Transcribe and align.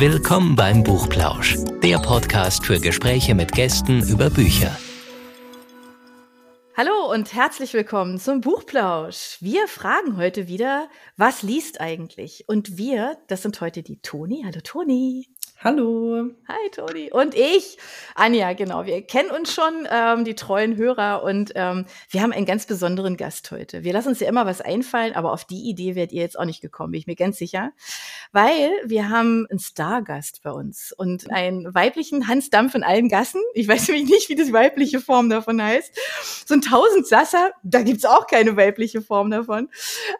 Willkommen 0.00 0.56
beim 0.56 0.82
Buchplausch, 0.82 1.58
der 1.82 1.98
Podcast 1.98 2.64
für 2.64 2.80
Gespräche 2.80 3.34
mit 3.34 3.52
Gästen 3.52 4.02
über 4.08 4.30
Bücher. 4.30 4.74
Hallo 6.74 7.12
und 7.12 7.34
herzlich 7.34 7.74
willkommen 7.74 8.18
zum 8.18 8.40
Buchplausch. 8.40 9.36
Wir 9.40 9.68
fragen 9.68 10.16
heute 10.16 10.48
wieder, 10.48 10.88
was 11.18 11.42
liest 11.42 11.82
eigentlich? 11.82 12.46
Und 12.48 12.78
wir, 12.78 13.18
das 13.26 13.42
sind 13.42 13.60
heute 13.60 13.82
die 13.82 14.00
Toni. 14.00 14.42
Hallo 14.46 14.60
Toni. 14.64 15.28
Hallo. 15.62 16.30
Hi, 16.48 16.70
Toni. 16.74 17.10
Und 17.12 17.34
ich, 17.34 17.76
Anja, 18.14 18.54
genau. 18.54 18.86
Wir 18.86 19.02
kennen 19.02 19.30
uns 19.30 19.52
schon, 19.52 19.86
ähm, 19.90 20.24
die 20.24 20.34
treuen 20.34 20.78
Hörer. 20.78 21.22
Und 21.22 21.52
ähm, 21.54 21.84
wir 22.08 22.22
haben 22.22 22.32
einen 22.32 22.46
ganz 22.46 22.64
besonderen 22.64 23.18
Gast 23.18 23.50
heute. 23.50 23.84
Wir 23.84 23.92
lassen 23.92 24.08
uns 24.08 24.20
ja 24.20 24.28
immer 24.30 24.46
was 24.46 24.62
einfallen, 24.62 25.14
aber 25.14 25.34
auf 25.34 25.44
die 25.44 25.68
Idee 25.68 25.96
werdet 25.96 26.12
ihr 26.12 26.22
jetzt 26.22 26.38
auch 26.38 26.46
nicht 26.46 26.62
gekommen, 26.62 26.92
bin 26.92 27.00
ich 27.00 27.06
mir 27.06 27.14
ganz 27.14 27.36
sicher. 27.36 27.72
Weil 28.32 28.70
wir 28.86 29.10
haben 29.10 29.46
einen 29.50 29.58
Stargast 29.58 30.40
bei 30.42 30.50
uns 30.50 30.94
und 30.96 31.30
einen 31.30 31.74
weiblichen 31.74 32.26
Hans 32.26 32.48
Dampf 32.48 32.74
in 32.74 32.82
allen 32.82 33.10
Gassen. 33.10 33.42
Ich 33.52 33.68
weiß 33.68 33.88
nämlich 33.88 34.08
nicht, 34.08 34.30
wie 34.30 34.36
das 34.36 34.54
weibliche 34.54 34.98
Form 34.98 35.28
davon 35.28 35.62
heißt. 35.62 35.94
So 36.46 36.54
ein 36.54 36.62
Tausendsasser, 36.62 37.50
da 37.64 37.82
gibt's 37.82 38.06
auch 38.06 38.26
keine 38.26 38.56
weibliche 38.56 39.02
Form 39.02 39.30
davon. 39.30 39.68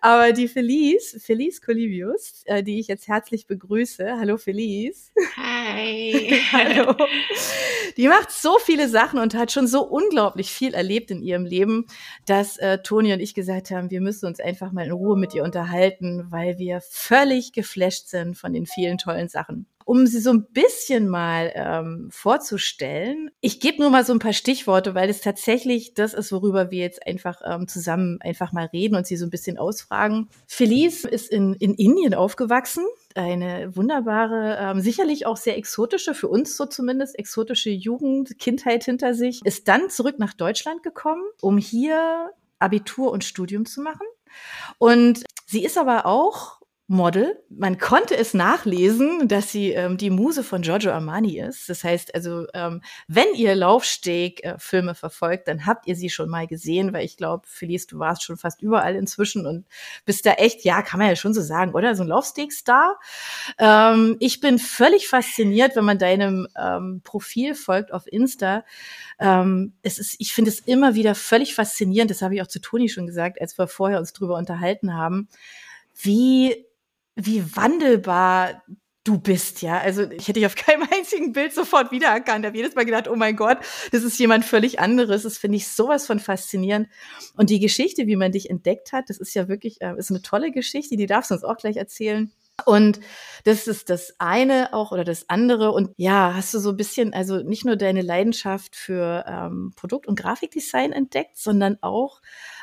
Aber 0.03 0.33
die 0.33 0.49
Felice, 0.49 1.19
Felice 1.19 1.63
Colivius, 1.63 2.43
äh, 2.45 2.63
die 2.63 2.79
ich 2.79 2.89
jetzt 2.89 3.09
herzlich 3.09 3.47
begrüße. 3.47 4.19
Hallo 4.21 4.37
Felice. 4.37 5.13
Hi. 5.37 6.41
Hallo. 6.53 6.95
Die 7.97 8.09
macht 8.09 8.31
so 8.31 8.59
viele 8.59 8.89
Sachen 8.89 9.19
und 9.19 9.35
hat 9.35 9.53
schon 9.53 9.67
so 9.67 9.83
unglaublich 9.83 10.51
viel 10.51 10.75
erlebt 10.75 11.11
in 11.11 11.23
ihrem 11.23 11.45
Leben, 11.45 11.87
dass 12.27 12.57
äh, 12.57 12.79
Toni 12.83 13.13
und 13.13 13.21
ich 13.21 13.35
gesagt 13.35 13.71
haben, 13.71 13.91
wir 13.91 14.01
müssen 14.01 14.27
uns 14.27 14.41
einfach 14.41 14.73
mal 14.73 14.87
in 14.87 14.93
Ruhe 14.93 15.17
mit 15.17 15.35
ihr 15.35 15.45
unterhalten, 15.45 16.27
weil 16.31 16.59
wir 16.59 16.81
völlig 16.81 17.53
geflasht 17.53 18.09
sind 18.09 18.37
von 18.37 18.53
den 18.53 18.67
vielen 18.67 18.99
tollen 18.99 19.29
Sachen 19.29 19.67
um 19.91 20.07
sie 20.07 20.21
so 20.21 20.31
ein 20.31 20.45
bisschen 20.53 21.09
mal 21.09 21.51
ähm, 21.53 22.11
vorzustellen. 22.13 23.33
Ich 23.41 23.59
gebe 23.59 23.83
nur 23.83 23.91
mal 23.91 24.05
so 24.05 24.13
ein 24.13 24.21
paar 24.21 24.33
Stichworte, 24.33 24.95
weil 24.95 25.11
es 25.11 25.21
tatsächlich 25.21 25.95
das 25.95 26.15
ist, 26.15 26.31
worüber 26.31 26.71
wir 26.71 26.79
jetzt 26.79 27.05
einfach 27.05 27.41
ähm, 27.45 27.67
zusammen 27.67 28.19
einfach 28.21 28.53
mal 28.53 28.67
reden 28.67 28.95
und 28.95 29.09
sie 29.09 29.17
so 29.17 29.27
ein 29.27 29.31
bisschen 29.31 29.59
ausfragen. 29.59 30.29
Felice 30.47 31.09
ist 31.09 31.29
in, 31.29 31.55
in 31.55 31.75
Indien 31.75 32.15
aufgewachsen. 32.15 32.85
Eine 33.15 33.75
wunderbare, 33.75 34.57
ähm, 34.61 34.81
sicherlich 34.81 35.27
auch 35.27 35.37
sehr 35.37 35.57
exotische, 35.57 36.15
für 36.15 36.29
uns 36.29 36.57
so 36.57 36.67
zumindest, 36.67 37.19
exotische 37.19 37.71
Jugend, 37.71 38.39
Kindheit 38.39 38.85
hinter 38.85 39.15
sich. 39.15 39.41
Ist 39.45 39.67
dann 39.69 39.91
zurück 39.91 40.19
nach 40.19 40.33
Deutschland 40.33 40.83
gekommen, 40.83 41.25
um 41.41 41.59
hier 41.59 42.31
Abitur 42.61 43.11
und 43.11 43.25
Studium 43.25 43.67
zu 43.67 43.81
machen. 43.81 44.07
Und 44.79 45.25
sie 45.47 45.65
ist 45.65 45.77
aber 45.77 46.07
auch 46.07 46.60
Model. 46.91 47.41
Man 47.49 47.79
konnte 47.79 48.17
es 48.17 48.35
nachlesen, 48.35 49.29
dass 49.29 49.53
sie 49.53 49.71
ähm, 49.71 49.97
die 49.97 50.11
Muse 50.11 50.43
von 50.43 50.63
Giorgio 50.63 50.91
Armani 50.91 51.39
ist. 51.39 51.69
Das 51.69 51.85
heißt 51.85 52.17
also, 52.17 52.49
ähm, 52.53 52.83
wenn 53.07 53.33
ihr 53.37 53.55
Laufsteg-Filme 53.55 54.91
äh, 54.91 54.95
verfolgt, 54.95 55.47
dann 55.47 55.67
habt 55.67 55.87
ihr 55.87 55.95
sie 55.95 56.11
schon 56.11 56.29
mal 56.29 56.49
gesehen, 56.49 56.93
weil 56.93 57.05
ich 57.05 57.17
glaube, 57.17 57.47
Felice, 57.47 57.87
du 57.87 58.01
warst 58.01 58.25
schon 58.25 58.37
fast 58.37 58.61
überall 58.61 58.97
inzwischen 58.97 59.47
und 59.47 59.67
bist 60.05 60.27
da 60.27 60.33
echt, 60.33 60.65
ja, 60.65 60.83
kann 60.83 60.99
man 60.99 61.09
ja 61.09 61.15
schon 61.15 61.33
so 61.33 61.43
sagen, 61.43 61.75
oder? 61.75 61.95
So 61.95 62.03
ein 62.03 62.09
Laufsteg-Star. 62.09 62.99
Ähm, 63.59 64.17
ich 64.19 64.41
bin 64.41 64.59
völlig 64.59 65.07
fasziniert, 65.07 65.77
wenn 65.77 65.85
man 65.85 65.99
deinem 66.01 66.49
ähm, 66.61 67.03
Profil 67.05 67.55
folgt 67.55 67.93
auf 67.93 68.09
Insta. 68.09 68.65
Ähm, 69.21 69.75
es 69.83 70.01
ist, 70.01 70.17
ich 70.19 70.33
finde 70.33 70.51
es 70.51 70.59
immer 70.59 70.97
wieder 70.97 71.15
völlig 71.15 71.55
faszinierend, 71.55 72.11
das 72.11 72.21
habe 72.21 72.35
ich 72.35 72.43
auch 72.43 72.49
zu 72.49 72.61
Toni 72.61 72.89
schon 72.89 73.07
gesagt, 73.07 73.41
als 73.41 73.57
wir 73.57 73.69
vorher 73.69 74.01
uns 74.01 74.13
drüber 74.13 74.37
unterhalten 74.37 74.95
haben, 74.95 75.29
wie 75.95 76.67
wie 77.27 77.57
wandelbar 77.57 78.63
du 79.05 79.19
bist, 79.19 79.63
ja. 79.63 79.79
Also 79.79 80.03
ich 80.03 80.29
hätte 80.29 80.41
dich 80.41 80.47
auf 80.47 80.55
keinem 80.55 80.87
einzigen 80.93 81.33
Bild 81.33 81.55
sofort 81.55 81.91
wiedererkannt. 81.91 82.45
Ich 82.45 82.49
habe 82.49 82.57
jedes 82.57 82.75
Mal 82.75 82.85
gedacht, 82.85 83.09
oh 83.09 83.17
mein 83.17 83.37
Gott, 83.37 83.59
das 83.93 84.03
ist 84.03 84.19
jemand 84.19 84.45
völlig 84.45 84.79
anderes. 84.79 85.23
Das 85.23 85.39
finde 85.39 85.57
ich 85.57 85.69
sowas 85.69 86.07
von 86.07 86.19
faszinierend. 86.19 86.89
Und 87.37 87.51
die 87.51 87.61
Geschichte, 87.61 88.07
wie 88.07 88.17
man 88.17 88.33
dich 88.33 88.51
entdeckt 88.51 88.93
hat, 88.93 89.09
das 89.09 89.19
ist 89.19 89.35
ja 89.35 89.49
wirklich, 89.49 89.81
äh, 89.81 89.95
ist 89.97 90.11
eine 90.11 90.23
tolle 90.23 90.53
Geschichte, 90.53 90.97
die 90.97 91.07
darfst 91.07 91.31
du 91.31 91.35
uns 91.35 91.45
auch 91.45 91.57
gleich 91.57 91.77
erzählen. 91.77 92.33
Und 92.67 93.01
das 93.45 93.67
ist 93.67 93.89
das 93.89 94.15
eine 94.19 94.75
auch 94.75 94.93
oder 94.93 95.05
das 95.05 95.29
andere. 95.31 95.73
Und 95.73 95.91
ja, 95.97 96.35
hast 96.35 96.53
du 96.53 96.59
so 96.59 96.71
ein 96.71 96.77
bisschen, 96.77 97.15
also 97.15 97.39
nicht 97.39 97.65
nur 97.65 97.77
deine 97.77 98.03
Leidenschaft 98.03 98.77
für 98.77 99.25
ähm, 99.27 99.73
Produkt- 99.77 100.07
und 100.07 100.19
Grafikdesign 100.19 100.93
entdeckt, 100.93 101.39
sondern 101.39 101.79
auch 101.81 102.21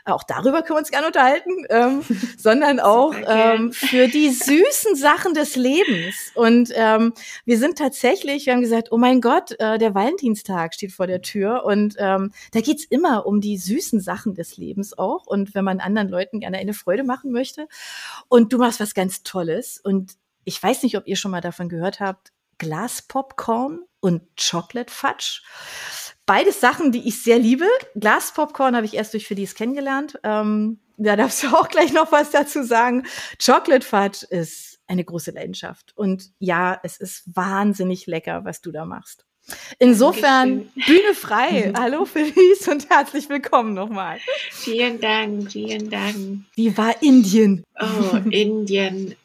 auch 0.07 0.23
darüber 0.23 0.61
können 0.61 0.77
wir 0.77 0.79
uns 0.79 0.91
gerne 0.91 1.07
unterhalten, 1.07 1.65
ähm, 1.69 2.01
sondern 2.37 2.79
auch 2.79 3.13
ähm, 3.25 3.71
für 3.71 4.07
die 4.07 4.29
süßen 4.29 4.95
Sachen 4.95 5.33
des 5.33 5.55
Lebens. 5.55 6.31
Und 6.35 6.71
ähm, 6.75 7.13
wir 7.45 7.57
sind 7.57 7.77
tatsächlich, 7.77 8.45
wir 8.45 8.53
haben 8.53 8.61
gesagt, 8.61 8.91
oh 8.91 8.97
mein 8.97 9.21
Gott, 9.21 9.51
äh, 9.59 9.77
der 9.77 9.93
Valentinstag 9.93 10.73
steht 10.73 10.91
vor 10.91 11.07
der 11.07 11.21
Tür 11.21 11.63
und 11.65 11.95
ähm, 11.97 12.31
da 12.51 12.61
geht's 12.61 12.85
immer 12.85 13.25
um 13.25 13.41
die 13.41 13.57
süßen 13.57 13.99
Sachen 13.99 14.33
des 14.33 14.57
Lebens 14.57 14.97
auch 14.97 15.27
und 15.27 15.55
wenn 15.55 15.65
man 15.65 15.79
anderen 15.79 16.09
Leuten 16.09 16.39
gerne 16.39 16.57
eine 16.57 16.73
Freude 16.73 17.03
machen 17.03 17.31
möchte. 17.31 17.67
Und 18.29 18.53
du 18.53 18.57
machst 18.57 18.79
was 18.79 18.93
ganz 18.93 19.23
Tolles 19.23 19.79
und 19.83 20.13
ich 20.43 20.61
weiß 20.61 20.83
nicht, 20.83 20.97
ob 20.97 21.07
ihr 21.07 21.17
schon 21.17 21.31
mal 21.31 21.41
davon 21.41 21.67
gehört 21.67 21.99
habt, 21.99 22.31
Glaspopcorn 22.57 23.81
und 23.99 24.21
Chocolate 24.37 24.91
Fudge. 24.91 25.41
Beides 26.27 26.59
Sachen, 26.59 26.91
die 26.91 27.07
ich 27.07 27.23
sehr 27.23 27.39
liebe. 27.39 27.65
Glaspopcorn 27.95 28.75
habe 28.75 28.85
ich 28.85 28.95
erst 28.95 29.13
durch 29.13 29.25
Felice 29.25 29.55
kennengelernt. 29.55 30.19
Ähm, 30.23 30.77
da 30.97 31.15
darfst 31.15 31.41
du 31.41 31.47
auch 31.55 31.69
gleich 31.69 31.93
noch 31.93 32.11
was 32.11 32.31
dazu 32.31 32.63
sagen. 32.63 33.07
Chocolate 33.43 33.85
Fudge 33.85 34.27
ist 34.29 34.79
eine 34.87 35.05
große 35.05 35.31
Leidenschaft. 35.31 35.93
Und 35.95 36.31
ja, 36.39 36.79
es 36.83 36.97
ist 36.97 37.23
wahnsinnig 37.33 38.07
lecker, 38.07 38.43
was 38.43 38.61
du 38.61 38.73
da 38.73 38.83
machst. 38.83 39.25
Insofern 39.79 40.69
Bühne 40.75 41.13
frei. 41.13 41.71
Hallo 41.77 42.03
Felice 42.03 42.67
und 42.67 42.89
herzlich 42.89 43.29
willkommen 43.29 43.73
nochmal. 43.73 44.19
Vielen 44.51 44.99
Dank, 44.99 45.49
vielen 45.49 45.89
Dank. 45.89 46.41
Wie 46.55 46.77
war 46.77 47.01
Indien? 47.01 47.63
Oh, 47.79 48.17
Indien 48.29 49.15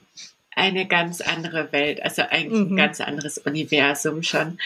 eine 0.54 0.86
ganz 0.86 1.20
andere 1.20 1.72
Welt, 1.72 2.02
also 2.02 2.22
eigentlich 2.22 2.66
mhm. 2.66 2.74
ein 2.74 2.76
ganz 2.76 3.00
anderes 3.00 3.38
Universum 3.38 4.22
schon. 4.22 4.58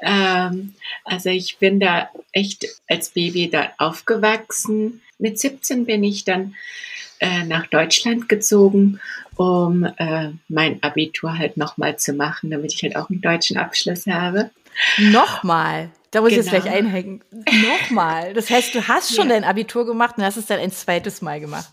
Ähm, 0.00 0.74
also 1.04 1.30
ich 1.30 1.58
bin 1.58 1.80
da 1.80 2.10
echt 2.32 2.66
als 2.88 3.10
Baby 3.10 3.50
da 3.50 3.72
aufgewachsen. 3.78 5.02
Mit 5.18 5.38
17 5.38 5.86
bin 5.86 6.04
ich 6.04 6.24
dann 6.24 6.54
äh, 7.20 7.44
nach 7.44 7.66
Deutschland 7.66 8.28
gezogen, 8.28 9.00
um 9.36 9.84
äh, 9.84 10.30
mein 10.48 10.82
Abitur 10.82 11.36
halt 11.36 11.56
nochmal 11.56 11.96
zu 11.96 12.12
machen, 12.12 12.50
damit 12.50 12.72
ich 12.72 12.82
halt 12.82 12.96
auch 12.96 13.10
einen 13.10 13.20
deutschen 13.20 13.56
Abschluss 13.56 14.06
habe. 14.06 14.50
Nochmal? 14.98 15.90
Da 16.10 16.20
muss 16.20 16.30
genau. 16.30 16.40
ich 16.40 16.46
jetzt 16.46 16.50
gleich 16.50 16.64
genau. 16.64 16.76
einhängen. 16.76 17.24
Nochmal. 17.80 18.34
Das 18.34 18.50
heißt, 18.50 18.74
du 18.74 18.86
hast 18.86 19.14
schon 19.14 19.28
ja. 19.28 19.34
dein 19.34 19.44
Abitur 19.44 19.84
gemacht 19.84 20.16
und 20.16 20.24
hast 20.24 20.36
es 20.36 20.46
dann 20.46 20.60
ein 20.60 20.72
zweites 20.72 21.22
Mal 21.22 21.40
gemacht. 21.40 21.68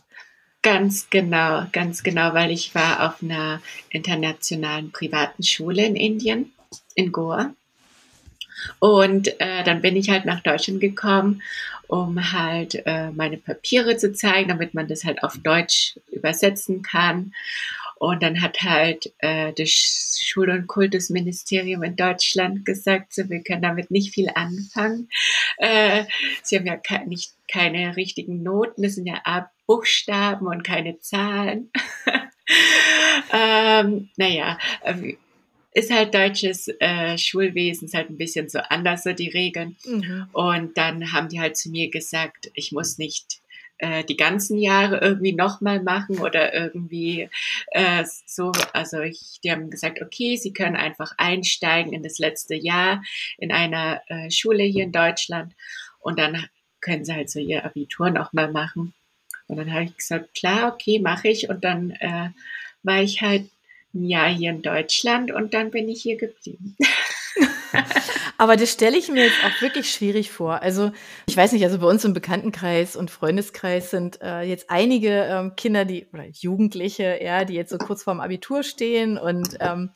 Ganz 0.66 1.12
genau, 1.12 1.68
ganz 1.74 2.02
genau, 2.02 2.34
weil 2.34 2.50
ich 2.50 2.74
war 2.74 3.06
auf 3.06 3.22
einer 3.22 3.62
internationalen 3.92 4.92
privaten 4.92 5.44
Schule 5.44 5.86
in 5.86 5.96
Indien, 5.96 6.54
in 6.96 7.12
Goa. 7.12 7.54
Und 8.80 9.40
äh, 9.40 9.64
dann 9.64 9.84
bin 9.84 9.96
ich 9.96 10.10
halt 10.10 10.26
nach 10.26 10.42
Deutschland 10.42 10.80
gekommen, 10.82 11.44
um 11.88 12.32
halt 12.32 12.82
äh, 12.88 13.12
meine 13.12 13.38
Papiere 13.38 13.98
zu 13.98 14.12
zeigen, 14.12 14.50
damit 14.50 14.74
man 14.74 14.88
das 14.88 15.04
halt 15.04 15.22
auf 15.22 15.38
Deutsch 15.38 16.00
übersetzen 16.12 16.82
kann. 16.82 17.36
Und 18.00 18.24
dann 18.24 18.42
hat 18.42 18.60
halt 18.64 19.14
äh, 19.20 19.54
das 19.54 20.18
Schul- 20.20 20.50
und 20.50 20.66
Kultusministerium 20.66 21.84
in 21.84 21.96
Deutschland 21.96 22.66
gesagt, 22.66 23.14
so, 23.14 23.30
wir 23.30 23.44
können 23.44 23.62
damit 23.62 23.92
nicht 23.92 24.16
viel 24.16 24.32
anfangen. 24.34 25.10
Äh, 25.58 26.06
sie 26.42 26.58
haben 26.58 26.66
ja 26.66 26.76
ke 26.76 27.08
nicht 27.08 27.34
keine 27.48 27.96
richtigen 27.96 28.42
Noten, 28.42 28.82
das 28.82 28.96
sind 28.96 29.06
ja 29.06 29.22
Buchstaben 29.68 30.48
und 30.48 30.64
keine 30.64 31.00
Zahlen. 31.00 31.72
ähm, 33.34 34.10
naja, 34.18 34.58
äh, 34.82 35.16
ist 35.74 35.92
halt 35.92 36.14
deutsches 36.14 36.70
äh, 36.80 37.18
Schulwesen, 37.18 37.88
ist 37.88 37.94
halt 37.94 38.10
ein 38.10 38.18
bisschen 38.18 38.48
so 38.48 38.60
anders, 38.60 39.04
so 39.04 39.12
die 39.12 39.30
Regeln. 39.30 39.76
Mhm. 39.86 40.28
Und 40.32 40.78
dann 40.78 41.12
haben 41.12 41.28
die 41.28 41.42
halt 41.42 41.58
zu 41.58 41.70
mir 41.70 41.90
gesagt, 41.90 42.50
ich 42.54 42.72
muss 42.72 42.98
nicht 42.98 43.42
äh, 43.80 44.06
die 44.06 44.16
ganzen 44.16 44.58
Jahre 44.58 45.00
irgendwie 45.00 45.34
nochmal 45.34 45.84
machen 45.84 46.20
oder 46.20 46.54
irgendwie 46.54 47.30
äh, 47.72 48.06
so. 48.26 48.54
Also 48.72 49.02
ich, 49.02 49.42
die 49.44 49.52
haben 49.52 49.70
gesagt, 49.70 50.02
okay, 50.02 50.38
sie 50.38 50.54
können 50.54 50.78
einfach 50.78 51.12
einsteigen 51.18 51.92
in 51.92 52.04
das 52.04 52.20
letzte 52.20 52.56
Jahr 52.56 53.04
in 53.38 53.52
einer 53.52 54.02
äh, 54.08 54.32
Schule 54.32 54.64
hier 54.64 54.86
in 54.86 54.94
Deutschland 54.94 55.54
und 56.00 56.20
dann 56.20 56.48
können 56.80 57.04
sie 57.04 57.14
halt 57.14 57.30
so 57.30 57.40
ihr 57.40 57.66
Abitur 57.66 58.12
nochmal 58.12 58.50
machen. 58.50 58.94
Und 59.48 59.58
dann 59.58 59.74
habe 59.74 59.86
ich 59.86 59.98
gesagt, 59.98 60.34
klar, 60.36 60.74
okay, 60.74 61.00
mache 61.00 61.28
ich. 61.28 61.50
Und 61.50 61.64
dann 61.64 61.92
äh, 61.92 62.30
war 62.84 63.02
ich 63.02 63.22
halt 63.22 63.50
ein 63.94 64.06
Jahr 64.06 64.30
hier 64.30 64.52
in 64.52 64.62
Deutschland 64.62 65.32
und 65.32 65.54
dann 65.54 65.72
bin 65.72 65.88
ich 65.88 66.02
hier 66.02 66.18
geblieben. 66.18 66.76
Aber 68.38 68.58
das 68.58 68.72
stelle 68.72 68.98
ich 68.98 69.08
mir 69.10 69.26
jetzt 69.26 69.44
auch 69.46 69.62
wirklich 69.62 69.90
schwierig 69.92 70.32
vor. 70.32 70.62
Also 70.62 70.92
ich 71.28 71.38
weiß 71.38 71.54
nicht, 71.54 71.64
also 71.64 71.80
bei 71.80 71.88
uns 71.88 72.04
im 72.04 72.14
Bekanntenkreis 72.14 72.96
und 72.96 73.12
Freundeskreis 73.12 73.92
sind 73.92 74.22
äh, 74.22 74.42
jetzt 74.42 74.70
einige 74.70 75.24
ähm, 75.24 75.56
Kinder, 75.56 75.86
die 75.86 76.08
oder 76.12 76.26
Jugendliche, 76.26 77.20
ja, 77.24 77.46
die 77.46 77.54
jetzt 77.54 77.70
so 77.70 77.78
kurz 77.78 78.04
vorm 78.04 78.20
Abitur 78.20 78.64
stehen 78.64 79.18
und 79.18 79.58
ähm, 79.62 79.92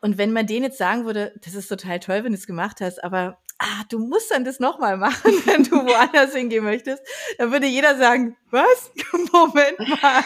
Und 0.00 0.18
wenn 0.18 0.32
man 0.32 0.46
denen 0.46 0.64
jetzt 0.64 0.78
sagen 0.78 1.06
würde, 1.06 1.32
das 1.44 1.54
ist 1.54 1.68
total 1.68 1.98
toll, 1.98 2.22
wenn 2.22 2.32
du 2.32 2.38
es 2.38 2.46
gemacht 2.46 2.80
hast, 2.80 3.02
aber 3.02 3.38
ah, 3.58 3.82
du 3.88 3.98
musst 3.98 4.30
dann 4.30 4.44
das 4.44 4.60
nochmal 4.60 4.96
machen, 4.96 5.32
wenn 5.46 5.64
du 5.64 5.72
woanders 5.84 6.34
hingehen 6.34 6.64
möchtest, 6.64 7.02
dann 7.38 7.50
würde 7.50 7.66
jeder 7.66 7.96
sagen, 7.96 8.36
was? 8.50 8.92
Moment 9.32 9.78
mal. 9.78 10.24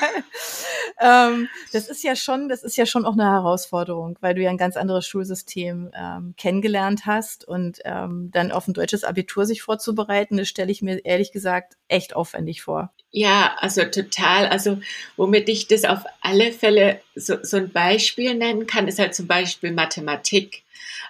ähm, 1.01 1.49
das 1.73 1.89
ist 1.89 2.05
ja 2.05 2.15
schon, 2.15 2.49
das 2.49 2.63
ist 2.63 2.77
ja 2.77 2.87
schon 2.87 3.05
auch 3.05 3.15
eine 3.15 3.25
Herausforderung, 3.25 4.17
weil 4.21 4.35
du 4.35 4.43
ja 4.43 4.51
ein 4.51 4.59
ganz 4.59 4.77
anderes 4.77 5.07
Schulsystem 5.07 5.91
ähm, 5.95 6.35
kennengelernt 6.37 7.07
hast 7.07 7.47
und 7.49 7.81
ähm, 7.85 8.31
dann 8.33 8.53
auf 8.53 8.69
ein 8.69 8.75
deutsches 8.75 9.03
Abitur 9.03 9.47
sich 9.47 9.63
vorzubereiten, 9.63 10.37
das 10.37 10.49
stelle 10.49 10.71
ich 10.71 10.83
mir 10.83 11.05
ehrlich 11.05 11.33
gesagt 11.33 11.77
echt 11.89 12.15
aufwendig 12.15 12.63
vor. 12.63 12.93
Ja, 13.11 13.57
also 13.59 13.85
total. 13.85 14.47
Also 14.49 14.79
womit 15.17 15.49
ich 15.49 15.69
das 15.69 15.85
auf 15.85 16.01
alle 16.21 16.53
Fälle 16.53 17.01
so, 17.15 17.37
so 17.43 17.59
ein 17.59 17.71
Beispiel 17.71 18.35
nennen 18.35 18.67
kann, 18.67 18.89
ist 18.89 18.99
halt 18.99 19.15
zum 19.15 19.27
Beispiel 19.27 19.73
Mathematik. 19.73 20.63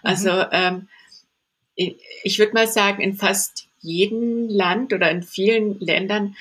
Also 0.03 0.33
mhm. 0.33 0.49
ähm, 0.51 0.89
ich 2.23 2.38
würde 2.38 2.55
mal 2.55 2.67
sagen, 2.67 3.02
in 3.02 3.14
fast 3.14 3.69
jedem 3.81 4.49
Land 4.49 4.93
oder 4.93 5.11
in 5.11 5.23
vielen 5.23 5.79
Ländern 5.81 6.37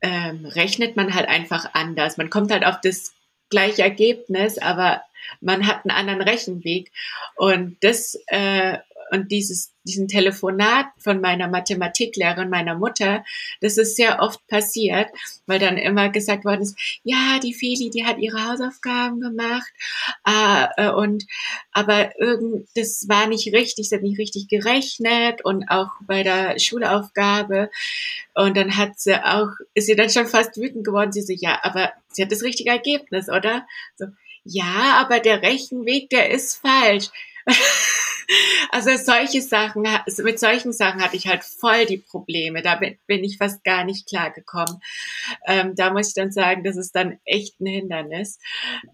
ähm, 0.00 0.46
rechnet 0.46 0.96
man 0.96 1.14
halt 1.14 1.28
einfach 1.28 1.70
anders. 1.74 2.16
Man 2.16 2.30
kommt 2.30 2.52
halt 2.52 2.64
auf 2.64 2.80
das 2.80 3.12
gleiche 3.50 3.82
Ergebnis, 3.82 4.58
aber 4.58 5.02
man 5.40 5.66
hat 5.66 5.84
einen 5.84 5.96
anderen 5.96 6.22
Rechenweg. 6.22 6.92
Und 7.36 7.76
das 7.80 8.18
äh, 8.28 8.78
und 9.10 9.30
dieses, 9.30 9.72
diesen 9.84 10.08
Telefonat 10.08 10.86
von 10.98 11.20
meiner 11.20 11.48
Mathematiklehrerin, 11.48 12.50
meiner 12.50 12.76
Mutter, 12.76 13.24
das 13.60 13.78
ist 13.78 13.96
sehr 13.96 14.20
oft 14.20 14.46
passiert, 14.46 15.08
weil 15.46 15.58
dann 15.58 15.76
immer 15.78 16.08
gesagt 16.08 16.44
worden 16.44 16.62
ist, 16.62 16.78
ja, 17.04 17.38
die 17.42 17.54
Feli, 17.54 17.90
die 17.90 18.04
hat 18.04 18.18
ihre 18.18 18.48
Hausaufgaben 18.48 19.20
gemacht, 19.20 19.72
äh, 20.24 20.90
und, 20.90 21.24
aber 21.72 22.18
irgend, 22.20 22.68
das 22.74 23.06
war 23.08 23.26
nicht 23.26 23.52
richtig, 23.52 23.88
sie 23.88 23.94
hat 23.94 24.02
nicht 24.02 24.18
richtig 24.18 24.48
gerechnet 24.48 25.44
und 25.44 25.68
auch 25.68 25.90
bei 26.06 26.22
der 26.22 26.58
Schulaufgabe. 26.58 27.70
Und 28.34 28.56
dann 28.56 28.76
hat 28.76 28.98
sie 28.98 29.14
auch, 29.14 29.50
ist 29.74 29.86
sie 29.86 29.96
dann 29.96 30.10
schon 30.10 30.26
fast 30.26 30.56
wütend 30.56 30.84
geworden. 30.84 31.12
Sie 31.12 31.22
so, 31.22 31.32
ja, 31.32 31.58
aber 31.62 31.92
sie 32.10 32.22
hat 32.22 32.32
das 32.32 32.42
richtige 32.42 32.70
Ergebnis, 32.70 33.28
oder? 33.28 33.66
So, 33.96 34.06
ja, 34.44 34.98
aber 35.00 35.20
der 35.20 35.42
Rechenweg, 35.42 36.10
der 36.10 36.30
ist 36.30 36.56
falsch. 36.56 37.08
Also 38.70 38.94
solche 38.96 39.40
Sachen, 39.40 39.86
mit 40.18 40.38
solchen 40.38 40.74
Sachen 40.74 41.02
hatte 41.02 41.16
ich 41.16 41.26
halt 41.26 41.42
voll 41.42 41.86
die 41.86 41.96
Probleme. 41.96 42.60
Da 42.60 42.74
bin, 42.74 42.98
bin 43.06 43.24
ich 43.24 43.38
fast 43.38 43.64
gar 43.64 43.84
nicht 43.84 44.06
klargekommen. 44.06 44.82
Ähm, 45.46 45.74
da 45.74 45.90
muss 45.90 46.08
ich 46.08 46.14
dann 46.14 46.30
sagen, 46.30 46.62
das 46.62 46.76
ist 46.76 46.94
dann 46.94 47.18
echt 47.24 47.58
ein 47.60 47.66
Hindernis. 47.66 48.38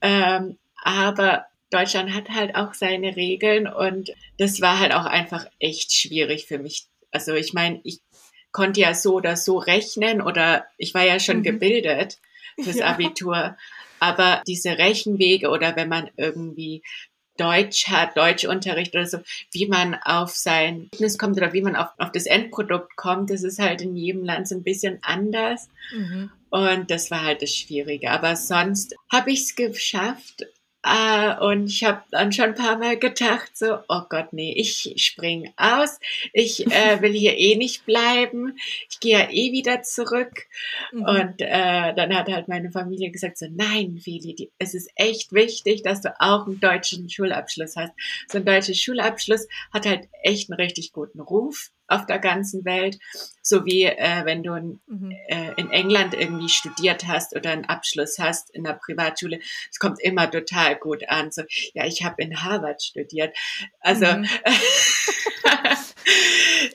Ähm, 0.01 0.57
aber 0.77 1.47
Deutschland 1.71 2.15
hat 2.15 2.31
halt 2.31 2.55
auch 2.55 2.75
seine 2.75 3.17
Regeln 3.17 3.67
und 3.67 4.13
das 4.39 4.61
war 4.61 4.79
halt 4.79 4.95
auch 4.95 5.07
einfach 5.07 5.47
echt 5.59 5.93
schwierig 5.93 6.47
für 6.47 6.59
mich. 6.59 6.87
Also 7.11 7.35
ich 7.35 7.53
meine, 7.53 7.81
ich 7.83 8.01
konnte 8.53 8.81
ja 8.81 8.95
so 8.95 9.15
oder 9.15 9.37
so 9.37 9.59
rechnen 9.59 10.23
oder 10.23 10.67
ich 10.79 10.95
war 10.95 11.05
ja 11.05 11.19
schon 11.19 11.39
mhm. 11.39 11.43
gebildet 11.43 12.19
fürs 12.63 12.77
ja. 12.77 12.87
Abitur. 12.87 13.57
Aber 13.99 14.43
diese 14.47 14.79
Rechenwege 14.79 15.49
oder 15.49 15.75
wenn 15.75 15.89
man 15.89 16.11
irgendwie 16.17 16.83
Deutsch 17.37 17.89
hat, 17.89 18.17
Deutschunterricht 18.17 18.95
oder 18.95 19.07
so, 19.07 19.19
wie 19.53 19.67
man 19.67 19.95
auf 20.05 20.31
sein 20.31 20.85
Ergebnis 20.85 21.19
kommt 21.19 21.37
oder 21.37 21.53
wie 21.53 21.63
man 21.63 21.77
auf, 21.77 21.89
auf 21.99 22.13
das 22.13 22.27
Endprodukt 22.27 22.97
kommt, 22.97 23.31
das 23.31 23.43
ist 23.43 23.59
halt 23.59 23.83
in 23.83 23.97
jedem 23.97 24.25
Land 24.25 24.49
so 24.49 24.55
ein 24.55 24.63
bisschen 24.63 24.99
anders. 25.03 25.69
Mhm. 25.93 26.31
Und 26.51 26.91
das 26.91 27.11
war 27.11 27.25
halt 27.25 27.43
das 27.43 27.51
Schwierige. 27.51 28.11
Aber 28.11 28.37
sonst 28.37 28.95
habe 29.11 29.33
ich 29.33 29.41
es 29.41 29.57
geschafft, 29.57 30.47
Uh, 30.87 31.47
und 31.47 31.69
ich 31.69 31.83
habe 31.83 32.03
dann 32.11 32.31
schon 32.31 32.51
ein 32.51 32.55
paar 32.55 32.77
Mal 32.77 32.99
gedacht, 32.99 33.57
so, 33.57 33.79
oh 33.89 34.03
Gott, 34.11 34.33
nee, 34.33 34.53
ich 34.53 34.93
spring 34.99 35.51
aus. 35.57 35.99
Ich 36.35 36.67
äh, 36.67 37.01
will 37.01 37.13
hier 37.13 37.39
eh 37.39 37.57
nicht 37.57 37.87
bleiben. 37.87 38.59
Ich 38.91 39.01
gehe 39.01 39.19
ja 39.19 39.31
eh 39.31 39.53
wieder 39.53 39.83
zurück. 39.83 40.47
Mhm. 40.93 41.03
Und 41.05 41.35
äh, 41.41 41.95
dann 41.95 42.15
hat 42.15 42.29
halt 42.29 42.49
meine 42.49 42.71
Familie 42.71 43.11
gesagt, 43.11 43.39
so, 43.39 43.47
nein, 43.51 43.99
Feli, 43.99 44.51
es 44.59 44.75
ist 44.75 44.91
echt 44.97 45.33
wichtig, 45.33 45.83
dass 45.83 46.03
du 46.03 46.15
auch 46.21 46.47
einen 46.47 46.61
deutschen 46.61 47.09
Schulabschluss 47.09 47.77
hast. 47.77 47.93
So 48.29 48.39
ein 48.39 48.45
deutscher 48.45 48.75
Schulabschluss 48.75 49.49
hat 49.73 49.87
halt 49.87 50.09
echt 50.23 50.51
einen 50.51 50.61
richtig 50.61 50.93
guten 50.93 51.21
Ruf 51.21 51.71
auf 51.95 52.07
der 52.07 52.19
ganzen 52.19 52.65
Welt, 52.65 52.99
so 53.43 53.65
wie 53.65 53.85
äh, 53.85 54.25
wenn 54.25 54.43
du 54.43 54.55
in, 54.55 54.81
mhm. 54.87 55.13
äh, 55.29 55.53
in 55.57 55.71
England 55.71 56.15
irgendwie 56.15 56.49
studiert 56.49 57.07
hast 57.07 57.37
oder 57.37 57.51
einen 57.51 57.67
Abschluss 57.67 58.19
hast 58.19 58.51
in 58.51 58.65
der 58.65 58.75
Privatschule. 58.75 59.39
Es 59.71 59.79
kommt 59.79 60.01
immer 60.03 60.31
total 60.31 60.77
gut 60.77 61.09
an. 61.09 61.31
So, 61.31 61.43
ja, 61.75 61.85
ich 61.87 62.05
habe 62.05 62.23
in 62.23 62.43
Harvard 62.43 62.83
studiert. 62.83 63.37
Also 63.81 64.07
mhm. 64.07 64.29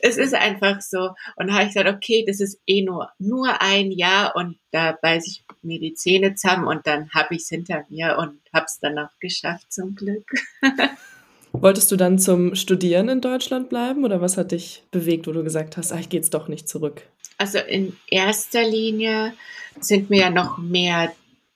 es 0.02 0.18
ist 0.18 0.34
einfach 0.34 0.82
so. 0.82 1.12
Und 1.36 1.54
habe 1.54 1.64
ich 1.64 1.74
gesagt, 1.74 1.90
okay, 1.90 2.24
das 2.28 2.40
ist 2.40 2.62
eh 2.66 2.82
nur 2.84 3.12
nur 3.18 3.62
ein 3.62 3.92
Jahr 3.92 4.36
und 4.36 4.60
da 4.72 4.98
beiß 5.02 5.28
ich 5.28 5.44
mir 5.62 5.80
die 5.80 5.94
Zähne 5.94 6.36
zusammen 6.36 6.68
und 6.68 6.88
dann 6.88 7.10
habe 7.12 7.36
ich 7.36 7.42
es 7.42 7.50
hinter 7.50 7.86
mir 7.90 8.18
und 8.18 8.40
habe 8.54 8.66
es 8.66 8.80
dann 8.80 8.98
auch 9.00 9.12
geschafft 9.20 9.72
zum 9.72 9.96
Glück. 9.96 10.30
Wolltest 11.52 11.92
du 11.92 11.96
dann 11.96 12.20
zum 12.20 12.56
Studieren 12.56 13.10
in 13.10 13.22
Deutschland 13.22 13.70
bleiben 13.70 14.04
oder 14.04 14.22
was 14.22 14.38
hat 14.38 14.52
dich 14.52 14.84
bewegt, 14.92 15.28
wo 15.28 15.32
du 15.32 15.44
gesagt 15.44 15.78
hast, 15.78 15.92
ach, 15.92 16.00
ich 16.00 16.10
gehe 16.10 16.20
jetzt 16.20 16.34
doch 16.34 16.48
nicht 16.48 16.70
zurück? 16.70 17.04
Also 17.38 17.60
in 17.60 17.96
erster 18.08 18.64
Linie 18.64 19.34
sind 19.80 20.10
mir 20.10 20.20
ja 20.20 20.30
noch 20.30 20.58
mehr 20.58 21.12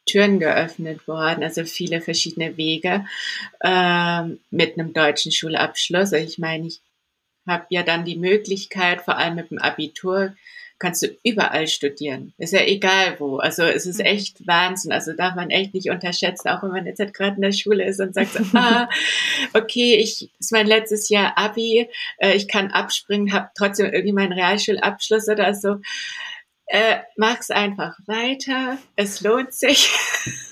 Türen 0.06 0.40
geöffnet 0.40 1.08
worden, 1.08 1.44
also 1.44 1.64
viele 1.64 2.02
verschiedene 2.02 2.58
Wege 2.58 3.06
äh, 3.62 4.24
mit 4.50 4.78
einem 4.78 4.94
deutschen 4.94 5.32
Schulabschluss. 5.32 6.14
Also 6.14 6.18
ich 6.18 6.40
meine, 6.40 6.68
ich 6.68 6.82
habe 7.48 7.66
ja 7.70 7.84
dann 7.84 8.06
die 8.06 8.18
Möglichkeit, 8.18 9.02
vor 9.02 9.18
allem 9.18 9.36
mit 9.36 9.52
dem 9.52 9.60
Abitur, 9.60 10.36
kannst 10.84 11.02
du 11.02 11.08
überall 11.24 11.68
studieren. 11.68 12.34
Ist 12.38 12.52
ja 12.52 12.60
egal 12.60 13.16
wo. 13.20 13.38
Also 13.38 13.64
es 13.64 13.86
ist 13.86 14.00
mhm. 14.00 14.06
echt 14.06 14.46
Wahnsinn. 14.46 14.92
Also 14.92 15.14
darf 15.14 15.34
man 15.34 15.50
echt 15.50 15.74
nicht 15.74 15.90
unterschätzen, 15.90 16.50
auch 16.50 16.62
wenn 16.62 16.72
man 16.72 16.86
jetzt 16.86 17.00
halt 17.00 17.14
gerade 17.14 17.38
in 17.38 17.42
der 17.42 17.54
Schule 17.54 17.86
ist 17.86 18.02
und 18.02 18.14
sagt, 18.14 18.34
so, 18.34 18.44
ah, 18.58 18.90
okay, 19.54 19.96
ich 19.96 20.30
ist 20.38 20.52
mein 20.52 20.68
letztes 20.68 21.08
Jahr 21.08 21.38
Abi, 21.38 21.88
äh, 22.18 22.34
ich 22.34 22.50
kann 22.50 22.72
abspringen, 22.72 23.32
habe 23.32 23.48
trotzdem 23.58 23.86
irgendwie 23.86 24.12
meinen 24.12 24.34
Realschulabschluss 24.34 25.30
oder 25.30 25.54
so. 25.56 25.78
Äh, 26.66 26.98
mach's 27.16 27.50
einfach 27.50 27.98
weiter. 28.06 28.78
Es 28.98 29.22
lohnt 29.22 29.54
sich. 29.54 29.90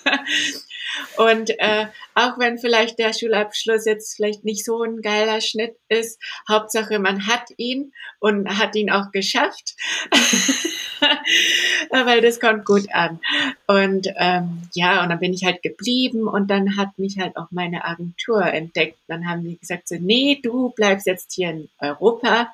Und 1.18 1.50
äh, 1.60 1.88
auch 2.16 2.38
wenn 2.40 2.58
vielleicht 2.58 3.00
der 3.00 3.14
Schulabschluss 3.14 3.86
jetzt 3.86 4.16
vielleicht 4.16 4.44
nicht 4.44 4.66
so 4.66 4.84
ein 4.84 5.02
geiler 5.02 5.42
Schnitt 5.42 5.76
ist, 5.90 6.20
Hauptsache 6.50 7.00
man 7.00 7.28
hat 7.28 7.50
ihn 7.58 7.94
und 8.20 8.48
hat 8.58 8.76
ihn 8.76 8.92
auch 8.92 9.12
geschafft, 9.12 9.76
weil 11.90 12.22
das 12.22 12.40
kommt 12.40 12.66
gut 12.66 12.94
an. 12.94 13.20
Und 13.68 14.08
ähm, 14.18 14.70
ja, 14.74 15.04
und 15.04 15.10
dann 15.10 15.20
bin 15.20 15.34
ich 15.34 15.44
halt 15.44 15.62
geblieben 15.62 16.28
und 16.28 16.48
dann 16.48 16.78
hat 16.78 16.98
mich 16.98 17.20
halt 17.20 17.38
auch 17.38 17.48
meine 17.52 17.86
Agentur 17.86 18.44
entdeckt. 18.44 18.98
Dann 19.08 19.28
haben 19.28 19.44
die 19.44 19.58
gesagt 19.58 19.88
so, 19.88 19.96
nee, 20.00 20.40
du 20.42 20.70
bleibst 20.70 21.08
jetzt 21.08 21.34
hier 21.34 21.50
in 21.50 21.70
Europa, 21.80 22.54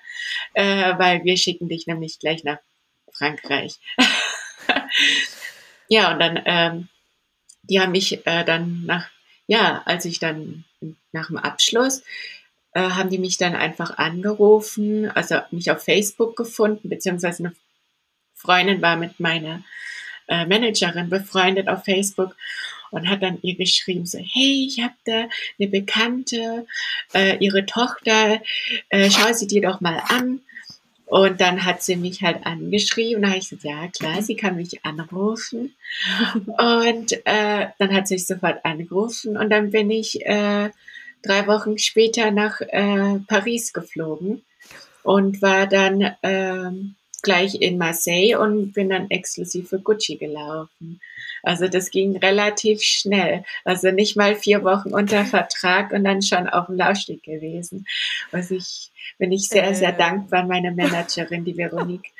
äh, 0.53 0.97
weil 0.97 1.23
wir 1.23 1.38
schicken 1.38 1.69
dich 1.69 1.88
nämlich 1.88 2.19
gleich 2.19 2.43
nach 2.43 2.59
Frankreich. 3.13 3.75
ja, 5.88 6.12
und 6.12 6.19
dann 6.19 6.41
ähm, 6.45 6.89
die 7.69 7.79
haben 7.79 7.91
mich 7.91 8.25
äh, 8.25 8.43
dann 8.43 8.86
nach, 8.86 9.07
ja, 9.47 9.81
als 9.86 10.05
ich 10.05 10.19
dann 10.19 10.65
nach 11.12 11.27
dem 11.27 11.38
Abschluss, 11.38 12.03
äh, 12.74 12.81
haben 12.81 13.09
die 13.09 13.17
mich 13.17 13.38
dann 13.38 13.55
einfach 13.55 13.97
angerufen, 13.97 15.09
also 15.12 15.39
mich 15.51 15.71
auf 15.71 15.83
Facebook 15.83 16.36
gefunden, 16.36 16.89
beziehungsweise 16.89 17.43
eine 17.43 17.55
Freundin 18.36 18.81
war 18.81 18.95
mit 18.95 19.19
meiner 19.19 19.63
äh, 20.27 20.45
Managerin 20.45 21.09
befreundet 21.09 21.67
auf 21.67 21.86
Facebook 21.86 22.36
und 22.91 23.09
hat 23.09 23.24
dann 23.24 23.39
ihr 23.41 23.55
geschrieben 23.55 24.05
so, 24.05 24.19
hey, 24.19 24.67
ich 24.67 24.81
habe 24.81 24.93
da 25.05 25.27
eine 25.59 25.69
Bekannte, 25.69 26.65
äh, 27.13 27.38
ihre 27.38 27.65
Tochter, 27.65 28.41
äh, 28.89 29.09
schau 29.09 29.33
sie 29.33 29.47
dir 29.47 29.62
doch 29.62 29.81
mal 29.81 30.01
an. 30.07 30.41
Und 31.07 31.39
dann 31.39 31.63
hat 31.63 31.81
sie 31.81 31.95
mich 31.95 32.21
halt 32.21 32.45
angeschrieben. 32.45 33.21
Da 33.23 33.29
habe 33.29 33.39
ich 33.39 33.49
gesagt, 33.49 33.63
ja 33.63 33.87
klar, 33.87 34.21
sie 34.21 34.35
kann 34.35 34.57
mich 34.57 34.85
anrufen. 34.85 35.73
und 36.35 37.13
äh, 37.25 37.67
dann 37.79 37.93
hat 37.93 38.07
sie 38.07 38.15
mich 38.15 38.27
sofort 38.27 38.63
angerufen 38.65 39.37
und 39.37 39.49
dann 39.49 39.71
bin 39.71 39.89
ich 39.89 40.25
äh, 40.25 40.69
drei 41.23 41.47
Wochen 41.47 41.77
später 41.77 42.31
nach 42.31 42.59
äh, 42.59 43.19
Paris 43.27 43.71
geflogen 43.71 44.43
und 45.03 45.41
war 45.41 45.65
dann 45.67 46.01
äh, 46.01 46.71
gleich 47.27 47.55
in 47.55 47.77
Marseille 47.77 48.36
und 48.36 48.72
bin 48.72 48.89
dann 48.89 49.10
exklusiv 49.10 49.67
für 49.67 49.79
Gucci 49.79 50.15
gelaufen. 50.15 51.01
Also 51.43 51.67
das 51.67 51.91
ging 51.91 52.15
relativ 52.15 52.81
schnell. 52.81 53.43
Also 53.65 53.91
nicht 53.91 54.15
mal 54.15 54.36
vier 54.36 54.63
Wochen 54.63 54.93
unter 54.93 55.25
Vertrag 55.25 55.91
und 55.91 56.05
dann 56.05 56.22
schon 56.22 56.48
auf 56.48 56.67
dem 56.67 56.77
Laufsteg 56.77 57.22
gewesen. 57.24 57.86
Was 58.31 58.50
ich 58.50 58.91
bin 59.17 59.34
ich 59.34 59.50
sehr, 59.50 59.75
sehr 59.75 59.93
äh. 59.93 59.98
dankbar 59.98 60.41
an 60.41 60.48
meine 60.48 60.72
Managerin, 60.72 61.43
die 61.43 61.57
Veronique. 61.57 62.13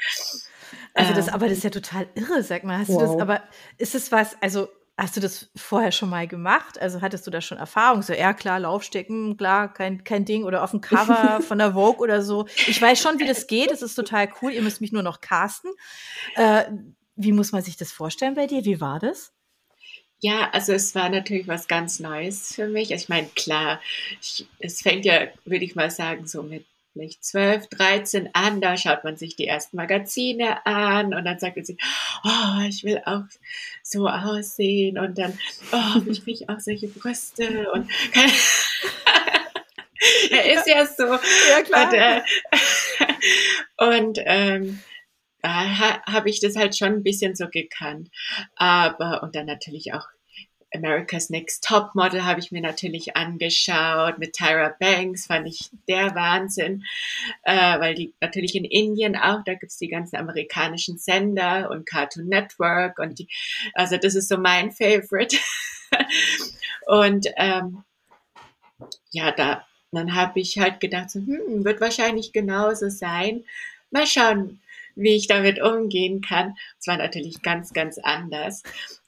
Also 0.94 1.14
das, 1.14 1.30
ähm. 1.30 1.34
aber 1.36 1.48
das 1.48 1.60
ist 1.60 1.64
ja 1.64 1.70
total 1.70 2.08
irre, 2.16 2.44
sag 2.44 2.66
mal. 2.66 2.80
Hast 2.80 2.90
wow. 2.90 3.02
du 3.02 3.08
das, 3.08 3.22
aber 3.22 3.44
ist 3.78 3.96
es 3.96 4.12
was, 4.12 4.36
also 4.42 4.68
Hast 5.00 5.16
du 5.16 5.22
das 5.22 5.51
vorher 5.56 5.92
schon 5.92 6.10
mal 6.10 6.27
gemacht? 6.27 6.82
Also 6.82 7.01
hattest 7.01 7.27
du 7.27 7.32
da 7.32 7.39
schon 7.39 7.60
Erfahrung? 7.60 8.01
So, 8.01 8.13
ja 8.13 8.34
klar, 8.34 8.60
Laufstecken, 8.60 9.38
klar, 9.38 9.72
kein, 9.72 10.04
kein 10.04 10.25
Ding. 10.25 10.44
Oder 10.44 10.63
auf 10.63 10.72
dem 10.72 10.82
Cover 10.82 11.39
von 11.48 11.60
der 11.60 11.74
Vogue 11.74 12.01
oder 12.01 12.24
so. 12.24 12.48
Ich 12.66 12.82
weiß 12.82 13.00
schon, 13.00 13.20
wie 13.20 13.27
das 13.27 13.46
geht. 13.46 13.70
Das 13.70 13.84
ist 13.84 13.94
total 13.94 14.27
cool. 14.42 14.51
Ihr 14.51 14.63
müsst 14.63 14.82
mich 14.82 14.92
nur 14.92 15.04
noch 15.04 15.22
casten. 15.22 15.72
Äh, 16.36 16.63
wie 17.16 17.32
muss 17.32 17.51
man 17.51 17.62
sich 17.62 17.77
das 17.77 17.92
vorstellen 17.92 18.34
bei 18.34 18.48
dir? 18.48 18.66
Wie 18.66 18.82
war 18.82 19.00
das? 19.00 19.34
Ja, 20.20 20.50
also 20.51 20.74
es 20.74 20.96
war 20.96 21.10
natürlich 21.10 21.48
was 21.48 21.68
ganz 21.68 22.00
Neues 22.00 22.56
für 22.56 22.68
mich. 22.68 22.92
Also 22.92 23.04
ich 23.04 23.10
meine, 23.10 23.27
klar, 23.36 23.80
ich, 24.20 24.48
es 24.58 24.82
fängt 24.82 25.06
ja, 25.06 25.27
würde 25.46 25.63
ich 25.63 25.75
mal 25.75 25.92
sagen, 25.92 26.25
so 26.25 26.42
mit 26.42 26.66
nicht 26.98 27.24
12, 27.24 27.68
13 27.68 28.30
an, 28.34 28.62
da 28.62 28.77
schaut 28.77 29.04
man 29.04 29.18
sich 29.18 29.36
die 29.36 29.48
ersten 29.48 29.77
Magazine 29.77 30.66
an 30.66 31.13
und 31.13 31.25
dann 31.25 31.39
sagt 31.39 31.56
man 31.56 31.66
sich, 31.66 31.77
oh, 32.24 32.62
ich 32.68 32.84
will 32.84 33.01
auch 33.06 33.24
so 33.84 34.08
aussehen 34.08 34.98
und 34.98 35.18
dann, 35.18 35.38
oh, 35.72 36.01
ich 36.10 36.24
kriege 36.24 36.46
auch 36.50 36.60
solche 36.60 36.88
Brüste 36.88 37.72
und 37.72 37.89
er 40.32 40.54
ist 40.54 40.68
ja 40.68 40.86
so. 40.86 41.06
Ja, 41.06 41.63
klar. 41.63 41.89
Und, 41.89 41.94
äh, 41.94 42.22
und 43.77 44.20
ähm, 44.25 44.80
da 45.42 46.01
habe 46.06 46.30
ich 46.30 46.39
das 46.39 46.56
halt 46.56 46.75
schon 46.75 46.89
ein 46.89 47.04
bisschen 47.04 47.36
so 47.36 47.48
gekannt. 47.48 48.10
Aber, 48.56 49.24
und 49.24 49.36
dann 49.36 49.46
natürlich 49.46 49.94
auch 49.94 50.08
America's 50.74 51.30
Next 51.30 51.64
Top 51.64 51.96
Model 51.96 52.26
habe 52.26 52.40
ich 52.40 52.52
mir 52.52 52.62
natürlich 52.62 53.16
angeschaut. 53.16 54.20
Mit 54.20 54.34
Tyra 54.34 54.76
Banks 54.80 55.28
fand 55.28 55.48
ich 55.48 55.70
der 55.88 56.14
Wahnsinn, 56.16 56.84
äh, 57.44 57.80
weil 57.80 57.96
die 57.96 58.14
natürlich 58.22 58.56
in 58.56 58.66
Indien 58.66 59.16
auch, 59.16 59.44
da 59.46 59.54
gibt's 59.54 59.78
die 59.78 59.88
ganzen 59.88 60.18
amerikanischen 60.18 60.98
Sender 60.98 61.70
und 61.70 61.86
Cartoon 61.86 62.28
Network 62.28 63.00
und 63.00 63.20
die, 63.20 63.28
also 63.74 63.98
das 63.98 64.16
ist 64.16 64.30
so 64.30 64.38
mein 64.38 64.72
Favorite. 64.72 65.38
und 66.88 67.28
ähm, 67.38 67.84
ja, 69.12 69.32
da 69.32 69.66
dann 69.92 70.16
habe 70.16 70.40
ich 70.40 70.58
halt 70.58 70.80
gedacht, 70.80 71.10
so, 71.10 71.20
hm, 71.20 71.64
wird 71.64 71.82
wahrscheinlich 71.82 72.34
genauso 72.34 72.90
sein. 72.90 73.46
Mal 73.90 74.06
schauen, 74.06 74.60
wie 74.96 75.16
ich 75.16 75.28
damit 75.28 75.62
umgehen 75.62 76.22
kann. 76.22 76.56
Es 76.80 76.88
war 76.88 76.98
natürlich 76.98 77.42
ganz, 77.42 77.72
ganz 77.74 77.98
anders. 77.98 78.64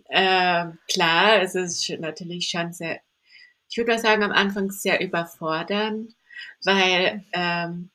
Äh, 0.10 0.66
klar, 0.92 1.42
es 1.42 1.56
ist 1.56 1.90
natürlich 2.00 2.50
schon 2.50 2.74
sehr, 2.74 3.00
ich 3.70 3.78
würde 3.78 3.92
mal 3.92 4.00
sagen, 4.00 4.24
am 4.24 4.32
Anfang 4.32 4.72
sehr 4.72 5.02
überfordernd, 5.02 6.16
weil 6.64 7.24
ähm, 7.34 7.90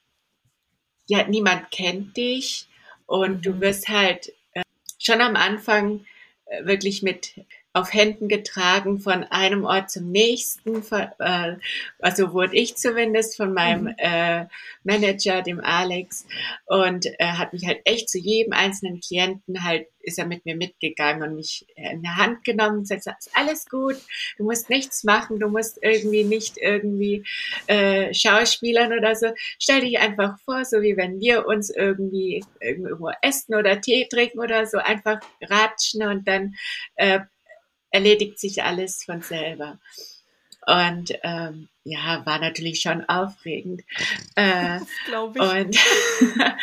ja 1.07 1.27
niemand 1.27 1.71
kennt 1.71 2.17
dich 2.17 2.69
und 3.07 3.39
mhm. 3.39 3.43
du 3.43 3.61
wirst 3.61 3.89
halt 3.89 4.33
äh, 4.53 4.63
schon 4.99 5.21
am 5.21 5.37
Anfang 5.37 6.07
äh, 6.47 6.65
wirklich 6.65 7.03
mit 7.03 7.35
auf 7.75 7.93
Händen 7.93 8.29
getragen 8.29 9.01
von 9.01 9.25
einem 9.25 9.65
Ort 9.65 9.91
zum 9.91 10.11
nächsten. 10.11 10.83
Äh, 11.19 11.57
also 11.99 12.33
wurde 12.33 12.57
ich 12.57 12.77
zumindest 12.77 13.37
von 13.37 13.53
meinem 13.53 13.85
mhm. 13.85 13.95
äh, 13.99 14.47
Manager, 14.85 15.43
dem 15.43 15.61
Alex, 15.61 16.27
und 16.67 17.07
er 17.19 17.39
hat 17.39 17.53
mich 17.53 17.67
halt 17.67 17.81
echt 17.85 18.09
zu 18.09 18.19
jedem 18.19 18.53
einzelnen 18.53 19.01
Klienten 19.01 19.65
halt 19.65 19.89
ist 20.05 20.19
er 20.19 20.27
mit 20.27 20.45
mir 20.45 20.57
mitgegangen 20.57 21.23
und 21.23 21.37
mich 21.37 21.67
in 21.77 22.03
der 22.03 22.17
Hand 22.17 22.45
genommen 22.45 22.79
und 22.79 22.89
gesagt, 22.89 23.27
ist 23.27 23.37
alles 23.37 23.67
gut, 23.67 23.97
du 24.37 24.45
musst 24.45 24.71
nichts 24.71 25.05
machen, 25.05 25.41
du 25.41 25.49
musst 25.49 25.79
irgendwie 25.83 26.25
nicht 26.25 26.59
irgendwie 26.59 27.25
äh, 27.67 28.13
Schauspielern 28.13 28.93
oder 28.93 29.17
so. 29.17 29.29
Stell 29.59 29.81
dich 29.81 29.99
einfach 29.99 30.39
vor, 30.41 30.65
so 30.65 30.83
wie 30.83 30.97
wenn 30.97 31.21
wir 31.21 31.47
uns 31.47 31.71
irgendwie 31.71 32.45
irgendwo 32.61 33.11
essen 33.23 33.55
oder 33.55 33.81
Tee 33.81 34.07
trinken 34.09 34.41
oder 34.41 34.67
so, 34.67 34.79
einfach 34.79 35.21
ratschen 35.43 36.03
und 36.03 36.29
dann 36.29 36.55
äh, 36.97 37.21
erledigt 37.95 38.41
sich 38.41 38.63
alles 38.63 39.05
von 39.05 39.23
selber. 39.23 39.79
Und 40.67 41.13
ähm, 41.23 41.69
ja, 41.85 42.25
war 42.27 42.41
natürlich 42.41 42.81
schon 42.81 43.05
aufregend. 43.09 43.83
Äh, 44.37 44.81
Glaube 45.07 45.39
ich. 45.39 45.45
Und, 45.45 45.79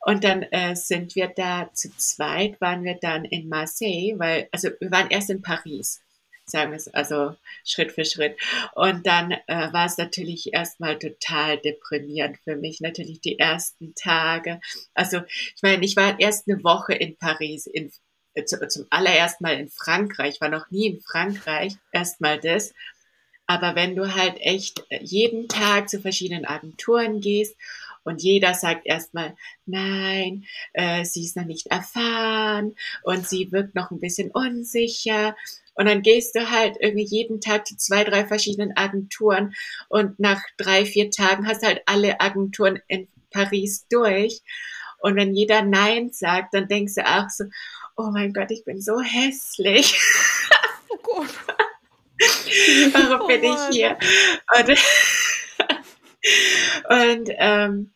und 0.00 0.24
dann 0.24 0.42
äh, 0.42 0.76
sind 0.76 1.14
wir 1.14 1.28
da 1.28 1.70
zu 1.72 1.88
zweit, 1.96 2.60
waren 2.60 2.84
wir 2.84 2.98
dann 3.00 3.24
in 3.24 3.48
Marseille, 3.48 4.18
weil, 4.18 4.48
also 4.52 4.68
wir 4.78 4.90
waren 4.90 5.08
erst 5.08 5.30
in 5.30 5.40
Paris, 5.40 6.02
sagen 6.44 6.72
wir 6.72 6.76
es, 6.76 6.88
also 6.88 7.34
Schritt 7.64 7.92
für 7.92 8.04
Schritt. 8.04 8.36
Und 8.74 9.06
dann 9.06 9.30
äh, 9.46 9.72
war 9.72 9.86
es 9.86 9.96
natürlich 9.96 10.52
erstmal 10.52 10.98
total 10.98 11.56
deprimierend 11.56 12.36
für 12.44 12.56
mich, 12.56 12.82
natürlich 12.82 13.22
die 13.22 13.38
ersten 13.38 13.94
Tage. 13.94 14.60
Also 14.92 15.22
ich 15.26 15.62
meine, 15.62 15.82
ich 15.82 15.96
war 15.96 16.20
erst 16.20 16.46
eine 16.46 16.62
Woche 16.62 16.92
in 16.92 17.16
Paris, 17.16 17.66
in 17.66 17.90
zum 18.44 18.86
allerersten 18.90 19.44
Mal 19.44 19.58
in 19.58 19.68
Frankreich, 19.68 20.40
war 20.40 20.48
noch 20.48 20.70
nie 20.70 20.86
in 20.88 21.00
Frankreich, 21.00 21.76
erstmal 21.92 22.38
das. 22.38 22.72
Aber 23.46 23.76
wenn 23.76 23.94
du 23.94 24.14
halt 24.14 24.36
echt 24.40 24.84
äh, 24.90 24.98
jeden 25.02 25.48
Tag 25.48 25.88
zu 25.88 26.00
verschiedenen 26.00 26.44
Agenturen 26.44 27.20
gehst 27.20 27.56
und 28.02 28.22
jeder 28.22 28.54
sagt 28.54 28.86
erstmal, 28.86 29.36
nein, 29.66 30.44
äh, 30.72 31.04
sie 31.04 31.24
ist 31.24 31.36
noch 31.36 31.44
nicht 31.44 31.66
erfahren 31.68 32.76
und 33.02 33.28
sie 33.28 33.50
wirkt 33.52 33.74
noch 33.74 33.90
ein 33.90 34.00
bisschen 34.00 34.30
unsicher. 34.30 35.36
Und 35.74 35.86
dann 35.86 36.02
gehst 36.02 36.34
du 36.34 36.50
halt 36.50 36.76
irgendwie 36.80 37.04
jeden 37.04 37.40
Tag 37.40 37.66
zu 37.66 37.76
zwei, 37.76 38.04
drei 38.04 38.24
verschiedenen 38.26 38.76
Agenturen 38.76 39.54
und 39.88 40.18
nach 40.18 40.42
drei, 40.56 40.86
vier 40.86 41.10
Tagen 41.10 41.46
hast 41.46 41.64
halt 41.64 41.82
alle 41.86 42.20
Agenturen 42.20 42.80
in 42.88 43.08
Paris 43.30 43.86
durch. 43.90 44.40
Und 45.00 45.16
wenn 45.16 45.34
jeder 45.34 45.62
Nein 45.62 46.10
sagt, 46.12 46.54
dann 46.54 46.68
denkst 46.68 46.94
du 46.94 47.06
auch 47.06 47.28
so, 47.28 47.44
oh 47.96 48.10
mein 48.10 48.32
Gott, 48.32 48.50
ich 48.50 48.64
bin 48.64 48.80
so 48.80 49.00
hässlich. 49.00 50.00
Oh 50.88 50.98
Gott. 51.02 51.28
Warum 52.92 53.22
oh 53.22 53.26
bin 53.26 53.42
ich 53.44 53.58
hier? 53.70 53.98
Und, 54.56 54.68
und 56.88 57.30
ähm, 57.38 57.92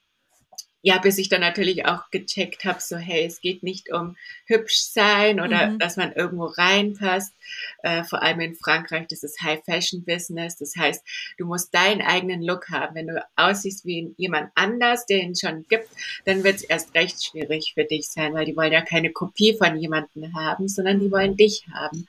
ja, 0.83 0.99
bis 0.99 1.19
ich 1.19 1.29
dann 1.29 1.43
natürlich 1.43 1.85
auch 1.85 2.11
gecheckt 2.11 2.65
habe, 2.65 2.81
so 2.81 2.97
hey, 2.97 3.27
es 3.27 3.41
geht 3.41 3.63
nicht 3.63 3.93
um 3.93 4.17
hübsch 4.47 4.81
sein 4.81 5.41
oder 5.41 5.69
mhm. 5.69 5.79
dass 5.79 5.97
man 5.97 6.13
irgendwo 6.13 6.47
reinpasst. 6.47 7.35
Äh, 7.83 8.05
vor 8.05 8.23
allem 8.23 8.41
in 8.41 8.55
Frankreich, 8.55 9.07
das 9.09 9.23
ist 9.23 9.43
High 9.43 9.63
Fashion 9.65 10.05
Business. 10.05 10.57
Das 10.57 10.75
heißt, 10.77 11.05
du 11.37 11.45
musst 11.45 11.75
deinen 11.75 12.01
eigenen 12.01 12.43
Look 12.43 12.71
haben. 12.71 12.95
Wenn 12.95 13.09
du 13.09 13.23
aussiehst 13.37 13.85
wie 13.85 14.15
jemand 14.17 14.51
anders, 14.55 15.05
der 15.05 15.23
ihn 15.23 15.37
schon 15.37 15.67
gibt, 15.69 15.89
dann 16.25 16.45
wird 16.45 16.57
es 16.57 16.63
erst 16.63 16.95
recht 16.95 17.23
schwierig 17.23 17.73
für 17.75 17.85
dich 17.85 18.09
sein, 18.09 18.33
weil 18.33 18.47
die 18.47 18.57
wollen 18.57 18.73
ja 18.73 18.81
keine 18.81 19.11
Kopie 19.11 19.55
von 19.57 19.77
jemandem 19.77 20.35
haben, 20.35 20.69
sondern 20.69 20.99
die 20.99 21.11
wollen 21.11 21.37
dich 21.37 21.67
haben. 21.75 22.07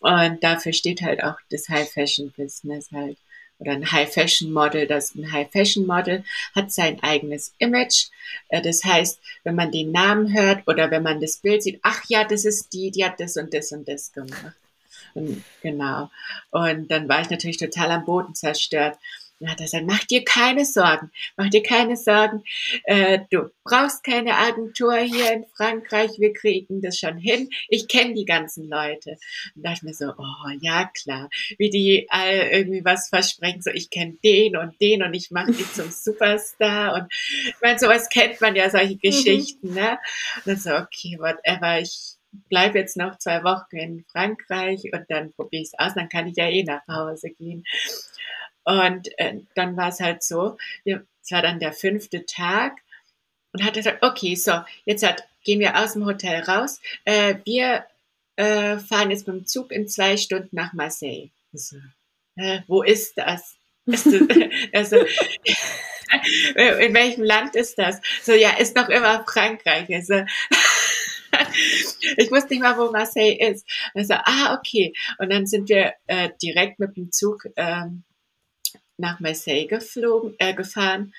Und 0.00 0.44
dafür 0.44 0.72
steht 0.72 1.02
halt 1.02 1.24
auch 1.24 1.38
das 1.50 1.68
High 1.68 1.90
Fashion 1.90 2.32
Business 2.36 2.90
halt 2.92 3.16
oder 3.58 3.72
ein 3.72 3.90
High-Fashion-Model. 3.90 4.86
Das 4.86 5.14
ein 5.14 5.30
High-Fashion-Model 5.30 6.24
hat 6.54 6.72
sein 6.72 7.02
eigenes 7.02 7.54
Image. 7.58 8.06
Äh, 8.48 8.62
das 8.62 8.84
heißt, 8.84 9.20
wenn 9.44 9.54
man 9.54 9.72
den 9.72 9.92
Namen 9.92 10.32
hört 10.32 10.66
oder 10.66 10.90
wenn 10.90 11.02
man 11.02 11.20
das 11.20 11.38
Bild 11.38 11.62
sieht, 11.62 11.80
ach 11.82 12.02
ja, 12.08 12.24
das 12.24 12.44
ist 12.44 12.72
die, 12.72 12.90
die 12.90 13.04
hat 13.04 13.20
das 13.20 13.36
und 13.36 13.52
das 13.54 13.72
und 13.72 13.88
das 13.88 14.12
gemacht. 14.12 14.54
Und, 15.14 15.44
genau. 15.62 16.10
Und 16.50 16.90
dann 16.90 17.08
war 17.08 17.20
ich 17.20 17.30
natürlich 17.30 17.58
total 17.58 17.90
am 17.90 18.04
Boden 18.04 18.34
zerstört. 18.34 18.98
Dann 19.40 19.50
hat 19.50 19.60
er 19.60 19.64
gesagt, 19.64 19.86
mach 19.86 20.04
dir 20.04 20.24
keine 20.24 20.64
Sorgen, 20.64 21.10
mach 21.36 21.50
dir 21.50 21.62
keine 21.62 21.96
Sorgen. 21.96 22.42
Äh, 22.84 23.20
du 23.30 23.50
brauchst 23.64 24.04
keine 24.04 24.36
Agentur 24.36 24.96
hier 24.96 25.32
in 25.32 25.44
Frankreich, 25.56 26.12
wir 26.18 26.32
kriegen 26.32 26.80
das 26.80 26.98
schon 26.98 27.18
hin. 27.18 27.48
Ich 27.68 27.88
kenne 27.88 28.14
die 28.14 28.24
ganzen 28.24 28.68
Leute. 28.68 29.16
Und 29.54 29.64
dachte 29.64 29.84
mir 29.84 29.94
so, 29.94 30.12
oh 30.16 30.50
ja 30.60 30.90
klar, 31.02 31.28
wie 31.58 31.70
die 31.70 32.06
all 32.10 32.48
irgendwie 32.52 32.84
was 32.84 33.08
versprechen, 33.08 33.62
so 33.62 33.70
ich 33.70 33.90
kenne 33.90 34.16
den 34.24 34.56
und 34.56 34.80
den 34.80 35.02
und 35.02 35.14
ich 35.14 35.30
mache 35.30 35.52
die 35.52 35.70
zum 35.72 35.90
Superstar. 35.90 36.94
Und 36.94 37.12
ich 37.12 37.54
meine, 37.60 37.78
sowas 37.78 38.08
kennt 38.08 38.40
man 38.40 38.54
ja, 38.54 38.70
solche 38.70 38.94
mhm. 38.94 39.00
Geschichten. 39.00 39.68
Mhm. 39.68 39.74
Ne? 39.74 39.98
Und 40.36 40.46
dann 40.46 40.56
so, 40.56 40.70
okay, 40.70 41.16
whatever, 41.18 41.80
ich 41.80 42.16
bleib 42.48 42.74
jetzt 42.74 42.96
noch 42.96 43.18
zwei 43.18 43.44
Wochen 43.44 43.76
in 43.76 44.04
Frankreich 44.10 44.82
und 44.92 45.04
dann 45.08 45.32
probiere 45.32 45.62
ich 45.62 45.70
es 45.72 45.78
aus, 45.78 45.94
dann 45.94 46.08
kann 46.08 46.26
ich 46.26 46.36
ja 46.36 46.48
eh 46.48 46.64
nach 46.64 46.82
Hause 46.88 47.30
gehen. 47.30 47.64
Und 48.64 49.08
äh, 49.18 49.40
dann 49.54 49.76
war 49.76 49.88
es 49.88 50.00
halt 50.00 50.22
so, 50.22 50.56
es 50.84 51.30
war 51.30 51.42
dann 51.42 51.60
der 51.60 51.72
fünfte 51.72 52.26
Tag 52.26 52.78
und 53.52 53.64
hat 53.64 53.74
gesagt, 53.74 54.02
okay, 54.02 54.34
so, 54.34 54.52
jetzt 54.84 55.06
hat, 55.06 55.24
gehen 55.44 55.60
wir 55.60 55.78
aus 55.78 55.92
dem 55.92 56.06
Hotel 56.06 56.42
raus. 56.42 56.80
Äh, 57.04 57.36
wir 57.44 57.84
äh, 58.36 58.78
fahren 58.78 59.10
jetzt 59.10 59.26
mit 59.26 59.36
dem 59.36 59.46
Zug 59.46 59.70
in 59.70 59.88
zwei 59.88 60.16
Stunden 60.16 60.56
nach 60.56 60.72
Marseille. 60.72 61.30
So, 61.52 61.76
äh, 62.36 62.60
wo 62.66 62.82
ist 62.82 63.16
das? 63.16 63.56
Ist 63.86 64.06
das 64.06 64.14
also, 64.72 64.96
in 66.56 66.94
welchem 66.94 67.22
Land 67.22 67.54
ist 67.54 67.78
das? 67.78 68.00
So, 68.22 68.32
ja, 68.32 68.56
ist 68.58 68.76
noch 68.76 68.88
immer 68.88 69.24
Frankreich. 69.24 69.92
Also, 69.94 70.14
ich 72.16 72.30
wusste 72.30 72.54
nicht 72.54 72.62
mal, 72.62 72.76
wo 72.76 72.90
Marseille 72.90 73.36
ist. 73.38 73.66
Also, 73.94 74.14
ah, 74.14 74.58
okay. 74.58 74.94
Und 75.18 75.30
dann 75.30 75.46
sind 75.46 75.68
wir 75.68 75.94
äh, 76.06 76.30
direkt 76.42 76.78
mit 76.78 76.96
dem 76.96 77.12
Zug 77.12 77.46
ähm, 77.56 78.04
nach 78.96 79.20
Marseille 79.20 79.66
geflogen, 79.66 80.34
äh, 80.38 80.54
gefahren. 80.54 81.12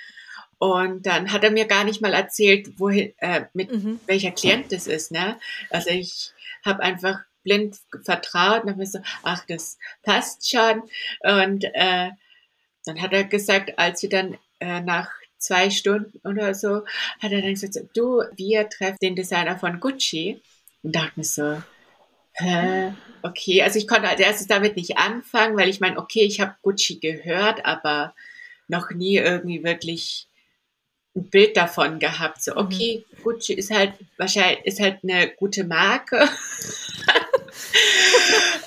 Und 0.58 1.06
dann 1.06 1.32
hat 1.32 1.44
er 1.44 1.52
mir 1.52 1.66
gar 1.66 1.84
nicht 1.84 2.02
mal 2.02 2.14
erzählt, 2.14 2.80
wohin, 2.80 3.14
äh, 3.18 3.46
mit 3.54 3.72
mhm. 3.72 4.00
welcher 4.06 4.32
Klient 4.32 4.72
das 4.72 4.88
ist. 4.88 5.12
Ne? 5.12 5.38
Also 5.70 5.90
ich 5.90 6.32
habe 6.64 6.82
einfach 6.82 7.20
blind 7.44 7.78
vertraut. 8.04 8.62
Und 8.62 8.70
dann 8.70 8.78
mir 8.78 8.86
so, 8.86 9.00
ach, 9.24 9.46
das 9.48 9.78
passt 10.04 10.50
schon. 10.50 10.84
Und 11.22 11.64
äh, 11.74 12.10
dann 12.86 13.02
hat 13.02 13.14
er 13.14 13.24
gesagt, 13.26 13.78
als 13.78 14.02
wir 14.02 14.10
dann 14.10 14.38
äh, 14.60 14.82
nach 14.82 15.10
zwei 15.38 15.70
Stunden 15.70 16.20
oder 16.28 16.54
so, 16.54 16.86
hat 17.22 17.32
er 17.32 17.42
dann 17.42 17.54
gesagt, 17.54 17.78
du, 17.94 18.24
wir 18.36 18.70
treffen 18.70 18.98
den 19.02 19.16
Designer 19.16 19.58
von 19.58 19.80
Gucci. 19.80 20.42
Und 20.84 20.96
dachte 20.96 21.14
mir 21.16 21.24
so, 21.24 21.62
Okay, 23.22 23.64
also 23.64 23.80
ich 23.80 23.88
konnte 23.88 24.08
als 24.08 24.20
erstes 24.20 24.48
damit 24.48 24.76
nicht 24.76 24.98
anfangen, 24.98 25.58
weil 25.58 25.70
ich 25.70 25.80
meine, 25.80 25.98
okay, 25.98 26.22
ich 26.22 26.40
habe 26.40 26.56
Gucci 26.62 27.00
gehört, 27.00 27.66
aber 27.66 28.14
noch 28.68 28.92
nie 28.92 29.18
irgendwie 29.18 29.64
wirklich 29.64 30.28
ein 31.16 31.30
Bild 31.30 31.58
davon 31.58 32.00
gehabt. 32.00 32.44
So, 32.44 32.56
okay, 32.56 33.06
mhm. 33.10 33.24
Gucci 33.24 33.54
ist 33.54 33.72
halt 33.72 33.94
wahrscheinlich 34.18 34.66
ist 34.66 34.80
halt 34.80 35.00
eine 35.04 35.30
gute 35.30 35.64
Marke. 35.64 36.20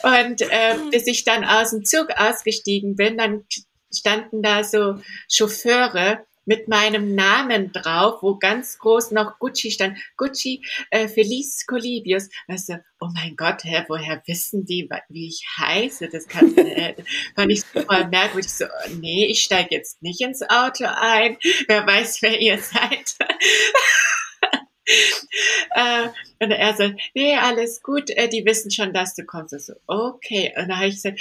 und 0.03 0.41
äh, 0.43 0.77
bis 0.91 1.07
ich 1.07 1.25
dann 1.25 1.45
aus 1.45 1.71
dem 1.71 1.85
Zug 1.85 2.09
ausgestiegen 2.17 2.97
bin, 2.97 3.19
dann 3.19 3.45
standen 3.93 4.43
da 4.43 4.65
so 4.65 5.01
Chauffeure 5.29 6.27
mit 6.49 6.67
meinem 6.67 7.15
Namen 7.15 7.73
drauf, 7.73 8.23
wo 8.23 8.37
ganz 8.39 8.79
groß 8.79 9.11
noch 9.11 9.39
Gucci 9.39 9.71
stand. 9.71 9.99
Gucci 10.17 10.65
äh, 10.91 11.07
Felice 11.07 11.67
Colibius. 11.67 12.31
Also, 12.49 12.77
oh 13.01 13.09
mein 13.15 13.37
Gott, 13.37 13.65
hä, 13.65 13.85
woher 13.87 14.23
wissen 14.27 14.65
die, 14.65 14.89
wie 15.11 15.29
ich 15.29 15.47
heiße? 15.59 16.09
Das 16.09 16.27
kann, 16.27 16.57
äh, 16.57 16.95
fand 17.37 17.53
ich 17.53 17.61
super 17.61 18.09
merkwürdig. 18.09 18.51
So, 18.51 18.65
nee, 18.99 19.27
ich 19.27 19.45
steige 19.45 19.75
jetzt 19.75 20.03
nicht 20.03 20.23
ins 20.23 20.43
Auto 20.43 20.87
ein. 20.87 21.37
Wer 21.69 21.87
weiß, 21.87 22.23
wer 22.23 22.41
ihr 22.41 22.59
seid. 22.59 23.15
äh, 25.75 26.09
und 26.41 26.51
er 26.51 26.75
so, 26.75 26.91
nee, 27.15 27.37
alles 27.37 27.83
gut, 27.83 28.09
äh, 28.09 28.29
die 28.29 28.47
wissen 28.47 28.71
schon, 28.71 28.95
dass 28.95 29.15
du 29.15 29.25
kommst. 29.25 29.61
so, 29.61 29.75
okay. 29.87 30.55
Und 30.57 30.69
dann 30.69 30.79
habe 30.79 30.89
ich 30.89 30.95
gesagt, 30.95 31.21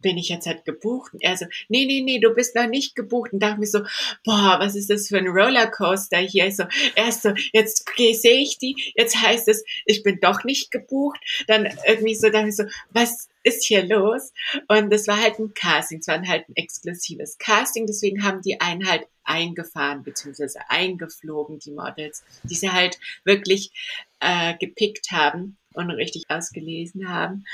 bin 0.00 0.18
ich 0.18 0.28
jetzt 0.28 0.46
halt 0.46 0.64
gebucht? 0.64 1.12
Und 1.12 1.22
er 1.22 1.36
so, 1.36 1.46
nee, 1.68 1.86
nee, 1.86 2.00
nee, 2.00 2.18
du 2.18 2.34
bist 2.34 2.54
noch 2.54 2.66
nicht 2.66 2.94
gebucht. 2.94 3.32
Und 3.32 3.40
dachte 3.40 3.60
mir 3.60 3.66
so, 3.66 3.80
boah, 4.24 4.56
was 4.58 4.74
ist 4.74 4.90
das 4.90 5.08
für 5.08 5.18
ein 5.18 5.28
Rollercoaster 5.28 6.18
hier? 6.18 6.46
Ich 6.46 6.56
so, 6.56 6.64
erst 6.94 7.22
so, 7.22 7.32
jetzt 7.52 7.88
sehe 7.96 8.40
ich 8.40 8.58
die, 8.58 8.92
jetzt 8.96 9.16
heißt 9.16 9.48
es, 9.48 9.64
ich 9.84 10.02
bin 10.02 10.18
doch 10.20 10.44
nicht 10.44 10.70
gebucht. 10.70 11.20
Dann 11.46 11.68
irgendwie 11.86 12.14
so, 12.14 12.30
dachte 12.30 12.48
ich 12.48 12.56
so, 12.56 12.64
was 12.90 13.28
ist 13.42 13.64
hier 13.64 13.84
los? 13.84 14.32
Und 14.68 14.90
das 14.90 15.06
war 15.06 15.20
halt 15.20 15.38
ein 15.38 15.54
Casting, 15.54 15.98
es 16.00 16.08
war 16.08 16.20
halt 16.26 16.48
ein 16.48 16.56
exklusives 16.56 17.38
Casting, 17.38 17.86
deswegen 17.86 18.22
haben 18.22 18.42
die 18.42 18.60
einen 18.60 18.88
halt 18.88 19.06
eingefahren 19.24 20.02
beziehungsweise 20.02 20.58
eingeflogen, 20.68 21.58
die 21.58 21.70
Models, 21.70 22.24
die 22.44 22.54
sie 22.54 22.70
halt 22.70 22.98
wirklich 23.24 23.72
äh, 24.20 24.54
gepickt 24.58 25.10
haben 25.12 25.57
und 25.74 25.90
richtig 25.90 26.24
ausgelesen 26.28 27.08
haben. 27.08 27.44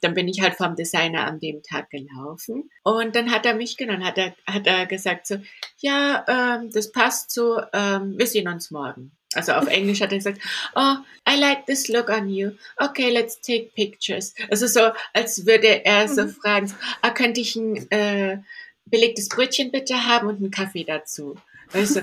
Dann 0.00 0.14
bin 0.14 0.28
ich 0.28 0.40
halt 0.40 0.54
vom 0.54 0.76
Designer 0.76 1.26
an 1.26 1.40
dem 1.40 1.62
Tag 1.62 1.90
gelaufen 1.90 2.70
und 2.82 3.14
dann 3.14 3.30
hat 3.30 3.46
er 3.46 3.54
mich 3.54 3.76
genommen, 3.76 4.04
hat 4.04 4.18
er, 4.18 4.34
hat 4.46 4.66
er 4.66 4.86
gesagt 4.86 5.26
so, 5.26 5.38
ja, 5.78 6.24
ähm, 6.28 6.70
das 6.72 6.92
passt 6.92 7.30
so, 7.30 7.60
ähm, 7.72 8.18
wir 8.18 8.26
sehen 8.26 8.48
uns 8.48 8.70
morgen. 8.70 9.12
Also 9.34 9.52
auf 9.52 9.66
Englisch 9.66 10.00
hat 10.00 10.12
er 10.12 10.18
gesagt, 10.18 10.40
oh, 10.74 10.94
I 11.28 11.38
like 11.38 11.66
this 11.66 11.88
look 11.88 12.08
on 12.08 12.28
you. 12.30 12.52
Okay, 12.76 13.10
let's 13.10 13.40
take 13.40 13.70
pictures. 13.74 14.34
Also 14.50 14.66
so, 14.66 14.90
als 15.12 15.44
würde 15.44 15.84
er 15.84 16.08
so 16.08 16.24
mhm. 16.24 16.30
fragen, 16.30 16.74
ah, 17.02 17.10
könnte 17.10 17.40
ich 17.40 17.54
ein 17.54 17.90
äh, 17.90 18.38
belegtes 18.86 19.28
Brötchen 19.28 19.70
bitte 19.70 20.06
haben 20.06 20.28
und 20.28 20.36
einen 20.36 20.50
Kaffee 20.50 20.84
dazu? 20.84 21.36
Du, 21.72 22.02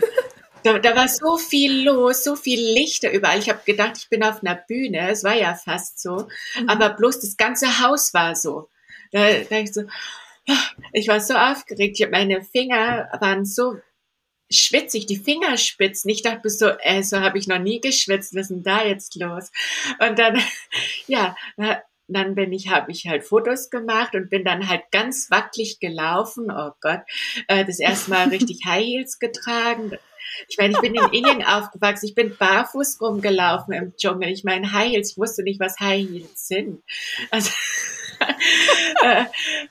da, 0.65 0.79
da 0.79 0.95
war 0.95 1.07
so 1.07 1.37
viel 1.37 1.83
los, 1.83 2.23
so 2.23 2.35
viel 2.35 2.59
Lichter 2.59 3.11
überall. 3.11 3.37
Ich 3.37 3.49
habe 3.49 3.61
gedacht, 3.65 3.97
ich 3.97 4.09
bin 4.09 4.23
auf 4.23 4.41
einer 4.41 4.55
Bühne. 4.55 5.11
Es 5.11 5.23
war 5.23 5.35
ja 5.35 5.53
fast 5.53 6.01
so. 6.01 6.27
Mhm. 6.59 6.69
Aber 6.69 6.89
bloß 6.89 7.19
das 7.19 7.37
ganze 7.37 7.81
Haus 7.81 8.15
war 8.15 8.35
so. 8.35 8.67
Da, 9.11 9.31
da 9.47 9.59
ich 9.59 9.71
so, 9.71 9.83
ich 10.91 11.07
war 11.07 11.21
so 11.21 11.35
aufgeregt. 11.35 11.99
Ich, 11.99 12.09
meine 12.09 12.41
Finger 12.41 13.09
waren 13.19 13.45
so 13.45 13.77
schwitzig, 14.51 15.05
die 15.05 15.17
Fingerspitzen. 15.17 16.09
Ich 16.09 16.23
dachte 16.23 16.49
so, 16.49 16.69
äh, 16.79 17.03
so 17.03 17.19
habe 17.19 17.37
ich 17.37 17.47
noch 17.47 17.59
nie 17.59 17.79
geschwitzt. 17.79 18.33
Was 18.33 18.49
ist 18.49 18.49
denn 18.49 18.63
da 18.63 18.83
jetzt 18.83 19.15
los? 19.15 19.51
Und 19.99 20.17
dann, 20.17 20.41
ja, 21.05 21.35
dann 22.07 22.33
bin 22.33 22.51
ich, 22.53 22.69
habe 22.69 22.91
ich 22.91 23.05
halt 23.07 23.23
Fotos 23.23 23.69
gemacht 23.69 24.15
und 24.15 24.31
bin 24.31 24.43
dann 24.43 24.67
halt 24.67 24.89
ganz 24.91 25.29
wackelig 25.29 25.79
gelaufen. 25.79 26.49
Oh 26.49 26.71
Gott, 26.81 27.01
äh, 27.49 27.65
das 27.65 27.79
erste 27.79 28.09
Mal 28.09 28.27
richtig 28.29 28.61
High 28.65 28.83
Heels 28.83 29.19
getragen. 29.19 29.91
Ich 30.47 30.57
meine, 30.57 30.73
ich 30.73 30.79
bin 30.79 30.95
in 30.95 31.11
Indien 31.11 31.43
aufgewachsen, 31.43 32.07
ich 32.07 32.15
bin 32.15 32.35
barfuß 32.37 32.99
rumgelaufen 33.01 33.73
im 33.73 33.95
Dschungel. 33.95 34.29
Ich 34.29 34.43
meine, 34.43 34.71
High 34.71 34.91
Heels, 34.91 35.11
ich 35.11 35.17
wusste 35.17 35.43
nicht, 35.43 35.59
was 35.59 35.79
High 35.79 36.07
Heels 36.07 36.47
sind. 36.47 36.83
Also, 37.31 37.51
äh, 39.03 39.25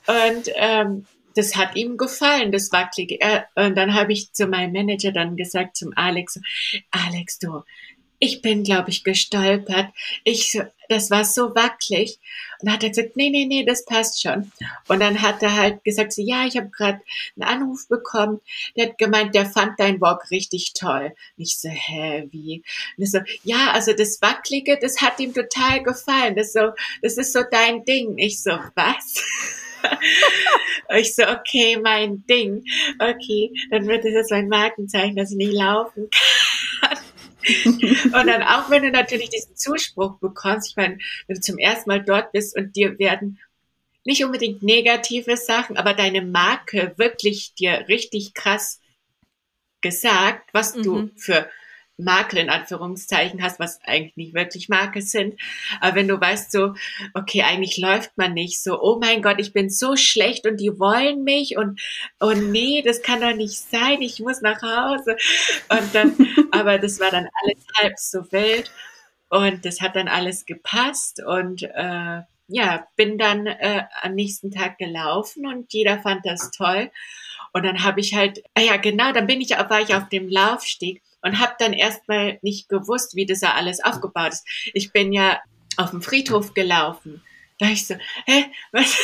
und 0.07 0.51
ähm, 0.55 1.07
das 1.35 1.57
hat 1.57 1.77
ihm 1.77 1.97
gefallen, 1.97 2.53
das 2.53 2.71
Wackelige. 2.73 3.19
Und 3.55 3.77
dann 3.77 3.95
habe 3.95 4.13
ich 4.13 4.33
zu 4.33 4.47
meinem 4.47 4.73
Manager 4.73 5.13
dann 5.13 5.37
gesagt, 5.37 5.77
zum 5.77 5.93
Alex, 5.97 6.41
Alex, 6.91 7.39
du, 7.39 7.63
ich 8.25 8.41
bin, 8.41 8.65
glaube 8.65 8.91
ich, 8.91 9.05
gestolpert. 9.05 9.89
Ich, 10.25 10.59
das 10.89 11.11
war 11.11 11.25
so 11.25 11.55
wackelig. 11.55 12.19
Und 12.61 12.67
dann 12.67 12.75
hat 12.75 12.83
er 12.83 12.89
gesagt, 12.89 13.17
nee, 13.17 13.29
nee, 13.29 13.45
nee, 13.45 13.65
das 13.65 13.85
passt 13.85 14.23
schon. 14.23 14.51
Und 14.89 15.01
dann 15.01 15.21
hat 15.21 15.43
er 15.43 15.55
halt 15.55 15.85
gesagt, 15.85 16.15
so, 16.15 16.23
ja, 16.23 16.47
ich 16.47 16.57
habe 16.57 16.71
gerade 16.71 17.01
einen 17.37 17.63
Anruf 17.63 17.87
bekommen. 17.89 18.41
Der 18.77 18.87
hat 18.89 18.99
gemeint, 18.99 19.35
der 19.35 19.45
fand 19.45 19.79
dein 19.79 20.01
Walk 20.01 20.31
richtig 20.31 20.73
toll. 20.73 21.13
Und 21.37 21.43
ich 21.43 21.59
so, 21.59 21.69
hä, 21.69 22.29
wie? 22.31 22.65
Und 22.97 23.11
so, 23.11 23.19
ja, 23.43 23.73
also 23.73 23.93
das 23.93 24.23
Wackelige, 24.23 24.79
das 24.81 25.03
hat 25.03 25.21
ihm 25.21 25.35
total 25.35 25.83
gefallen. 25.83 26.35
Das, 26.35 26.53
so, 26.53 26.71
das 27.03 27.19
ist 27.19 27.33
so 27.35 27.41
dein 27.51 27.85
Ding. 27.85 28.17
Ich 28.17 28.43
so, 28.43 28.53
was? 28.75 29.23
ich 30.97 31.15
so, 31.15 31.25
okay, 31.25 31.79
mein 31.83 32.25
Ding. 32.27 32.65
Okay, 32.99 33.53
dann 33.71 33.87
wird 33.87 34.07
es 34.07 34.15
jetzt 34.15 34.31
mein 34.31 34.49
Markenzeichen, 34.49 35.17
dass 35.17 35.31
ich 35.31 35.37
nicht 35.37 35.53
laufen 35.53 36.09
kann. 36.11 36.21
und 38.05 38.27
dann 38.27 38.43
auch 38.43 38.71
wenn 38.71 38.83
du 38.83 38.91
natürlich 38.91 39.31
diesen 39.31 39.57
Zuspruch 39.57 40.19
bekommst, 40.19 40.71
ich 40.71 40.77
meine, 40.77 40.99
wenn 41.27 41.37
du 41.37 41.41
zum 41.41 41.59
ersten 41.59 41.91
Mal 41.91 42.03
dort 42.03 42.33
bist 42.33 42.57
und 42.57 42.75
dir 42.77 42.99
werden 42.99 43.39
nicht 44.05 44.25
unbedingt 44.25 44.63
negative 44.63 45.37
Sachen, 45.37 45.77
aber 45.77 45.95
deine 45.95 46.23
Marke 46.23 46.93
wirklich 46.97 47.55
dir 47.55 47.87
richtig 47.89 48.35
krass 48.35 48.81
gesagt, 49.81 50.49
was 50.53 50.75
mhm. 50.75 50.83
du 50.83 51.11
für 51.17 51.49
Makel 51.97 52.39
in 52.39 52.51
Anführungszeichen 52.51 53.43
hast, 53.43 53.61
was 53.61 53.81
eigentlich 53.85 54.17
nicht 54.17 54.35
wirklich 54.35 54.69
Marke 54.69 55.03
sind. 55.03 55.41
Aber 55.81 55.97
wenn 55.97 56.09
du 56.09 56.21
weißt 56.21 56.51
so, 56.51 56.75
okay, 57.15 57.43
eigentlich 57.43 57.79
läuft 57.79 58.17
man 58.17 58.35
nicht 58.35 58.63
so, 58.63 58.81
oh 58.81 58.99
mein 59.01 59.23
Gott, 59.23 59.37
ich 59.39 59.53
bin 59.53 59.71
so 59.71 59.97
schlecht 59.97 60.47
und 60.47 60.59
die 60.59 60.79
wollen 60.79 61.25
mich 61.25 61.57
und, 61.57 61.81
oh 62.21 62.33
nee, 62.33 62.83
das 62.83 63.03
kann 63.03 63.21
doch 63.21 63.35
nicht 63.35 63.57
sein, 63.57 64.03
ich 64.03 64.21
muss 64.21 64.41
nach 64.41 64.61
Hause. 64.63 65.17
Und 65.69 65.95
dann, 65.95 66.17
aber 66.53 66.79
das 66.79 67.01
war 67.01 67.11
dann 67.11 67.29
alles 67.43 67.65
halb 67.81 67.99
so 67.99 68.33
wild 68.33 68.71
und 69.29 69.65
das 69.65 69.81
hat 69.81 69.97
dann 69.97 70.09
alles 70.09 70.47
gepasst 70.47 71.23
und, 71.25 71.63
äh, 71.63 72.23
ja, 72.49 72.87
bin 72.97 73.19
dann 73.19 73.47
äh, 73.47 73.85
am 74.03 74.15
nächsten 74.15 74.51
Tag 74.51 74.79
gelaufen 74.79 75.47
und 75.47 75.73
jeder 75.73 76.01
fand 76.01 76.25
das 76.27 76.51
toll. 76.51 76.91
Und 77.53 77.65
dann 77.65 77.85
habe 77.85 78.01
ich 78.01 78.15
halt, 78.15 78.43
ah 78.55 78.61
ja 78.61 78.77
genau, 78.77 79.13
dann 79.13 79.27
bin 79.27 79.41
ich, 79.41 79.51
war 79.51 79.81
ich 79.81 79.95
auf 79.95 80.09
dem 80.09 80.29
Laufsteg 80.29 81.03
und 81.23 81.39
habe 81.39 81.55
dann 81.59 81.73
erstmal 81.73 82.39
nicht 82.43 82.69
gewusst, 82.69 83.17
wie 83.17 83.27
das 83.27 83.41
ja 83.41 83.55
alles 83.55 83.83
aufgebaut 83.83 84.33
ist. 84.33 84.47
Ich 84.75 84.93
bin 84.93 85.13
ja 85.13 85.41
auf 85.77 85.91
dem 85.91 86.03
Friedhof 86.03 86.55
gelaufen. 86.55 87.23
Da 87.59 87.67
ich 87.67 87.87
so, 87.87 87.95
hä, 88.27 88.47
was? 88.73 88.99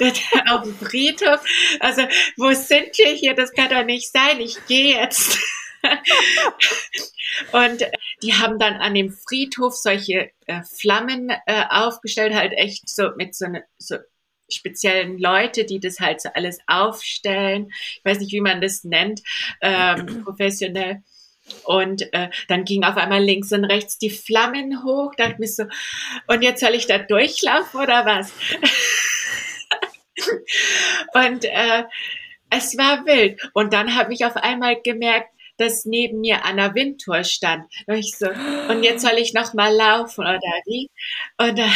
auf 0.48 0.62
dem 0.62 0.74
Friedhof? 0.74 1.40
Also, 1.80 2.02
wo 2.36 2.52
sind 2.54 2.96
wir 2.96 3.12
hier? 3.12 3.34
Das 3.34 3.52
kann 3.52 3.68
doch 3.68 3.84
nicht 3.84 4.10
sein. 4.10 4.40
Ich 4.40 4.56
gehe 4.66 4.96
jetzt. 4.96 5.38
und 7.52 7.84
die 8.22 8.34
haben 8.34 8.58
dann 8.58 8.74
an 8.74 8.94
dem 8.94 9.10
Friedhof 9.10 9.74
solche 9.74 10.30
äh, 10.46 10.62
Flammen 10.62 11.30
äh, 11.46 11.64
aufgestellt, 11.68 12.34
halt 12.34 12.52
echt 12.52 12.88
so 12.88 13.10
mit 13.16 13.34
so, 13.34 13.46
ne, 13.46 13.64
so 13.78 13.96
speziellen 14.48 15.18
Leute, 15.18 15.64
die 15.64 15.80
das 15.80 16.00
halt 16.00 16.20
so 16.20 16.28
alles 16.34 16.58
aufstellen. 16.66 17.70
Ich 17.96 18.04
weiß 18.04 18.20
nicht, 18.20 18.32
wie 18.32 18.40
man 18.40 18.60
das 18.60 18.84
nennt, 18.84 19.22
ähm, 19.60 20.22
professionell. 20.24 21.02
Und 21.64 22.12
äh, 22.12 22.30
dann 22.48 22.64
ging 22.64 22.84
auf 22.84 22.96
einmal 22.96 23.22
links 23.22 23.52
und 23.52 23.64
rechts 23.64 23.98
die 23.98 24.10
Flammen 24.10 24.84
hoch. 24.84 25.12
Da 25.16 25.24
dachte 25.24 25.34
ich 25.34 25.38
mir 25.40 25.48
so, 25.48 25.64
und 26.28 26.42
jetzt 26.42 26.60
soll 26.60 26.74
ich 26.74 26.86
da 26.86 26.98
durchlaufen 26.98 27.80
oder 27.80 28.06
was? 28.06 28.32
und 31.14 31.44
äh, 31.44 31.84
es 32.50 32.76
war 32.78 33.04
wild. 33.06 33.40
Und 33.54 33.72
dann 33.72 33.96
habe 33.96 34.12
ich 34.14 34.24
auf 34.24 34.36
einmal 34.36 34.80
gemerkt, 34.80 35.30
dass 35.62 35.84
neben 35.84 36.20
mir 36.20 36.44
Anna 36.44 36.74
Wintour 36.74 37.24
stand. 37.24 37.64
Und 37.86 37.96
ich 37.96 38.16
so, 38.16 38.28
und 38.68 38.82
jetzt 38.82 39.02
soll 39.02 39.18
ich 39.18 39.32
noch 39.32 39.54
mal 39.54 39.74
laufen 39.74 40.22
oder 40.22 40.40
wie? 40.66 40.90
Und 41.38 41.58
äh, 41.58 41.68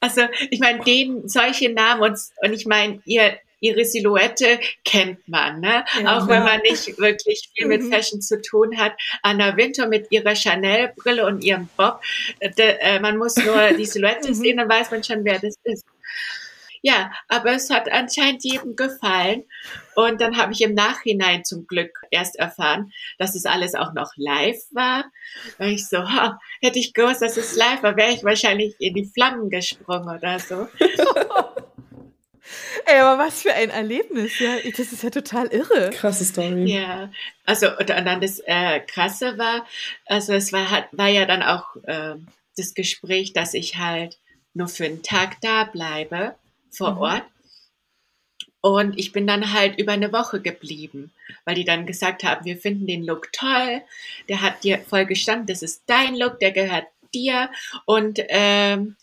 also 0.00 0.22
ich 0.50 0.60
meine, 0.60 0.82
denen 0.84 1.28
solche 1.28 1.72
Namen 1.72 2.02
und, 2.02 2.18
und 2.42 2.52
ich 2.52 2.66
meine, 2.66 3.00
ihr 3.04 3.38
ihre 3.60 3.84
Silhouette 3.84 4.60
kennt 4.84 5.26
man, 5.28 5.60
ne? 5.60 5.84
Ja. 6.00 6.18
Auch 6.18 6.28
wenn 6.28 6.42
man 6.42 6.60
nicht 6.60 6.98
wirklich 6.98 7.50
viel 7.54 7.66
mit 7.66 7.82
mhm. 7.82 7.92
Fashion 7.92 8.20
zu 8.20 8.40
tun 8.40 8.78
hat. 8.78 8.92
Anna 9.22 9.56
Winter 9.56 9.88
mit 9.88 10.06
ihrer 10.10 10.34
Chanel-Brille 10.34 11.26
und 11.26 11.42
ihrem 11.42 11.68
Bob. 11.76 12.00
De, 12.40 12.76
äh, 12.80 13.00
man 13.00 13.16
muss 13.16 13.36
nur 13.36 13.72
die 13.72 13.86
Silhouette 13.86 14.28
mhm. 14.28 14.34
sehen, 14.34 14.56
dann 14.58 14.68
weiß 14.68 14.90
man 14.90 15.02
schon, 15.02 15.24
wer 15.24 15.38
das 15.38 15.56
ist. 15.64 15.84
Ja, 16.82 17.12
aber 17.28 17.52
es 17.52 17.70
hat 17.70 17.90
anscheinend 17.90 18.44
jedem 18.44 18.76
gefallen. 18.76 19.44
Und 19.94 20.20
dann 20.20 20.36
habe 20.36 20.52
ich 20.52 20.60
im 20.60 20.74
Nachhinein 20.74 21.44
zum 21.44 21.66
Glück 21.66 21.90
erst 22.10 22.36
erfahren, 22.36 22.92
dass 23.18 23.34
es 23.34 23.46
alles 23.46 23.74
auch 23.74 23.92
noch 23.94 24.12
live 24.16 24.62
war. 24.70 25.04
Weil 25.58 25.72
ich 25.72 25.88
so, 25.88 25.98
ha, 25.98 26.38
hätte 26.60 26.78
ich 26.78 26.94
gewusst, 26.94 27.22
dass 27.22 27.36
es 27.36 27.56
live 27.56 27.82
war, 27.82 27.96
wäre 27.96 28.12
ich 28.12 28.24
wahrscheinlich 28.24 28.74
in 28.78 28.94
die 28.94 29.10
Flammen 29.12 29.50
gesprungen 29.50 30.16
oder 30.16 30.38
so. 30.38 30.68
Ey, 32.86 33.00
aber 33.00 33.22
was 33.22 33.42
für 33.42 33.52
ein 33.52 33.70
Erlebnis, 33.70 34.38
ja. 34.38 34.56
Das 34.76 34.92
ist 34.92 35.02
ja 35.02 35.10
total 35.10 35.48
irre. 35.48 35.90
Krasse 35.90 36.24
Story. 36.24 36.64
Ja, 36.64 37.10
also 37.44 37.68
und 37.76 37.90
dann 37.90 38.20
das 38.20 38.40
äh, 38.46 38.80
Krasse 38.80 39.36
war, 39.36 39.66
also 40.06 40.32
es 40.32 40.52
war, 40.52 40.70
hat, 40.70 40.88
war 40.92 41.08
ja 41.08 41.26
dann 41.26 41.42
auch 41.42 41.76
äh, 41.84 42.14
das 42.56 42.72
Gespräch, 42.72 43.34
dass 43.34 43.52
ich 43.52 43.76
halt 43.76 44.18
nur 44.54 44.68
für 44.68 44.84
einen 44.84 45.02
Tag 45.02 45.40
da 45.42 45.64
bleibe 45.64 46.34
vor 46.70 46.92
mhm. 46.92 46.98
Ort. 46.98 47.24
Und 48.60 48.98
ich 48.98 49.12
bin 49.12 49.26
dann 49.26 49.52
halt 49.52 49.78
über 49.78 49.92
eine 49.92 50.12
Woche 50.12 50.40
geblieben, 50.40 51.12
weil 51.44 51.54
die 51.54 51.64
dann 51.64 51.86
gesagt 51.86 52.24
haben, 52.24 52.44
wir 52.44 52.56
finden 52.56 52.86
den 52.86 53.04
Look 53.04 53.32
toll, 53.32 53.82
der 54.28 54.42
hat 54.42 54.64
dir 54.64 54.78
voll 54.78 55.06
gestanden, 55.06 55.46
das 55.46 55.62
ist 55.62 55.84
dein 55.86 56.16
Look, 56.16 56.40
der 56.40 56.50
gehört 56.50 56.86
dir. 57.14 57.50
Und 57.86 58.18
ähm, 58.28 58.96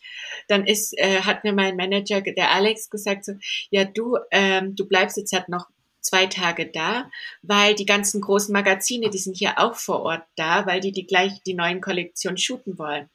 dann 0.48 0.68
ist, 0.68 0.98
äh, 0.98 1.22
hat 1.22 1.44
mir 1.44 1.54
mein 1.54 1.78
Manager, 1.78 2.22
der 2.22 2.52
Alex, 2.52 2.90
gesagt, 2.90 3.26
so, 3.26 3.34
ja 3.70 3.86
du, 3.86 4.18
ähm, 4.32 4.76
du 4.76 4.86
bleibst 4.88 5.18
jetzt 5.18 5.34
halt 5.34 5.50
noch 5.50 5.68
zwei 6.02 6.28
Tage 6.28 6.68
da, 6.68 7.10
weil 7.42 7.76
die 7.76 7.86
ganzen 7.86 8.22
großen 8.22 8.54
Magazine, 8.54 9.10
die 9.10 9.18
sind 9.18 9.38
hier 9.38 9.58
auch 9.58 9.76
vor 9.76 10.02
Ort 10.02 10.24
da, 10.36 10.66
weil 10.68 10.80
die 10.80 10.92
die 10.92 11.08
gleich 11.08 11.42
die 11.44 11.56
neuen 11.56 11.82
Kollektionen 11.82 12.38
shooten 12.38 12.78
wollen. 12.78 13.10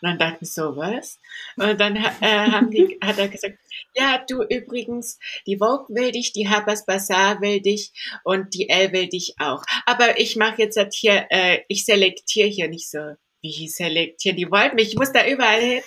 Und 0.00 0.08
dann 0.08 0.18
dachte 0.18 0.38
ich 0.42 0.52
so, 0.52 0.76
was? 0.76 1.18
Und 1.56 1.80
dann 1.80 1.96
äh, 1.96 2.02
haben 2.20 2.70
die, 2.70 2.98
hat 3.04 3.18
er 3.18 3.28
gesagt, 3.28 3.58
ja, 3.94 4.24
du 4.28 4.42
übrigens, 4.42 5.18
die 5.46 5.58
Vogue 5.58 5.86
will 5.88 6.12
dich, 6.12 6.32
die 6.32 6.48
Harper's 6.48 6.84
Bazaar 6.84 7.40
will 7.40 7.60
dich 7.60 7.92
und 8.24 8.54
die 8.54 8.68
Elle 8.68 8.92
will 8.92 9.08
dich 9.08 9.34
auch. 9.38 9.62
Aber 9.86 10.18
ich 10.18 10.36
mache 10.36 10.62
jetzt 10.62 10.76
halt 10.76 10.94
hier, 10.94 11.26
äh, 11.30 11.60
ich 11.68 11.84
selektiere 11.84 12.48
hier 12.48 12.68
nicht 12.68 12.90
so, 12.90 12.98
wie 13.42 13.68
selektieren, 13.68 14.36
die 14.36 14.50
wollten 14.50 14.76
mich, 14.76 14.88
ich 14.88 14.96
muss 14.96 15.12
da 15.12 15.26
überall 15.26 15.60
hin. 15.60 15.82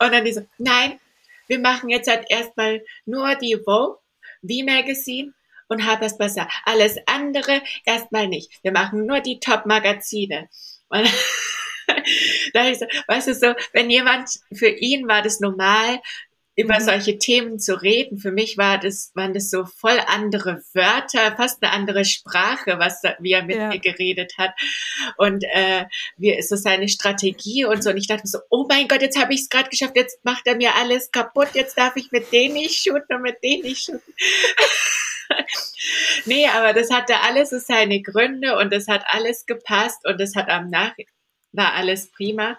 Und 0.00 0.12
dann 0.12 0.24
die 0.24 0.32
so, 0.32 0.46
nein, 0.58 0.98
wir 1.46 1.58
machen 1.58 1.90
jetzt 1.90 2.08
halt 2.08 2.24
erstmal 2.28 2.82
nur 3.04 3.34
die 3.36 3.56
Vogue, 3.64 3.98
V-Magazine 4.42 5.32
und 5.68 5.86
Harper's 5.86 6.18
Bazaar. 6.18 6.50
Alles 6.64 6.96
andere 7.06 7.62
erstmal 7.84 8.28
nicht. 8.28 8.50
Wir 8.62 8.72
machen 8.72 9.06
nur 9.06 9.20
die 9.20 9.40
Top-Magazine. 9.40 10.48
da 12.52 12.68
ich 12.68 12.78
so, 12.78 12.86
weißt 13.08 13.28
du 13.28 13.34
so, 13.34 13.54
wenn 13.72 13.90
jemand, 13.90 14.30
für 14.52 14.68
ihn 14.68 15.08
war 15.08 15.22
das 15.22 15.40
normal, 15.40 16.00
über 16.56 16.78
mhm. 16.78 16.84
solche 16.84 17.18
Themen 17.18 17.58
zu 17.58 17.80
reden. 17.80 18.18
Für 18.18 18.30
mich 18.30 18.56
war 18.56 18.78
das, 18.78 19.10
waren 19.14 19.34
das 19.34 19.50
so 19.50 19.64
voll 19.64 19.98
andere 20.06 20.62
Wörter, 20.72 21.36
fast 21.36 21.62
eine 21.62 21.72
andere 21.72 22.04
Sprache, 22.04 22.78
was 22.78 23.02
wie 23.18 23.32
er 23.32 23.44
mit 23.44 23.56
ja. 23.56 23.68
mir 23.68 23.78
geredet 23.80 24.34
hat. 24.38 24.52
Und 25.16 25.44
äh, 25.44 25.86
wie 26.16 26.32
ist 26.32 26.48
so 26.48 26.56
seine 26.56 26.88
Strategie 26.88 27.64
und 27.64 27.82
so. 27.82 27.90
Und 27.90 27.96
ich 27.96 28.06
dachte 28.06 28.26
so, 28.26 28.38
oh 28.50 28.66
mein 28.68 28.88
Gott, 28.88 29.02
jetzt 29.02 29.20
habe 29.20 29.34
ich 29.34 29.42
es 29.42 29.48
gerade 29.48 29.68
geschafft, 29.68 29.96
jetzt 29.96 30.24
macht 30.24 30.46
er 30.46 30.56
mir 30.56 30.74
alles 30.76 31.10
kaputt, 31.10 31.48
jetzt 31.54 31.76
darf 31.76 31.96
ich 31.96 32.12
mit 32.12 32.32
denen 32.32 32.54
nicht 32.54 32.82
shooten 32.82 33.16
und 33.16 33.22
mit 33.22 33.42
denen 33.42 33.62
nicht 33.62 33.84
shooten. 33.84 34.14
nee, 36.26 36.46
aber 36.46 36.72
das 36.72 36.90
hatte 36.90 37.20
alles 37.20 37.50
so 37.50 37.58
seine 37.58 38.00
Gründe 38.00 38.56
und 38.58 38.72
das 38.72 38.86
hat 38.86 39.04
alles 39.06 39.46
gepasst 39.46 40.06
und 40.06 40.20
das 40.20 40.36
hat 40.36 40.48
am 40.48 40.70
Nach 40.70 40.94
war 41.54 41.74
alles 41.74 42.08
prima. 42.08 42.58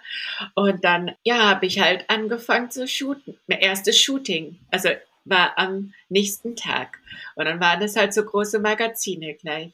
Und 0.56 0.84
dann, 0.84 1.16
ja, 1.24 1.50
habe 1.50 1.66
ich 1.66 1.80
halt 1.80 2.10
angefangen 2.10 2.72
zu 2.72 2.88
shooten. 2.88 3.38
Mein 3.48 3.60
erstes 3.60 4.00
Shooting, 4.00 4.58
also 4.72 4.90
war 5.26 5.58
am 5.58 5.94
nächsten 6.10 6.56
Tag. 6.56 7.00
Und 7.36 7.46
dann 7.46 7.60
waren 7.60 7.80
das 7.80 7.96
halt 7.96 8.14
so 8.14 8.24
große 8.24 8.60
Magazine 8.60 9.34
gleich. 9.36 9.72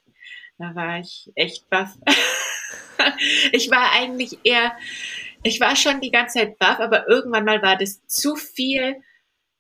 Da 0.58 0.76
war 0.76 1.00
ich 1.00 1.32
echt 1.36 1.70
baff. 1.70 1.98
ich 3.52 3.70
war 3.70 3.92
eigentlich 3.94 4.40
eher, 4.44 4.74
ich 5.44 5.60
war 5.60 5.76
schon 5.76 6.02
die 6.02 6.12
ganze 6.12 6.40
Zeit 6.40 6.60
baff, 6.60 6.80
aber 6.80 7.08
irgendwann 7.08 7.46
mal 7.46 7.62
war 7.62 7.78
das 7.78 8.06
zu 8.08 8.36
viel 8.36 8.96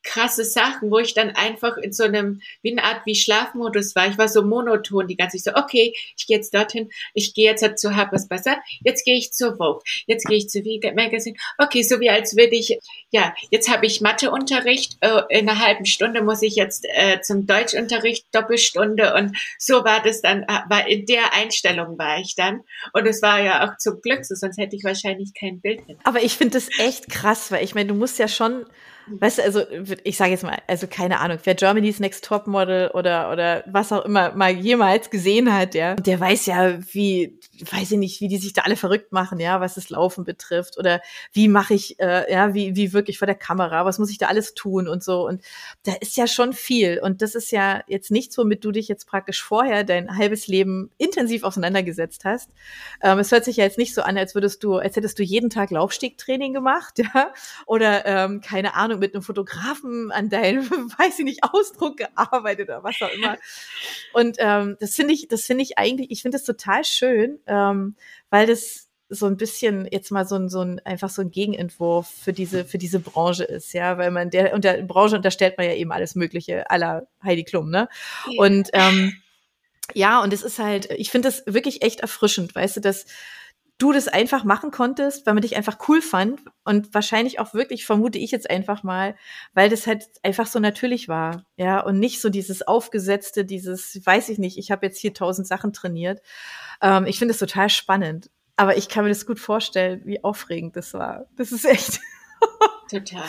krasse 0.03 0.43
Sachen, 0.43 0.91
wo 0.91 0.99
ich 0.99 1.13
dann 1.13 1.31
einfach 1.31 1.77
in 1.77 1.93
so 1.93 2.03
einem, 2.03 2.41
wie 2.61 2.71
eine 2.71 2.83
Art 2.83 3.05
wie 3.05 3.15
Schlafmodus 3.15 3.95
war. 3.95 4.07
Ich 4.07 4.17
war 4.17 4.27
so 4.27 4.43
monoton 4.43 5.07
die 5.07 5.15
ganze 5.15 5.37
Zeit 5.37 5.55
so, 5.55 5.61
okay, 5.61 5.93
ich 6.17 6.27
gehe 6.27 6.37
jetzt 6.37 6.53
dorthin, 6.53 6.89
ich 7.13 7.33
gehe 7.33 7.49
jetzt 7.49 7.61
halt 7.61 7.79
zu 7.79 7.95
Harper's 7.95 8.27
Bazaar, 8.27 8.61
jetzt 8.83 9.05
gehe 9.05 9.15
ich 9.15 9.31
zur 9.33 9.57
Vogue, 9.57 9.81
jetzt 10.07 10.25
gehe 10.25 10.37
ich 10.37 10.49
zu 10.49 10.63
Vegan 10.63 10.95
Magazine. 10.95 11.35
Okay, 11.57 11.83
so 11.83 11.99
wie 11.99 12.09
als 12.09 12.35
würde 12.35 12.55
ich, 12.55 12.79
ja, 13.11 13.33
jetzt 13.49 13.69
habe 13.69 13.85
ich 13.85 14.01
Matheunterricht, 14.01 14.97
äh, 15.01 15.21
in 15.29 15.49
einer 15.49 15.59
halben 15.59 15.85
Stunde 15.85 16.21
muss 16.23 16.41
ich 16.41 16.55
jetzt 16.55 16.85
äh, 16.95 17.21
zum 17.21 17.45
Deutschunterricht 17.45 18.25
Doppelstunde 18.31 19.13
und 19.13 19.37
so 19.57 19.83
war 19.83 20.01
das 20.01 20.21
dann, 20.21 20.43
äh, 20.43 20.61
war 20.69 20.87
in 20.87 21.05
der 21.05 21.33
Einstellung 21.33 21.97
war 21.97 22.19
ich 22.19 22.35
dann 22.35 22.61
und 22.93 23.05
es 23.07 23.21
war 23.21 23.41
ja 23.41 23.67
auch 23.67 23.77
zum 23.77 24.01
Glück 24.01 24.25
so, 24.25 24.35
sonst 24.35 24.57
hätte 24.57 24.75
ich 24.75 24.83
wahrscheinlich 24.83 25.33
kein 25.33 25.59
Bild. 25.61 25.87
Mit. 25.87 25.97
Aber 26.03 26.21
ich 26.21 26.33
finde 26.33 26.53
das 26.53 26.69
echt 26.79 27.09
krass, 27.09 27.51
weil 27.51 27.63
ich 27.63 27.75
meine, 27.75 27.89
du 27.89 27.95
musst 27.95 28.19
ja 28.19 28.27
schon 28.27 28.65
Weißt 29.19 29.39
du, 29.39 29.43
also 29.43 29.63
ich 30.04 30.17
sage 30.17 30.32
jetzt 30.32 30.43
mal, 30.43 30.58
also 30.67 30.88
keine 30.88 31.19
Ahnung, 31.19 31.39
wer 31.43 31.56
Germany's 31.56 32.00
Next 32.00 32.24
Top 32.24 32.47
Model 32.47 32.89
oder 32.93 33.32
oder 33.32 33.63
was 33.67 33.91
auch 33.91 34.06
immer 34.06 34.34
mal 34.34 34.52
jemals 34.52 35.10
gesehen 35.10 35.54
hat, 35.54 35.76
ja, 35.76 35.95
der 35.95 36.19
weiß 36.19 36.45
ja, 36.45 36.80
wie, 36.93 37.39
weiß 37.71 37.91
ich 37.91 37.97
nicht, 37.97 38.21
wie 38.21 38.28
die 38.28 38.38
sich 38.38 38.54
da 38.54 38.62
alle 38.62 38.78
verrückt 38.78 39.12
machen, 39.12 39.39
ja, 39.39 39.60
was 39.60 39.76
das 39.76 39.89
Laufen 39.89 40.24
betrifft 40.24 40.78
oder 40.78 41.02
wie 41.34 41.47
mache 41.47 41.74
ich, 41.74 42.00
äh, 42.00 42.32
ja, 42.32 42.54
wie 42.54 42.76
wie 42.76 42.93
wirklich 42.93 43.17
vor 43.17 43.26
der 43.26 43.36
Kamera, 43.36 43.86
was 43.86 44.00
muss 44.00 44.12
ich 44.12 44.17
da 44.17 44.28
alles 44.28 44.54
tun 44.54 44.88
und 44.88 45.04
so 45.04 45.28
und 45.28 45.41
da 45.84 45.93
ist 46.00 46.15
ja 46.15 46.28
schon 46.28 46.54
viel 46.54 47.00
und 47.02 47.21
das 47.21 47.36
ist 47.36 47.52
ja 47.52 47.84
jetzt 47.88 48.12
nichts, 48.12 48.38
womit 48.38 48.63
du 48.63 48.71
dich 48.71 48.88
jetzt 48.88 49.08
praktisch 49.08 49.43
vorher 49.43 49.84
dein 49.84 50.17
halbes 50.17 50.47
Leben 50.47 50.91
intensiv 50.97 51.43
auseinandergesetzt 51.43 52.24
hast. 52.24 52.50
Ähm, 53.02 53.19
es 53.19 53.32
hört 53.32 53.43
sich 53.45 53.58
ja 53.58 53.65
jetzt 53.65 53.78
nicht 53.78 53.93
so 53.93 54.02
an, 54.04 54.17
als 54.17 54.36
würdest 54.36 54.63
du, 54.63 54.78
als 54.78 54.95
hättest 54.95 55.19
du 55.19 55.24
jeden 55.24 55.50
Tag 55.50 55.71
Laufstegtraining 55.71 56.54
gemacht, 56.54 57.00
ja, 57.13 57.34
oder 57.65 58.06
ähm, 58.06 58.41
keine 58.41 58.76
Ahnung 58.76 59.00
mit 59.01 59.13
einem 59.13 59.23
Fotografen 59.23 60.11
an 60.11 60.29
deinem, 60.29 60.69
weiß 60.97 61.19
ich 61.19 61.25
nicht, 61.25 61.43
Ausdruck 61.43 61.97
gearbeitet 61.97 62.69
oder 62.69 62.83
was 62.83 63.01
auch 63.01 63.11
immer. 63.11 63.37
Und 64.13 64.37
ähm, 64.39 64.77
das 64.79 64.95
finde 64.95 65.13
ich, 65.13 65.27
das 65.27 65.43
finde 65.43 65.63
ich 65.63 65.77
eigentlich, 65.77 66.11
ich 66.11 66.21
finde 66.21 66.37
das 66.37 66.45
total 66.45 66.85
schön, 66.85 67.39
ähm, 67.47 67.95
weil 68.29 68.47
das 68.47 68.87
so 69.09 69.25
ein 69.25 69.35
bisschen 69.35 69.87
jetzt 69.91 70.09
mal 70.09 70.25
so 70.25 70.35
ein, 70.35 70.47
so 70.47 70.61
ein 70.61 70.79
einfach 70.85 71.09
so 71.09 71.21
ein 71.21 71.31
Gegenentwurf 71.31 72.07
für 72.07 72.31
diese 72.31 72.63
für 72.63 72.77
diese 72.77 73.01
Branche 73.01 73.43
ist, 73.43 73.73
ja, 73.73 73.97
weil 73.97 74.09
man 74.09 74.29
der 74.29 74.53
und 74.53 74.63
der 74.63 74.81
Branche 74.83 75.17
unterstellt 75.17 75.57
man 75.57 75.67
ja 75.67 75.73
eben 75.73 75.91
alles 75.91 76.15
Mögliche 76.15 76.69
aller 76.69 77.07
Heidi 77.21 77.43
Klum, 77.43 77.69
ne? 77.69 77.89
Ja. 78.29 78.41
Und 78.41 78.69
ähm, 78.71 79.21
ja, 79.93 80.23
und 80.23 80.31
es 80.31 80.43
ist 80.43 80.59
halt, 80.59 80.89
ich 80.91 81.11
finde 81.11 81.27
das 81.27 81.43
wirklich 81.45 81.81
echt 81.81 81.99
erfrischend, 81.99 82.55
weißt 82.55 82.77
du, 82.77 82.79
dass 82.79 83.05
du 83.82 83.91
das 83.91 84.08
einfach 84.08 84.44
machen 84.44 84.72
konntest, 84.72 85.26
weil 85.26 85.34
man 85.34 85.41
dich 85.41 85.56
einfach 85.56 85.78
cool 85.88 86.02
fand 86.02 86.41
und 86.63 86.94
wahrscheinlich 86.94 87.39
auch 87.39 87.54
wirklich, 87.54 87.86
vermute 87.86 88.20
ich 88.20 88.32
jetzt 88.32 88.50
einfach 88.50 88.84
mal, 88.84 89.15
weil 89.54 89.70
das 89.70 89.88
halt 89.88 90.06
einfach 90.24 90.46
so 90.48 90.60
natürlich 90.60 91.08
war, 91.08 91.46
ja, 91.58 91.80
und 91.80 92.00
nicht 92.00 92.22
so 92.22 92.30
dieses 92.30 92.62
aufgesetzte, 92.62 93.46
dieses, 93.46 94.06
weiß 94.06 94.30
ich 94.30 94.38
nicht, 94.38 94.58
ich 94.58 94.72
habe 94.72 94.86
jetzt 94.86 95.00
hier 95.00 95.13
tausend 95.13 95.48
Sachen 95.48 95.74
trainiert. 95.74 96.22
Ähm, 96.82 97.06
ich 97.06 97.17
finde 97.17 97.34
es 97.34 97.39
total 97.39 97.70
spannend, 97.70 98.30
aber 98.56 98.78
ich 98.78 98.89
kann 98.89 99.04
mir 99.04 99.10
das 99.10 99.26
gut 99.26 99.39
vorstellen, 99.39 100.02
wie 100.06 100.24
aufregend 100.24 100.76
das 100.76 100.94
war. 100.94 101.26
Das 101.36 101.52
ist 101.52 101.65
echt. 101.65 102.00
Total. 102.89 103.24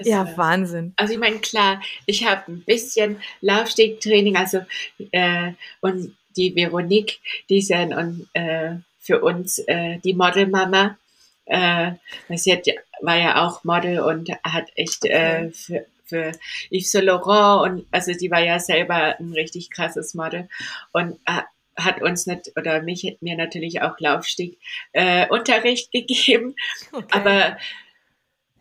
Ja, 0.00 0.26
war, 0.26 0.36
Wahnsinn. 0.36 0.92
Also 0.96 1.12
ich 1.12 1.18
meine, 1.18 1.38
klar, 1.38 1.80
ich 2.06 2.26
habe 2.26 2.50
ein 2.50 2.64
bisschen 2.64 3.20
Laufstegtraining, 3.40 4.36
also 4.36 4.64
äh, 5.12 5.52
und 5.80 6.16
die 6.36 6.54
Veronique, 6.54 7.20
die 7.48 7.58
ist 7.58 7.68
ja 7.68 7.82
und 7.82 8.28
äh, 8.32 8.76
für 9.08 9.22
uns 9.22 9.58
äh, 9.60 9.98
die 10.04 10.12
Modelmama. 10.12 10.98
Äh, 11.46 11.92
sie 12.36 12.52
hat, 12.52 12.66
war 13.00 13.16
ja 13.16 13.46
auch 13.46 13.64
Model 13.64 14.00
und 14.00 14.30
hat 14.44 14.66
echt 14.74 15.06
äh, 15.06 15.50
für, 15.50 15.86
für 16.04 16.32
Yves 16.70 16.92
Saint 16.92 17.06
Laurent 17.06 17.62
und 17.62 17.86
also 17.90 18.12
sie 18.12 18.30
war 18.30 18.40
ja 18.40 18.58
selber 18.60 19.18
ein 19.18 19.32
richtig 19.32 19.70
krasses 19.70 20.12
Model 20.12 20.46
und 20.92 21.18
äh, 21.24 21.40
hat 21.76 22.02
uns 22.02 22.26
nicht 22.26 22.52
oder 22.56 22.82
mich 22.82 23.16
mir 23.22 23.34
natürlich 23.34 23.80
auch 23.80 23.98
Laufstieg 23.98 24.58
äh, 24.92 25.26
Unterricht 25.28 25.90
gegeben, 25.92 26.54
okay. 26.92 27.06
aber 27.10 27.56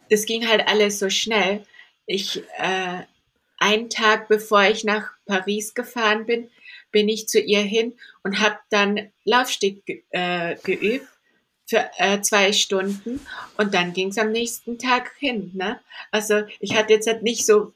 das 0.10 0.26
ging 0.26 0.48
halt 0.48 0.66
alles 0.66 0.98
so 1.00 1.10
schnell. 1.10 1.66
Ich 2.06 2.42
äh, 2.58 3.02
einen 3.58 3.90
Tag 3.90 4.28
bevor 4.28 4.64
ich 4.64 4.84
nach 4.84 5.12
Paris 5.26 5.74
gefahren 5.74 6.26
bin, 6.26 6.50
bin 6.92 7.10
ich 7.10 7.28
zu 7.28 7.40
ihr 7.40 7.62
hin 7.62 7.94
und 8.24 8.40
habe 8.40 8.58
dann 8.70 9.12
Laufstieg 9.24 9.86
ge 9.86 10.04
äh, 10.12 10.56
geübt 10.64 11.08
für 11.66 11.90
äh, 11.98 12.22
zwei 12.22 12.54
Stunden 12.54 13.20
und 13.58 13.74
dann 13.74 13.94
ging 13.94 14.10
es 14.10 14.18
am 14.18 14.32
nächsten 14.32 14.80
Tag 14.80 15.12
hin. 15.18 15.52
Ne? 15.54 15.80
Also 16.12 16.44
ich 16.60 16.76
hatte 16.76 16.94
jetzt 16.94 17.08
halt 17.08 17.24
nicht 17.24 17.46
so 17.46 17.74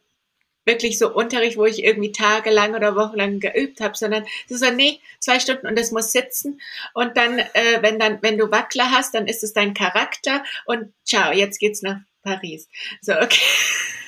wirklich 0.66 0.98
so 0.98 1.14
Unterricht, 1.14 1.58
wo 1.58 1.66
ich 1.66 1.84
irgendwie 1.84 2.12
tagelang 2.12 2.76
oder 2.76 2.96
wochenlang 2.96 3.40
geübt 3.40 3.82
habe, 3.82 3.98
sondern 3.98 4.26
ist 4.48 4.60
so, 4.60 4.72
nee, 4.72 5.00
zwei 5.20 5.40
Stunden 5.40 5.68
und 5.68 5.78
es 5.78 5.92
muss 5.92 6.12
sitzen 6.12 6.62
und 6.94 7.18
dann, 7.18 7.40
äh, 7.40 7.82
wenn 7.82 8.00
dann, 8.00 8.20
wenn 8.22 8.38
du 8.38 8.52
Wackler 8.52 8.92
hast, 8.92 9.14
dann 9.14 9.28
ist 9.28 9.44
es 9.44 9.54
dein 9.54 9.74
Charakter 9.74 10.44
und 10.66 10.94
ciao, 11.04 11.34
jetzt 11.34 11.60
geht's 11.60 11.82
nach 11.82 11.98
Paris. 12.24 12.70
So, 13.02 13.14
okay. 13.14 13.42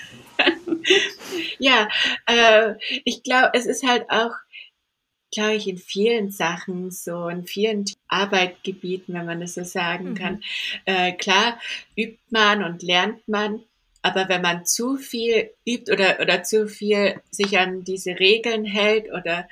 ja, 1.59 1.87
äh, 2.25 2.73
ich 3.05 3.23
glaube, 3.23 3.51
es 3.53 3.65
ist 3.65 3.87
halt 3.87 4.09
auch, 4.09 4.31
glaube 5.31 5.55
ich, 5.55 5.67
in 5.67 5.77
vielen 5.77 6.31
Sachen 6.31 6.91
so, 6.91 7.27
in 7.27 7.45
vielen 7.45 7.85
Arbeitgebieten, 8.07 9.13
wenn 9.13 9.25
man 9.25 9.41
das 9.41 9.55
so 9.55 9.63
sagen 9.63 10.11
mhm. 10.11 10.15
kann. 10.15 10.43
Äh, 10.85 11.13
klar 11.13 11.59
übt 11.95 12.19
man 12.29 12.63
und 12.63 12.83
lernt 12.83 13.27
man, 13.27 13.63
aber 14.03 14.27
wenn 14.27 14.41
man 14.41 14.65
zu 14.65 14.97
viel 14.97 15.51
übt 15.65 15.91
oder, 15.91 16.19
oder 16.19 16.43
zu 16.43 16.67
viel 16.67 17.21
sich 17.31 17.57
an 17.57 17.83
diese 17.83 18.19
Regeln 18.19 18.65
hält 18.65 19.11
oder 19.11 19.47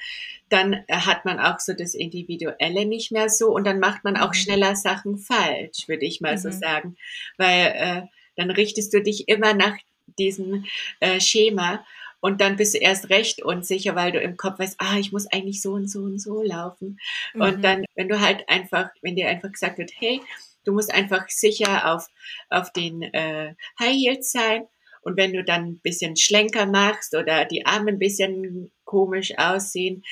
dann 0.50 0.84
hat 0.91 1.24
man 1.24 1.39
auch 1.39 1.60
so 1.60 1.74
das 1.74 1.94
Individuelle 1.94 2.86
nicht 2.86 3.13
mehr 3.13 3.30
so 3.30 3.48
und 3.48 3.65
dann 3.65 3.80
macht 3.80 4.04
man 4.04 4.17
auch 4.17 4.30
mhm. 4.30 4.34
schneller 4.34 4.76
Sachen 4.76 5.17
falsch, 5.17 5.88
würde 5.88 6.06
ich 6.06 6.20
mal 6.20 6.34
mhm. 6.34 6.39
so 6.39 6.52
sagen. 6.52 6.98
Weil 7.38 7.74
äh, 7.76 8.02
dann 8.36 8.52
richtest 8.52 8.94
du 8.94 9.02
dich 9.02 9.30
immer 9.30 9.54
nach 9.54 9.78
diesem 10.20 10.66
äh, 11.00 11.20
Schema 11.20 11.86
und 12.20 12.40
dann 12.42 12.56
bist 12.56 12.76
du 12.76 12.78
erst 12.78 13.10
recht 13.10 13.42
unsicher, 13.42 13.96
weil 13.96 14.12
du 14.12 14.20
im 14.20 14.38
Kopf 14.38 14.60
weißt, 14.60 14.76
ah, 14.78 14.98
ich 15.00 15.12
muss 15.12 15.26
eigentlich 15.28 15.62
so 15.62 15.72
und 15.72 15.90
so 15.90 16.02
und 16.02 16.20
so 16.20 16.44
laufen. 16.44 17.00
Mhm. 17.34 17.42
Und 17.42 17.62
dann, 17.64 17.86
wenn 17.96 18.10
du 18.10 18.20
halt 18.20 18.48
einfach, 18.48 18.90
wenn 19.02 19.16
dir 19.16 19.28
einfach 19.28 19.52
gesagt 19.52 19.80
wird, 19.80 19.92
hey, 19.96 20.22
Du 20.64 20.74
musst 20.74 20.94
einfach 20.94 21.28
sicher 21.30 21.92
auf, 21.92 22.08
auf 22.50 22.72
den 22.72 23.02
äh, 23.02 23.56
High 23.80 23.96
Heels 23.96 24.32
sein. 24.32 24.68
Und 25.04 25.18
wenn 25.18 25.34
du 25.34 25.44
dann 25.44 25.64
ein 25.64 25.80
bisschen 25.80 26.16
Schlenker 26.16 26.68
machst 26.68 27.16
oder 27.16 27.46
die 27.46 27.66
Arme 27.66 27.90
ein 27.90 27.98
bisschen 27.98 28.72
komisch 28.86 29.34
aussehen, 29.38 30.04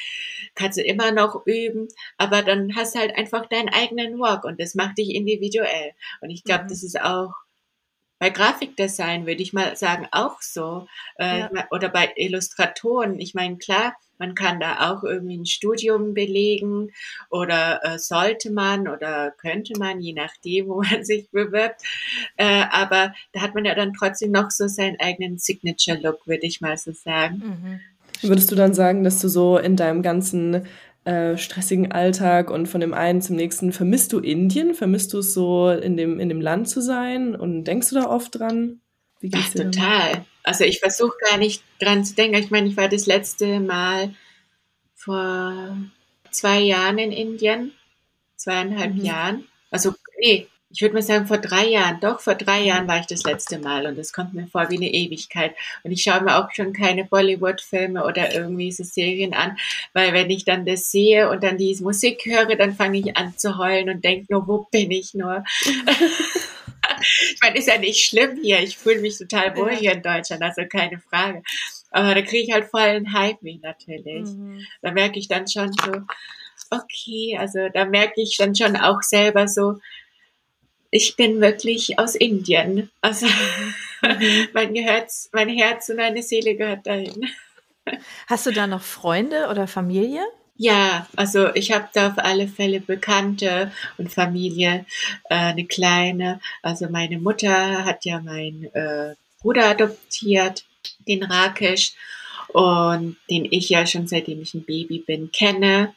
kannst 0.56 0.80
du 0.80 0.84
immer 0.84 1.12
noch 1.12 1.45
üben. 1.45 1.88
Aber 2.17 2.41
dann 2.41 2.75
hast 2.75 2.95
du 2.95 2.99
halt 2.99 3.15
einfach 3.15 3.45
deinen 3.45 3.69
eigenen 3.69 4.19
Walk 4.19 4.45
und 4.45 4.60
das 4.60 4.73
macht 4.73 4.97
dich 4.97 5.13
individuell. 5.13 5.91
Und 6.21 6.32
ich 6.32 6.43
glaube, 6.43 6.63
mhm. 6.63 6.69
das 6.69 6.82
ist 6.82 6.99
auch 6.99 7.34
bei 8.19 8.29
Grafikdesign, 8.29 9.25
würde 9.25 9.41
ich 9.41 9.53
mal 9.53 9.75
sagen, 9.77 10.08
auch 10.12 10.41
so. 10.41 10.88
Äh, 11.17 11.39
ja. 11.39 11.49
Oder 11.71 11.89
bei 11.89 12.12
Illustratoren. 12.15 13.19
Ich 13.19 13.34
meine, 13.34 13.58
klar, 13.58 13.95
man 14.19 14.36
kann 14.36 14.60
da 14.60 14.91
auch 14.91 15.03
irgendwie 15.03 15.38
ein 15.38 15.45
Studium 15.45 16.13
belegen 16.13 16.91
oder 17.29 17.79
äh, 17.84 17.97
sollte 17.97 18.51
man 18.51 18.89
oder 18.89 19.32
könnte 19.32 19.79
man, 19.79 20.01
je 20.01 20.13
nachdem, 20.13 20.67
wo 20.69 20.84
man 20.84 21.05
sich 21.05 21.29
bewirbt. 21.32 21.82
Äh, 22.36 22.65
aber 22.69 23.13
da 23.32 23.41
hat 23.41 23.55
man 23.55 23.65
ja 23.65 23.73
dann 23.73 23.93
trotzdem 23.93 24.32
noch 24.32 24.51
so 24.51 24.67
seinen 24.67 24.99
eigenen 24.99 25.38
Signature-Look, 25.38 26.27
würde 26.27 26.45
ich 26.45 26.62
mal 26.62 26.77
so 26.77 26.91
sagen. 26.91 27.38
Mhm. 27.38 27.79
Würdest 28.21 28.51
du 28.51 28.55
dann 28.55 28.73
sagen, 28.73 29.05
dass 29.05 29.19
du 29.19 29.29
so 29.29 29.58
in 29.58 29.77
deinem 29.77 30.01
ganzen 30.01 30.67
äh, 31.10 31.38
stressigen 31.39 31.91
Alltag 31.91 32.52
und 32.52 32.67
von 32.67 32.82
dem 32.82 32.93
einen 32.93 33.24
zum 33.24 33.36
nächsten, 33.36 33.72
vermisst 33.72 34.13
du 34.13 34.19
Indien? 34.19 34.76
Vermisst 34.76 35.12
du 35.13 35.19
es 35.19 35.34
so, 35.34 35.72
in 35.72 35.98
dem, 35.98 36.19
in 36.19 36.30
dem 36.30 36.39
Land 36.39 36.69
zu 36.69 36.82
sein? 36.82 37.36
Und 37.36 37.63
denkst 37.63 37.89
du 37.89 37.95
da 37.95 38.06
oft 38.06 38.38
dran? 38.38 38.82
Wie 39.19 39.30
geht's 39.30 39.48
Ach, 39.50 39.54
dir 39.54 39.72
total. 39.72 40.12
Damit? 40.12 40.28
Also 40.43 40.65
ich 40.65 40.80
versuche 40.80 41.17
gar 41.28 41.39
nicht 41.39 41.63
dran 41.80 42.06
zu 42.06 42.13
denken. 42.13 42.38
Ich 42.38 42.52
meine, 42.52 42.67
ich 42.67 42.78
war 42.78 42.89
das 42.89 43.08
letzte 43.08 43.60
Mal 43.60 44.13
vor 44.93 45.78
zwei 46.30 46.60
Jahren 46.60 47.00
in 47.00 47.12
Indien, 47.12 47.72
zweieinhalb 48.36 48.93
mhm. 48.93 49.04
Jahren. 49.04 49.48
Also 49.72 49.95
nee, 50.19 50.48
ich 50.71 50.82
würde 50.82 50.93
mal 50.93 51.01
sagen 51.01 51.25
vor 51.25 51.39
drei 51.39 51.67
Jahren. 51.67 51.99
Doch 51.99 52.19
vor 52.19 52.36
drei 52.36 52.62
Jahren 52.62 52.88
war 52.88 52.99
ich 52.99 53.08
das 53.08 53.23
letzte 53.23 53.58
Mal 53.58 53.88
und 53.88 53.97
es 53.97 54.13
kommt 54.13 54.36
mir 54.36 54.47
vor 54.47 54.69
wie 54.69 54.77
eine 54.77 54.93
Ewigkeit. 54.93 55.55
Und 55.84 55.91
ich 55.91 56.03
schaue 56.03 56.21
mir 56.21 56.38
auch 56.38 56.51
schon 56.51 56.73
keine 56.73 57.05
Bollywood-Filme 57.05 58.05
oder 58.05 58.34
irgendwie 58.36 58.71
so 58.71 58.84
Serien 58.84 59.34
an, 59.34 59.58
weil 59.93 60.13
wenn 60.13 60.29
ich 60.29 60.45
dann 60.45 60.65
das 60.65 60.91
sehe 60.91 61.29
und 61.29 61.43
dann 61.43 61.58
diese 61.58 61.84
Musik 61.84 62.23
höre, 62.25 62.55
dann 62.55 62.75
fange 62.75 62.99
ich 62.99 63.17
an 63.17 63.36
zu 63.38 63.58
heulen 63.58 63.89
und 63.89 64.03
denke 64.03 64.32
nur, 64.32 64.47
wo 64.47 64.67
bin 64.71 64.91
ich 64.91 65.15
nur? 65.15 65.43
ich 65.65 67.39
meine, 67.41 67.58
ist 67.58 67.67
ja 67.67 67.79
nicht 67.79 68.05
schlimm 68.05 68.39
hier. 68.41 68.60
Ich 68.60 68.77
fühle 68.77 69.01
mich 69.01 69.17
total 69.17 69.55
wohl 69.58 69.71
hier 69.71 69.93
in 69.93 70.03
Deutschland, 70.03 70.43
also 70.43 70.62
keine 70.69 70.99
Frage. 70.99 71.41
Aber 71.89 72.13
da 72.13 72.21
kriege 72.21 72.43
ich 72.43 72.51
halt 72.51 72.65
voll 72.65 72.82
einen 72.82 73.13
Heimweh 73.13 73.58
natürlich. 73.63 74.29
Mhm. 74.29 74.67
Da 74.84 74.91
merke 74.91 75.17
ich 75.17 75.27
dann 75.27 75.47
schon 75.47 75.71
so, 75.73 75.91
okay, 76.69 77.38
also 77.39 77.69
da 77.73 77.86
merke 77.86 78.21
ich 78.21 78.38
dann 78.38 78.53
schon 78.53 78.75
auch 78.75 79.01
selber 79.01 79.47
so, 79.47 79.79
ich 80.91 81.15
bin 81.15 81.41
wirklich 81.41 81.99
aus 81.99 82.15
Indien. 82.15 82.89
Also 83.02 83.28
mhm. 83.28 84.47
mein, 84.54 84.75
Herz, 84.75 85.30
mein 85.34 85.49
Herz 85.49 85.89
und 85.89 85.97
meine 85.97 86.23
Seele 86.23 86.56
gehört 86.56 86.86
dahin. 86.86 87.30
Hast 88.28 88.45
du 88.45 88.52
da 88.52 88.67
noch 88.67 88.82
Freunde 88.82 89.47
oder 89.49 89.67
Familie? 89.67 90.23
Ja, 90.62 91.08
also 91.15 91.54
ich 91.56 91.71
habe 91.71 91.88
da 91.93 92.08
auf 92.10 92.17
alle 92.17 92.47
Fälle 92.47 92.82
Bekannte 92.82 93.71
und 93.97 94.12
Familie, 94.12 94.86
äh, 95.30 95.36
eine 95.36 95.65
kleine. 95.65 96.41
Also 96.62 96.89
meine 96.89 97.17
Mutter 97.17 97.86
hat 97.86 98.04
ja 98.04 98.19
meinen 98.19 98.65
äh, 98.73 99.15
Bruder 99.41 99.69
adoptiert, 99.69 100.65
den 101.08 101.23
Rakesh, 101.23 101.93
und 102.49 103.15
den 103.30 103.45
ich 103.45 103.69
ja 103.69 103.86
schon 103.86 104.08
seitdem 104.08 104.41
ich 104.41 104.54
ein 104.54 104.65
Baby 104.65 104.99
bin 104.99 105.32
kenne. 105.32 105.93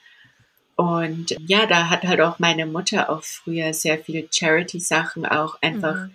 Und 0.75 1.37
ja, 1.47 1.67
da 1.67 1.91
hat 1.91 2.05
halt 2.05 2.21
auch 2.21 2.39
meine 2.39 2.67
Mutter 2.67 3.11
auch 3.11 3.23
früher 3.23 3.75
sehr 3.75 3.99
viele 3.99 4.27
Charity-Sachen 4.31 5.27
auch 5.27 5.61
einfach 5.61 5.95
mhm. 5.95 6.11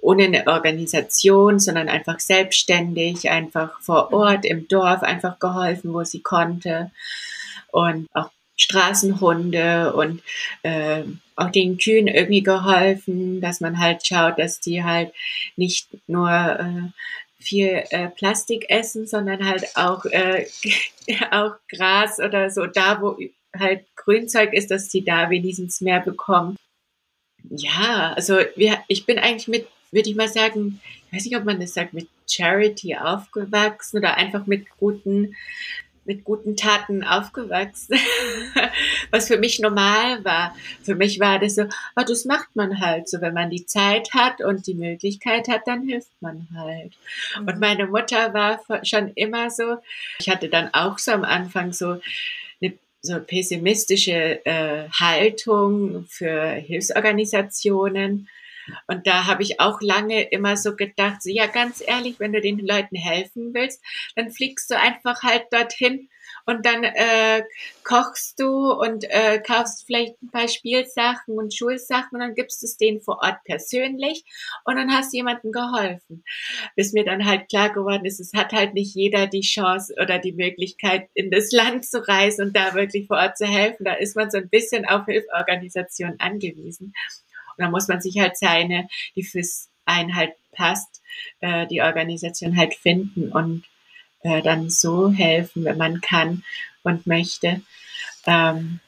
ohne 0.00 0.24
eine 0.24 0.46
Organisation, 0.46 1.58
sondern 1.58 1.88
einfach 1.88 2.20
selbstständig, 2.20 3.30
einfach 3.30 3.80
vor 3.80 4.08
mhm. 4.08 4.14
Ort 4.14 4.44
im 4.44 4.68
Dorf 4.68 5.02
einfach 5.02 5.38
geholfen, 5.38 5.94
wo 5.94 6.04
sie 6.04 6.20
konnte 6.20 6.90
und 7.70 8.08
auch 8.12 8.30
Straßenhunde 8.56 9.94
und 9.94 10.22
äh, 10.62 11.02
auch 11.36 11.50
den 11.50 11.78
Kühen 11.78 12.06
irgendwie 12.06 12.42
geholfen, 12.42 13.40
dass 13.40 13.60
man 13.60 13.78
halt 13.78 14.06
schaut, 14.06 14.38
dass 14.38 14.60
die 14.60 14.84
halt 14.84 15.12
nicht 15.56 15.88
nur 16.06 16.30
äh, 16.30 17.42
viel 17.42 17.82
äh, 17.90 18.08
Plastik 18.08 18.66
essen, 18.68 19.06
sondern 19.06 19.44
halt 19.44 19.76
auch, 19.76 20.04
äh, 20.04 20.46
auch 21.30 21.54
Gras 21.68 22.18
oder 22.20 22.50
so, 22.50 22.66
da 22.66 23.00
wo 23.00 23.16
halt 23.56 23.84
Grünzeug 23.96 24.52
ist, 24.52 24.70
dass 24.70 24.88
die 24.88 25.04
da 25.04 25.30
wenigstens 25.30 25.80
mehr 25.80 26.00
bekommen. 26.00 26.56
Ja, 27.50 28.12
also 28.14 28.38
wir, 28.56 28.78
ich 28.88 29.04
bin 29.04 29.18
eigentlich 29.18 29.48
mit, 29.48 29.66
würde 29.90 30.08
ich 30.08 30.16
mal 30.16 30.28
sagen, 30.28 30.80
ich 31.06 31.16
weiß 31.16 31.24
nicht, 31.24 31.36
ob 31.36 31.44
man 31.44 31.60
das 31.60 31.74
sagt, 31.74 31.92
mit 31.92 32.08
Charity 32.28 32.96
aufgewachsen 32.96 33.98
oder 33.98 34.16
einfach 34.16 34.46
mit 34.46 34.68
guten 34.78 35.34
mit 36.04 36.24
guten 36.24 36.56
Taten 36.56 37.04
aufgewachsen, 37.04 37.96
was 39.10 39.28
für 39.28 39.38
mich 39.38 39.60
normal 39.60 40.24
war. 40.24 40.54
Für 40.82 40.94
mich 40.94 41.20
war 41.20 41.38
das 41.38 41.54
so, 41.54 41.62
oh, 41.96 42.02
das 42.06 42.24
macht 42.24 42.56
man 42.56 42.80
halt 42.80 43.08
so, 43.08 43.20
wenn 43.20 43.34
man 43.34 43.50
die 43.50 43.66
Zeit 43.66 44.12
hat 44.12 44.40
und 44.40 44.66
die 44.66 44.74
Möglichkeit 44.74 45.48
hat, 45.48 45.62
dann 45.66 45.86
hilft 45.86 46.10
man 46.20 46.48
halt. 46.56 46.92
Mhm. 47.38 47.48
Und 47.48 47.60
meine 47.60 47.86
Mutter 47.86 48.34
war 48.34 48.60
schon 48.84 49.12
immer 49.14 49.50
so, 49.50 49.76
ich 50.18 50.28
hatte 50.28 50.48
dann 50.48 50.74
auch 50.74 50.98
so 50.98 51.12
am 51.12 51.24
Anfang 51.24 51.72
so 51.72 52.00
so 53.02 53.18
pessimistische 53.20 54.44
äh, 54.46 54.88
Haltung 54.90 56.06
für 56.08 56.52
Hilfsorganisationen. 56.52 58.28
Und 58.86 59.06
da 59.08 59.26
habe 59.26 59.42
ich 59.42 59.60
auch 59.60 59.80
lange 59.80 60.22
immer 60.22 60.56
so 60.56 60.76
gedacht, 60.76 61.22
so, 61.22 61.30
ja, 61.30 61.46
ganz 61.46 61.82
ehrlich, 61.84 62.20
wenn 62.20 62.32
du 62.32 62.40
den 62.40 62.60
Leuten 62.60 62.96
helfen 62.96 63.52
willst, 63.54 63.82
dann 64.14 64.30
fliegst 64.30 64.70
du 64.70 64.78
einfach 64.78 65.22
halt 65.22 65.46
dorthin 65.50 66.08
und 66.46 66.66
dann 66.66 66.84
äh, 66.84 67.42
kochst 67.84 68.38
du 68.40 68.72
und 68.72 69.04
äh, 69.08 69.40
kaufst 69.40 69.86
vielleicht 69.86 70.20
ein 70.22 70.30
paar 70.30 70.48
Spielsachen 70.48 71.38
und 71.38 71.54
Schulsachen 71.54 72.10
und 72.12 72.20
dann 72.20 72.34
gibst 72.34 72.62
du 72.62 72.66
es 72.66 72.76
denen 72.76 73.00
vor 73.00 73.18
Ort 73.22 73.38
persönlich 73.44 74.24
und 74.64 74.76
dann 74.76 74.92
hast 74.92 75.12
du 75.12 75.18
jemandem 75.18 75.52
geholfen. 75.52 76.24
Bis 76.76 76.92
mir 76.92 77.04
dann 77.04 77.26
halt 77.26 77.48
klar 77.48 77.72
geworden 77.72 78.04
ist, 78.04 78.20
es 78.20 78.32
hat 78.34 78.52
halt 78.52 78.74
nicht 78.74 78.94
jeder 78.94 79.26
die 79.26 79.40
Chance 79.40 79.94
oder 80.00 80.18
die 80.18 80.32
Möglichkeit, 80.32 81.08
in 81.14 81.30
das 81.30 81.52
Land 81.52 81.84
zu 81.84 82.06
reisen 82.06 82.48
und 82.48 82.56
da 82.56 82.74
wirklich 82.74 83.06
vor 83.06 83.18
Ort 83.18 83.36
zu 83.36 83.46
helfen. 83.46 83.84
Da 83.84 83.94
ist 83.94 84.16
man 84.16 84.30
so 84.30 84.38
ein 84.38 84.48
bisschen 84.48 84.86
auf 84.86 85.06
Hilfsorganisationen 85.06 86.18
angewiesen. 86.20 86.94
Und 87.56 87.64
da 87.64 87.70
muss 87.70 87.88
man 87.88 88.00
sich 88.00 88.18
halt 88.18 88.36
seine, 88.36 88.88
die 89.14 89.22
fürs 89.22 89.68
einen 89.84 90.12
passt, 90.52 91.02
äh, 91.40 91.66
die 91.66 91.82
Organisation 91.82 92.56
halt 92.56 92.74
finden 92.74 93.32
und 93.32 93.64
äh, 94.22 94.42
dann 94.42 94.70
so 94.70 95.10
helfen, 95.10 95.64
wenn 95.64 95.78
man 95.78 96.00
kann 96.00 96.44
und 96.82 97.06
möchte. 97.06 97.60
Ähm, 98.26 98.80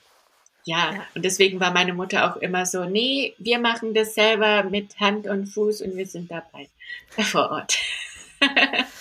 ja, 0.66 0.94
ja, 0.94 1.07
und 1.14 1.25
deswegen 1.25 1.61
war 1.61 1.73
meine 1.73 1.92
Mutter 1.92 2.31
auch 2.31 2.37
immer 2.38 2.64
so, 2.64 2.85
nee, 2.87 3.35
wir 3.38 3.59
machen 3.59 3.92
das 3.92 4.14
selber 4.14 4.64
mit 4.64 4.99
Hand 4.99 5.27
und 5.27 5.47
Fuß 5.47 5.83
und 5.83 5.97
wir 5.97 6.07
sind 6.07 6.31
dabei 6.31 6.68
vor 7.11 7.51
Ort. 7.51 7.79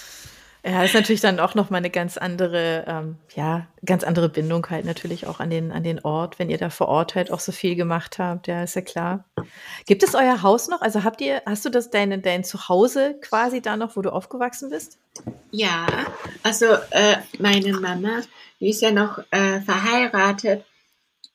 Ja, 0.65 0.81
ist 0.81 0.93
natürlich 0.93 1.19
dann 1.19 1.41
auch 1.41 1.55
nochmal 1.55 1.79
eine 1.79 1.89
ganz 1.89 2.17
andere, 2.17 2.85
ähm, 2.87 3.17
ja, 3.35 3.67
ganz 3.85 4.05
andere 4.05 4.29
Bindung 4.29 4.69
halt 4.69 4.85
natürlich 4.85 5.27
auch 5.27 5.41
an 5.41 5.49
den, 5.49 5.73
an 5.73 5.83
den 5.83 5.99
Ort, 5.99 6.39
wenn 6.39 6.49
ihr 6.49 6.57
da 6.57 6.69
vor 6.69 6.87
Ort 6.87 7.15
halt 7.15 7.31
auch 7.31 7.41
so 7.41 7.51
viel 7.51 7.75
gemacht 7.75 8.17
habt. 8.17 8.47
Ja, 8.47 8.63
ist 8.63 8.75
ja 8.75 8.81
klar. 8.81 9.25
Gibt 9.85 10.03
es 10.03 10.15
euer 10.15 10.41
Haus 10.41 10.69
noch? 10.69 10.81
Also 10.81 11.03
habt 11.03 11.19
ihr, 11.19 11.41
hast 11.45 11.65
du 11.65 11.69
das 11.69 11.89
deine, 11.89 12.19
dein 12.19 12.45
Zuhause 12.45 13.19
quasi 13.21 13.61
da 13.61 13.75
noch, 13.75 13.97
wo 13.97 14.01
du 14.01 14.09
aufgewachsen 14.09 14.69
bist? 14.69 14.99
Ja, 15.51 15.85
also 16.43 16.65
äh, 16.91 17.17
meine 17.39 17.73
Mama, 17.73 18.21
die 18.61 18.69
ist 18.69 18.81
ja 18.81 18.91
noch 18.91 19.19
äh, 19.31 19.59
verheiratet. 19.59 20.63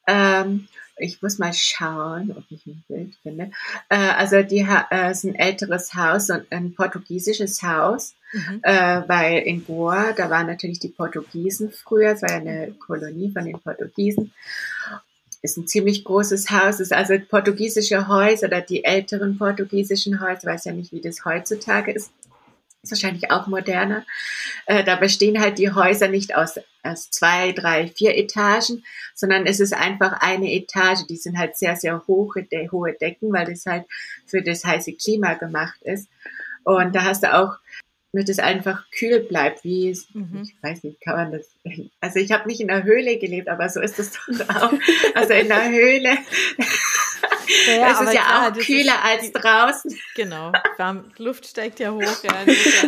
Ähm, 0.06 0.68
ich 0.96 1.20
muss 1.20 1.38
mal 1.38 1.52
schauen, 1.52 2.34
ob 2.36 2.44
ich 2.50 2.66
ein 2.66 2.82
Bild 2.88 3.14
finde. 3.22 3.50
Äh, 3.90 3.96
also 3.96 4.42
die 4.42 4.66
äh, 4.90 5.10
ist 5.10 5.24
ein 5.24 5.34
älteres 5.34 5.94
Haus 5.94 6.30
und 6.30 6.50
ein 6.50 6.74
portugiesisches 6.74 7.62
Haus, 7.62 8.14
mhm. 8.32 8.60
äh, 8.62 9.02
weil 9.08 9.38
in 9.42 9.64
Goa, 9.64 10.12
da 10.12 10.30
waren 10.30 10.46
natürlich 10.46 10.78
die 10.78 10.88
Portugiesen 10.88 11.70
früher, 11.70 12.12
es 12.12 12.22
war 12.22 12.30
ja 12.30 12.36
eine 12.36 12.72
Kolonie 12.72 13.30
von 13.30 13.44
den 13.44 13.58
Portugiesen. 13.58 14.32
Ist 15.40 15.56
ein 15.56 15.68
ziemlich 15.68 16.02
großes 16.02 16.50
Haus, 16.50 16.80
ist 16.80 16.92
also 16.92 17.14
portugiesische 17.18 18.08
Häuser 18.08 18.48
oder 18.48 18.60
die 18.60 18.84
älteren 18.84 19.38
portugiesischen 19.38 20.20
Häuser, 20.20 20.48
weiß 20.48 20.64
ja 20.64 20.72
nicht, 20.72 20.92
wie 20.92 21.00
das 21.00 21.24
heutzutage 21.24 21.92
ist 21.92 22.10
ist 22.82 22.92
wahrscheinlich 22.92 23.30
auch 23.30 23.46
moderner. 23.46 24.04
Äh, 24.66 24.84
da 24.84 24.96
bestehen 24.96 25.40
halt 25.40 25.58
die 25.58 25.72
Häuser 25.72 26.08
nicht 26.08 26.36
aus, 26.36 26.58
aus 26.82 27.10
zwei, 27.10 27.52
drei, 27.52 27.88
vier 27.88 28.16
Etagen, 28.16 28.84
sondern 29.14 29.46
es 29.46 29.60
ist 29.60 29.74
einfach 29.74 30.20
eine 30.20 30.52
Etage. 30.52 31.06
Die 31.08 31.16
sind 31.16 31.38
halt 31.38 31.56
sehr, 31.56 31.76
sehr 31.76 32.06
hohe, 32.06 32.42
de, 32.44 32.70
hohe 32.70 32.92
Decken, 32.92 33.32
weil 33.32 33.46
das 33.46 33.66
halt 33.66 33.84
für 34.26 34.42
das 34.42 34.64
heiße 34.64 34.94
Klima 34.94 35.34
gemacht 35.34 35.80
ist. 35.82 36.08
Und 36.64 36.94
da 36.94 37.04
hast 37.04 37.22
du 37.22 37.34
auch, 37.34 37.56
damit 38.12 38.28
es 38.28 38.38
einfach 38.38 38.84
kühl 38.90 39.20
bleibt, 39.20 39.64
wie 39.64 39.90
es, 39.90 40.08
mhm. 40.14 40.42
ich 40.42 40.62
weiß 40.62 40.82
nicht, 40.84 41.00
kann 41.00 41.16
man 41.16 41.32
das, 41.32 41.48
also 42.00 42.18
ich 42.18 42.32
habe 42.32 42.48
nicht 42.48 42.60
in 42.60 42.68
der 42.68 42.84
Höhle 42.84 43.18
gelebt, 43.18 43.48
aber 43.48 43.68
so 43.68 43.80
ist 43.80 43.98
es 43.98 44.12
doch 44.12 44.48
auch. 44.48 44.72
Also 45.14 45.34
in 45.34 45.48
der 45.48 45.68
Höhle 45.68 46.18
ja, 47.48 47.92
es 47.92 48.00
ist 48.00 48.14
ja 48.14 48.22
klar, 48.22 48.52
auch 48.52 48.58
kühler 48.58 49.04
als 49.04 49.32
draußen. 49.32 49.98
Genau, 50.14 50.52
warm, 50.76 51.12
Luft 51.18 51.46
steigt 51.46 51.80
ja 51.80 51.92
hoch. 51.92 52.22
Ja, 52.22 52.34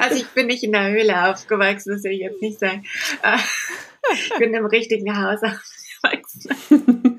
also 0.00 0.16
ich 0.16 0.26
bin 0.28 0.46
nicht 0.46 0.62
in 0.62 0.72
der 0.72 0.90
Höhle 0.90 1.30
aufgewachsen, 1.30 1.94
das 1.94 2.04
will 2.04 2.12
ich 2.12 2.20
jetzt 2.20 2.42
nicht 2.42 2.58
sagen. 2.58 2.84
Ich 4.12 4.34
bin 4.38 4.54
im 4.54 4.66
richtigen 4.66 5.16
Haus 5.16 5.40
aufgewachsen. 5.42 7.18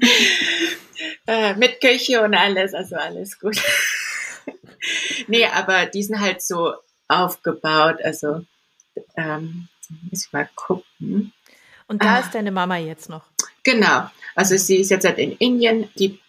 Äh, 1.25 1.55
mit 1.55 1.81
Küche 1.81 2.21
und 2.21 2.35
alles, 2.35 2.73
also 2.73 2.95
alles 2.95 3.39
gut. 3.39 3.57
nee, 5.27 5.45
aber 5.45 5.85
die 5.87 6.03
sind 6.03 6.19
halt 6.19 6.41
so 6.41 6.73
aufgebaut, 7.11 7.97
also 8.03 8.45
ähm, 9.17 9.67
muss 10.09 10.25
ich 10.25 10.33
mal 10.33 10.49
gucken. 10.55 11.33
Und 11.87 12.03
da 12.03 12.15
ah. 12.15 12.19
ist 12.19 12.33
deine 12.33 12.51
Mama 12.51 12.77
jetzt 12.77 13.09
noch. 13.09 13.25
Genau. 13.63 14.09
Also 14.35 14.57
sie 14.57 14.77
ist 14.77 14.91
jetzt 14.91 15.05
halt 15.05 15.17
in 15.17 15.33
Indien. 15.33 15.89
Die 15.99 16.19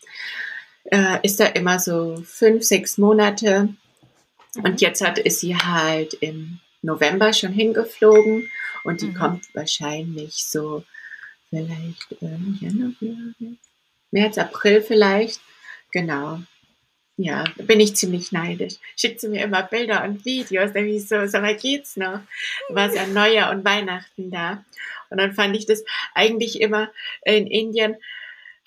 äh, 0.85 1.19
ist 1.23 1.41
da 1.41 1.47
immer 1.47 1.79
so 1.79 2.23
fünf, 2.25 2.65
sechs 2.65 2.99
Monate. 2.99 3.69
Und 4.57 4.81
jetzt 4.81 5.03
hat, 5.03 5.19
ist 5.19 5.41
sie 5.41 5.57
halt 5.57 6.15
im 6.15 6.61
November 6.83 7.33
schon 7.33 7.53
hingeflogen 7.53 8.51
und 8.85 9.01
die 9.01 9.07
mhm. 9.07 9.15
kommt 9.15 9.55
wahrscheinlich 9.55 10.45
so 10.45 10.85
vielleicht 11.49 12.13
äh, 12.21 12.39
Januar, 12.61 12.93
März, 14.11 14.39
April 14.39 14.83
vielleicht. 14.83 15.41
Genau. 15.93 16.41
Ja, 17.17 17.45
da 17.57 17.65
bin 17.65 17.81
ich 17.81 17.95
ziemlich 17.95 18.33
neidisch. 18.33 18.75
Schickt 18.97 19.21
sie 19.21 19.29
mir 19.29 19.45
immer 19.45 19.63
Bilder 19.63 20.03
und 20.05 20.25
Videos, 20.25 20.73
da 20.73 20.83
wie 20.83 20.99
so, 20.99 21.27
so 21.27 21.43
weit 21.43 21.61
geht's 21.61 21.97
noch. 21.97 22.21
War 22.71 22.89
es 22.89 22.95
ja 22.95 23.07
Neujahr 23.07 23.51
und 23.51 23.65
Weihnachten 23.65 24.31
da. 24.31 24.65
Und 25.11 25.19
dann 25.19 25.33
fand 25.33 25.57
ich 25.57 25.67
das 25.67 25.85
eigentlich 26.15 26.61
immer 26.61 26.91
in 27.25 27.47
Indien 27.47 27.97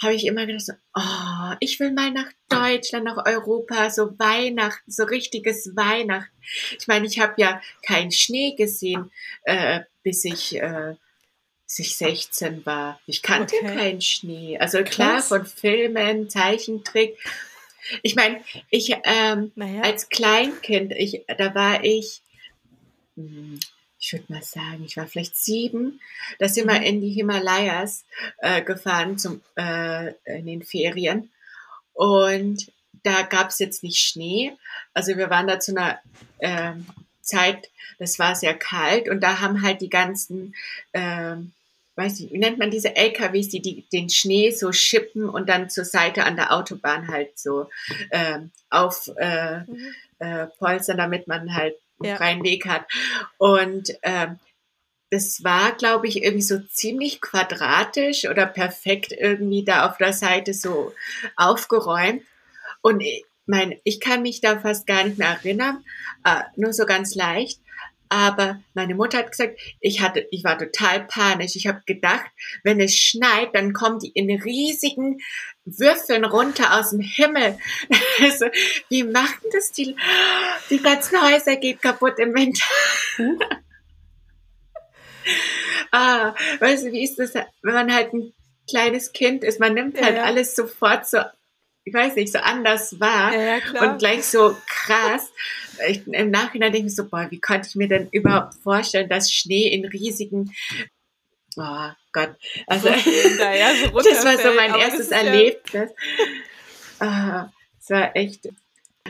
habe 0.01 0.13
ich 0.13 0.25
immer 0.25 0.45
gedacht, 0.45 0.77
oh, 0.93 1.55
ich 1.59 1.79
will 1.79 1.91
mal 1.91 2.11
nach 2.11 2.29
Deutschland, 2.49 3.05
nach 3.05 3.25
Europa, 3.25 3.89
so 3.89 4.17
Weihnachten, 4.19 4.91
so 4.91 5.03
richtiges 5.03 5.75
Weihnachten. 5.75 6.31
Ich 6.77 6.87
meine, 6.87 7.07
ich 7.07 7.19
habe 7.19 7.33
ja 7.37 7.61
keinen 7.81 8.11
Schnee 8.11 8.55
gesehen, 8.55 9.11
äh, 9.43 9.81
bis 10.03 10.25
ich 10.25 10.57
äh, 10.57 10.95
bis 11.65 11.79
ich 11.79 11.97
16 11.97 12.65
war. 12.65 12.99
Ich 13.07 13.23
kannte 13.23 13.55
okay. 13.55 13.75
keinen 13.75 14.01
Schnee. 14.01 14.57
Also 14.59 14.83
klar 14.83 15.15
Krass. 15.15 15.29
von 15.29 15.45
Filmen, 15.45 16.29
Zeichentrick. 16.29 17.17
Ich 18.01 18.15
meine, 18.15 18.41
ich 18.69 18.95
ähm, 19.03 19.51
naja. 19.55 19.81
als 19.81 20.09
Kleinkind, 20.09 20.91
ich, 20.93 21.23
da 21.37 21.53
war 21.53 21.83
ich, 21.83 22.21
hm, 23.15 23.59
ich 23.99 24.13
würde 24.13 24.25
mal 24.31 24.43
sagen, 24.43 24.83
ich 24.85 24.97
war 24.97 25.07
vielleicht 25.07 25.37
sieben, 25.37 25.99
da 26.39 26.47
sind 26.47 26.67
wir 26.67 26.79
mhm. 26.79 26.85
in 26.85 27.01
die 27.01 27.11
Himalayas 27.11 28.05
äh, 28.39 28.61
gefahren 28.61 29.17
zum, 29.17 29.41
äh, 29.55 30.13
in 30.25 30.45
den 30.45 30.63
Ferien. 30.63 31.31
Und 31.93 32.71
da 33.03 33.21
gab 33.21 33.49
es 33.49 33.59
jetzt 33.59 33.83
nicht 33.83 33.99
Schnee. 33.99 34.53
Also 34.93 35.15
wir 35.17 35.29
waren 35.29 35.47
da 35.47 35.59
zu 35.59 35.71
einer 35.71 35.99
äh, 36.39 36.73
Zeit, 37.21 37.69
das 37.99 38.19
war 38.19 38.35
sehr 38.35 38.53
kalt 38.53 39.09
und 39.09 39.21
da 39.21 39.39
haben 39.39 39.61
halt 39.61 39.81
die 39.81 39.89
ganzen, 39.89 40.55
äh, 40.91 41.35
weiß 41.95 42.19
nicht, 42.19 42.33
wie 42.33 42.37
nennt 42.37 42.57
man 42.57 42.71
diese 42.71 42.95
LKWs, 42.95 43.49
die, 43.49 43.61
die 43.61 43.87
den 43.91 44.09
Schnee 44.09 44.51
so 44.51 44.71
schippen 44.71 45.29
und 45.29 45.49
dann 45.49 45.69
zur 45.69 45.85
Seite 45.85 46.25
an 46.25 46.35
der 46.35 46.53
Autobahn 46.53 47.07
halt 47.07 47.37
so 47.39 47.69
äh, 48.09 48.39
auf 48.69 49.09
äh, 49.17 49.59
mhm. 49.59 49.93
äh, 50.19 50.47
polstern, 50.57 50.97
damit 50.97 51.27
man 51.27 51.55
halt 51.55 51.75
ja. 52.01 52.17
freien 52.17 52.43
Weg 52.43 52.67
hat. 52.67 52.85
Und 53.37 53.95
ähm, 54.03 54.39
das 55.11 55.43
war, 55.43 55.71
glaube 55.73 56.07
ich, 56.07 56.23
irgendwie 56.23 56.41
so 56.41 56.59
ziemlich 56.59 57.21
quadratisch 57.21 58.25
oder 58.25 58.45
perfekt 58.45 59.13
irgendwie 59.17 59.63
da 59.63 59.87
auf 59.89 59.97
der 59.97 60.13
Seite 60.13 60.53
so 60.53 60.93
aufgeräumt. 61.37 62.23
Und 62.81 63.01
ich, 63.01 63.23
mein, 63.45 63.79
ich 63.83 63.99
kann 63.99 64.23
mich 64.23 64.41
da 64.41 64.59
fast 64.59 64.87
gar 64.87 65.03
nicht 65.03 65.17
mehr 65.17 65.29
erinnern, 65.29 65.83
äh, 66.25 66.41
nur 66.55 66.73
so 66.73 66.85
ganz 66.85 67.15
leicht. 67.15 67.59
Aber 68.15 68.61
meine 68.73 68.95
Mutter 68.95 69.17
hat 69.17 69.31
gesagt, 69.31 69.59
ich 69.81 69.99
hatte, 69.99 70.25
ich 70.31 70.45
war 70.45 70.57
total 70.57 71.05
panisch. 71.05 71.57
Ich 71.57 71.67
habe 71.67 71.81
gedacht, 71.85 72.25
wenn 72.63 72.79
es 72.79 72.95
schneit, 72.95 73.49
dann 73.53 73.73
kommen 73.73 73.99
die 73.99 74.11
in 74.11 74.31
riesigen 74.41 75.19
Würfeln 75.65 76.23
runter 76.23 76.79
aus 76.79 76.91
dem 76.91 77.01
Himmel. 77.01 77.59
Also, 78.21 78.45
wie 78.87 79.03
machen 79.03 79.43
das 79.51 79.73
die? 79.73 79.97
Die 80.69 80.81
ganzen 80.81 81.21
Häuser 81.21 81.57
geht 81.57 81.81
kaputt 81.81 82.17
im 82.17 82.33
Winter. 82.33 82.63
ah, 85.91 86.33
weißt 86.59 86.85
du, 86.85 86.91
wie 86.93 87.03
ist 87.03 87.19
das, 87.19 87.33
wenn 87.33 87.73
man 87.73 87.93
halt 87.93 88.13
ein 88.13 88.31
kleines 88.69 89.11
Kind 89.11 89.43
ist? 89.43 89.59
Man 89.59 89.73
nimmt 89.73 90.01
halt 90.01 90.15
ja, 90.15 90.23
alles 90.23 90.55
sofort 90.55 91.05
so 91.05 91.19
ich 91.85 91.93
weiß 91.93 92.15
nicht, 92.15 92.33
so 92.33 92.39
anders 92.39 92.99
wahr 92.99 93.31
ja, 93.31 93.57
ja, 93.57 93.81
und 93.81 93.99
gleich 93.99 94.25
so 94.25 94.57
krass. 94.65 95.31
Ich, 95.87 96.07
Im 96.07 96.31
Nachhinein 96.31 96.71
denke 96.71 96.87
ich 96.87 96.95
so, 96.95 97.07
boah, 97.07 97.27
wie 97.29 97.39
konnte 97.39 97.67
ich 97.67 97.75
mir 97.75 97.87
denn 97.87 98.09
überhaupt 98.11 98.55
vorstellen, 98.55 99.09
dass 99.09 99.31
Schnee 99.31 99.67
in 99.67 99.85
riesigen, 99.85 100.53
oh 101.57 101.89
Gott, 102.11 102.35
also 102.67 102.89
ja, 102.89 102.97
so 103.75 103.99
das 104.03 104.25
war 104.25 104.37
so 104.37 104.53
mein 104.55 104.75
erstes 104.75 105.09
Erlebnis. 105.09 105.91
Ah, 106.99 107.49
es 107.79 107.89
war 107.89 108.15
echt, 108.15 108.49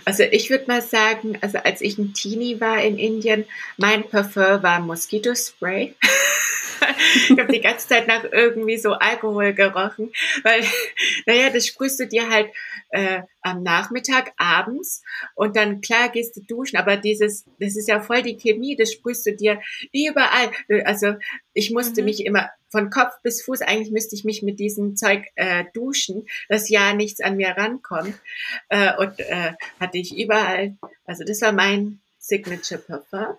also 0.03 0.23
ich 0.23 0.49
würde 0.49 0.65
mal 0.67 0.81
sagen, 0.81 1.37
also 1.41 1.57
als 1.59 1.81
ich 1.81 1.97
ein 1.97 2.13
Teenie 2.13 2.59
war 2.59 2.83
in 2.83 2.97
Indien, 2.97 3.45
mein 3.77 4.03
Parfum 4.03 4.61
war 4.61 4.79
Moskitospray. 4.81 5.95
ich 7.29 7.39
habe 7.39 7.51
die 7.51 7.61
ganze 7.61 7.87
Zeit 7.87 8.07
nach 8.07 8.25
irgendwie 8.25 8.77
so 8.77 8.93
Alkohol 8.93 9.53
gerochen, 9.53 10.11
weil, 10.43 10.61
naja, 11.25 11.49
das 11.49 11.67
sprühst 11.67 11.99
du 11.99 12.07
dir 12.07 12.29
halt 12.29 12.49
äh, 12.89 13.21
am 13.41 13.63
Nachmittag, 13.63 14.33
abends 14.37 15.01
und 15.35 15.55
dann, 15.55 15.81
klar, 15.81 16.09
gehst 16.09 16.35
du 16.35 16.41
duschen, 16.41 16.77
aber 16.77 16.97
dieses, 16.97 17.45
das 17.59 17.75
ist 17.75 17.87
ja 17.87 18.01
voll 18.01 18.21
die 18.21 18.37
Chemie, 18.37 18.75
das 18.75 18.91
sprühst 18.91 19.25
du 19.25 19.35
dir 19.35 19.61
überall. 19.93 20.51
Also 20.83 21.15
ich 21.53 21.71
musste 21.71 22.01
mhm. 22.01 22.05
mich 22.05 22.25
immer 22.25 22.49
von 22.75 22.89
Kopf 22.89 23.13
bis 23.23 23.41
Fuß, 23.41 23.61
eigentlich 23.61 23.91
müsste 23.91 24.15
ich 24.15 24.25
mich 24.25 24.43
mit 24.43 24.59
diesem 24.59 24.97
Zeug 24.97 25.23
äh, 25.35 25.63
duschen, 25.73 26.27
dass 26.49 26.67
ja 26.67 26.93
nichts 26.93 27.21
an 27.21 27.37
mir 27.37 27.51
rankommt. 27.51 28.19
Äh, 28.67 28.97
und 28.97 29.17
äh, 29.21 29.53
hatte 29.79 29.97
ich 29.97 30.17
überall, 30.17 30.75
also 31.05 31.23
das 31.23 31.41
war 31.41 31.53
mein 31.53 32.01
Signature 32.19 32.81
Parfum. 32.81 33.37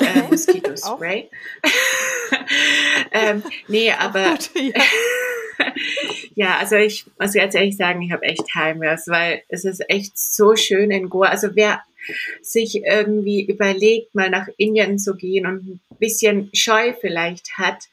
Äh, 0.00 0.22
Mosquito 0.30 0.76
Spray. 0.76 1.30
ähm, 3.12 3.44
nee, 3.68 3.92
aber 3.92 4.30
gut, 4.30 4.50
ja. 4.56 4.82
ja. 6.34 6.58
also 6.58 6.74
ich 6.74 7.06
muss 7.20 7.34
ganz 7.34 7.54
ehrlich 7.54 7.76
sagen, 7.76 8.02
ich 8.02 8.10
habe 8.10 8.24
echt 8.24 8.52
Heimweh, 8.52 8.96
weil 9.06 9.42
es 9.48 9.64
ist 9.64 9.88
echt 9.88 10.18
so 10.18 10.56
schön 10.56 10.90
in 10.90 11.08
Goa. 11.08 11.28
Also 11.28 11.54
wer 11.54 11.84
sich 12.42 12.82
irgendwie 12.84 13.44
überlegt, 13.46 14.14
mal 14.14 14.30
nach 14.30 14.48
Indien 14.56 14.98
zu 14.98 15.16
gehen 15.16 15.46
und 15.46 15.66
ein 15.66 15.80
bisschen 15.98 16.50
Scheu 16.52 16.92
vielleicht 17.00 17.58
hat 17.58 17.88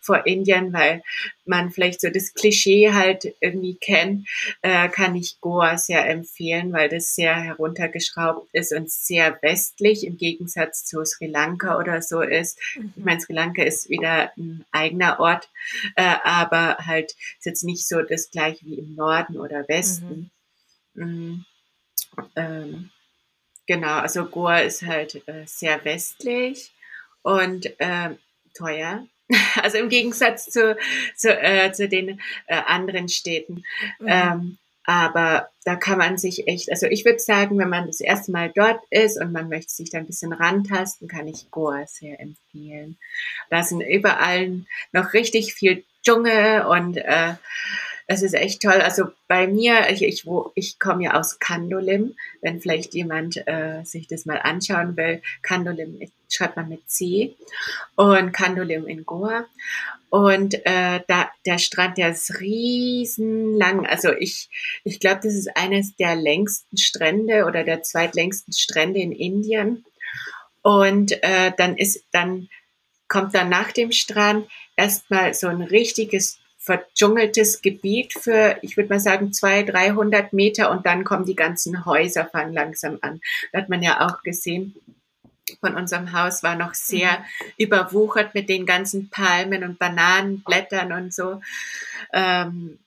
vor 0.00 0.26
Indien, 0.26 0.72
weil 0.72 1.02
man 1.44 1.70
vielleicht 1.70 2.00
so 2.00 2.08
das 2.08 2.34
Klischee 2.34 2.92
halt 2.92 3.34
irgendwie 3.40 3.76
kennt, 3.76 4.28
äh, 4.62 4.88
kann 4.88 5.16
ich 5.16 5.40
Goa 5.40 5.76
sehr 5.78 6.08
empfehlen, 6.08 6.72
weil 6.72 6.88
das 6.88 7.14
sehr 7.14 7.34
heruntergeschraubt 7.34 8.48
ist 8.52 8.72
und 8.72 8.90
sehr 8.90 9.38
westlich 9.42 10.06
im 10.06 10.16
Gegensatz 10.16 10.84
zu 10.84 11.04
Sri 11.04 11.26
Lanka 11.26 11.78
oder 11.78 12.02
so 12.02 12.20
ist. 12.20 12.58
Mhm. 12.76 12.92
Ich 12.96 13.04
meine, 13.04 13.20
Sri 13.20 13.32
Lanka 13.32 13.62
ist 13.62 13.88
wieder 13.88 14.32
ein 14.36 14.64
eigener 14.70 15.18
Ort, 15.20 15.48
äh, 15.96 16.14
aber 16.22 16.78
halt 16.86 17.12
ist 17.38 17.46
jetzt 17.46 17.64
nicht 17.64 17.86
so 17.86 18.02
das 18.02 18.30
gleiche 18.30 18.64
wie 18.66 18.78
im 18.78 18.94
Norden 18.94 19.36
oder 19.38 19.66
Westen. 19.68 20.30
Mhm. 20.94 21.04
Mhm. 21.04 21.44
Ähm, 22.36 22.90
genau, 23.66 23.98
also 23.98 24.26
Goa 24.26 24.58
ist 24.58 24.82
halt 24.82 25.22
äh, 25.26 25.44
sehr 25.46 25.84
westlich 25.84 26.72
und 27.22 27.66
äh, 27.80 28.10
teuer. 28.54 29.06
Also 29.60 29.78
im 29.78 29.88
Gegensatz 29.88 30.46
zu, 30.46 30.76
zu, 31.16 31.30
äh, 31.30 31.72
zu 31.72 31.88
den 31.88 32.20
äh, 32.46 32.62
anderen 32.66 33.08
Städten. 33.08 33.64
Mhm. 33.98 34.06
Ähm, 34.06 34.58
aber 34.84 35.48
da 35.64 35.74
kann 35.74 35.98
man 35.98 36.16
sich 36.16 36.46
echt, 36.46 36.70
also 36.70 36.86
ich 36.86 37.04
würde 37.04 37.18
sagen, 37.18 37.58
wenn 37.58 37.68
man 37.68 37.88
das 37.88 38.00
erste 38.00 38.30
Mal 38.30 38.52
dort 38.54 38.80
ist 38.90 39.20
und 39.20 39.32
man 39.32 39.48
möchte 39.48 39.72
sich 39.72 39.90
da 39.90 39.98
ein 39.98 40.06
bisschen 40.06 40.32
rantasten, 40.32 41.08
kann 41.08 41.26
ich 41.26 41.50
Goa 41.50 41.86
sehr 41.88 42.20
empfehlen. 42.20 42.96
Da 43.50 43.64
sind 43.64 43.80
überall 43.80 44.60
noch 44.92 45.12
richtig 45.12 45.54
viel 45.54 45.84
Dschungel 46.04 46.62
und 46.66 46.98
äh, 46.98 47.34
es 48.06 48.22
ist 48.22 48.34
echt 48.34 48.62
toll. 48.62 48.80
Also 48.80 49.06
bei 49.26 49.48
mir, 49.48 49.90
ich, 49.90 50.02
ich, 50.02 50.26
wo, 50.26 50.52
ich 50.54 50.78
komme 50.78 51.04
ja 51.04 51.14
aus 51.14 51.38
Kandolim, 51.38 52.14
wenn 52.40 52.60
vielleicht 52.60 52.94
jemand 52.94 53.36
äh, 53.46 53.82
sich 53.84 54.06
das 54.06 54.26
mal 54.26 54.38
anschauen 54.38 54.96
will. 54.96 55.22
Kandolim 55.42 56.00
schreibt 56.28 56.56
man 56.56 56.68
mit 56.68 56.88
C 56.88 57.34
und 57.96 58.32
Kandolim 58.32 58.86
in 58.86 59.04
Goa. 59.04 59.46
Und 60.08 60.54
äh, 60.66 61.00
da 61.08 61.30
der 61.44 61.58
Strand, 61.58 61.98
der 61.98 62.10
ist 62.10 62.40
riesenlang. 62.40 63.86
Also 63.86 64.12
ich, 64.12 64.48
ich 64.84 65.00
glaube, 65.00 65.20
das 65.24 65.34
ist 65.34 65.56
eines 65.56 65.96
der 65.96 66.14
längsten 66.14 66.76
Strände 66.76 67.44
oder 67.44 67.64
der 67.64 67.82
zweitlängsten 67.82 68.52
Strände 68.52 69.00
in 69.00 69.12
Indien. 69.12 69.84
Und 70.62 71.12
äh, 71.22 71.52
dann 71.56 71.76
ist 71.76 72.04
dann 72.12 72.48
kommt 73.08 73.34
dann 73.34 73.48
nach 73.48 73.72
dem 73.72 73.92
Strand 73.92 74.48
erstmal 74.76 75.34
so 75.34 75.48
ein 75.48 75.62
richtiges 75.62 76.38
verdschungeltes 76.66 77.62
Gebiet 77.62 78.12
für, 78.12 78.58
ich 78.60 78.76
würde 78.76 78.90
mal 78.90 79.00
sagen, 79.00 79.32
zwei, 79.32 79.62
dreihundert 79.62 80.32
Meter 80.32 80.72
und 80.72 80.84
dann 80.84 81.04
kommen 81.04 81.24
die 81.24 81.36
ganzen 81.36 81.86
Häuser 81.86 82.26
fangen 82.26 82.52
langsam 82.52 82.98
an. 83.02 83.20
Da 83.52 83.60
hat 83.60 83.68
man 83.68 83.84
ja 83.84 84.04
auch 84.06 84.22
gesehen, 84.22 84.74
von 85.60 85.76
unserem 85.76 86.12
Haus 86.12 86.42
war 86.42 86.56
noch 86.56 86.74
sehr 86.74 87.20
mhm. 87.20 87.24
überwuchert 87.58 88.34
mit 88.34 88.48
den 88.48 88.66
ganzen 88.66 89.10
Palmen 89.10 89.62
und 89.62 89.78
Bananenblättern 89.78 90.90
und 90.90 91.14
so. 91.14 91.40
Ähm, 92.12 92.80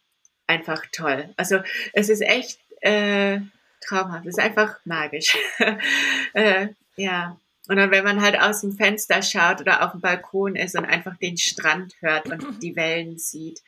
einfach 0.46 0.84
toll. 0.92 1.30
Also 1.38 1.60
es 1.94 2.10
ist 2.10 2.22
echt 2.22 2.60
äh, 2.82 3.40
traumhaft. 3.80 4.26
Es 4.26 4.38
ist 4.38 4.44
einfach 4.44 4.78
magisch. 4.84 5.38
äh, 6.34 6.68
ja. 6.98 7.38
Und 7.70 7.76
dann, 7.76 7.92
wenn 7.92 8.04
man 8.04 8.22
halt 8.22 8.42
aus 8.42 8.62
dem 8.62 8.72
Fenster 8.72 9.22
schaut 9.22 9.62
oder 9.62 9.86
auf 9.86 9.92
dem 9.92 10.02
Balkon 10.02 10.56
ist 10.56 10.76
und 10.76 10.86
einfach 10.86 11.16
den 11.18 11.38
Strand 11.38 11.94
hört 12.02 12.26
und 12.28 12.44
die 12.64 12.76
Wellen 12.76 13.20
sieht 13.20 13.62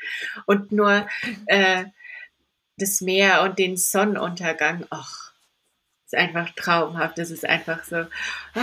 und 0.47 0.71
nur 0.71 1.07
äh, 1.45 1.85
das 2.77 3.01
Meer 3.01 3.43
und 3.43 3.59
den 3.59 3.77
Sonnenuntergang, 3.77 4.87
ach, 4.89 5.33
ist 6.05 6.15
einfach 6.15 6.49
traumhaft. 6.55 7.19
Das 7.19 7.29
ist 7.29 7.45
einfach 7.45 7.83
so. 7.83 8.07
Oh, 8.55 8.59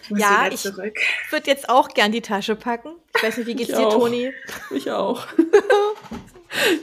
ich 0.00 0.10
muss 0.10 0.20
ja, 0.20 0.48
ich 0.48 0.64
würde 0.64 1.46
jetzt 1.46 1.68
auch 1.68 1.88
gern 1.88 2.12
die 2.12 2.20
Tasche 2.20 2.54
packen. 2.54 2.90
Ich 3.16 3.22
weiß 3.24 3.38
nicht, 3.38 3.46
wie 3.48 3.56
geht's 3.56 3.70
ich 3.70 3.76
dir, 3.76 3.88
auch. 3.88 3.98
Toni? 3.98 4.32
Ich 4.70 4.88
auch. 4.92 5.26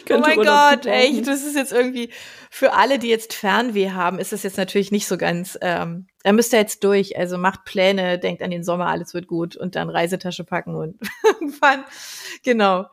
oh 0.10 0.18
mein 0.20 0.38
Gott, 0.38 0.86
echt, 0.86 1.28
das 1.28 1.44
ist 1.44 1.56
jetzt 1.56 1.72
irgendwie 1.72 2.10
für 2.50 2.74
alle, 2.74 3.00
die 3.00 3.08
jetzt 3.10 3.34
Fernweh 3.34 3.92
haben, 3.92 4.20
ist 4.20 4.32
das 4.32 4.44
jetzt 4.44 4.58
natürlich 4.58 4.92
nicht 4.92 5.08
so 5.08 5.18
ganz. 5.18 5.58
Ähm, 5.62 6.08
da 6.24 6.32
müsst 6.32 6.54
ihr 6.54 6.60
jetzt 6.60 6.84
durch. 6.84 7.18
Also 7.18 7.38
macht 7.38 7.66
Pläne, 7.66 8.20
denkt 8.20 8.42
an 8.44 8.52
den 8.52 8.64
Sommer, 8.64 8.88
alles 8.88 9.14
wird 9.14 9.28
gut 9.28 9.56
und 9.56 9.76
dann 9.76 9.90
Reisetasche 9.90 10.44
packen 10.44 10.76
und 10.76 10.98
irgendwann. 11.24 11.84
Genau. 12.44 12.86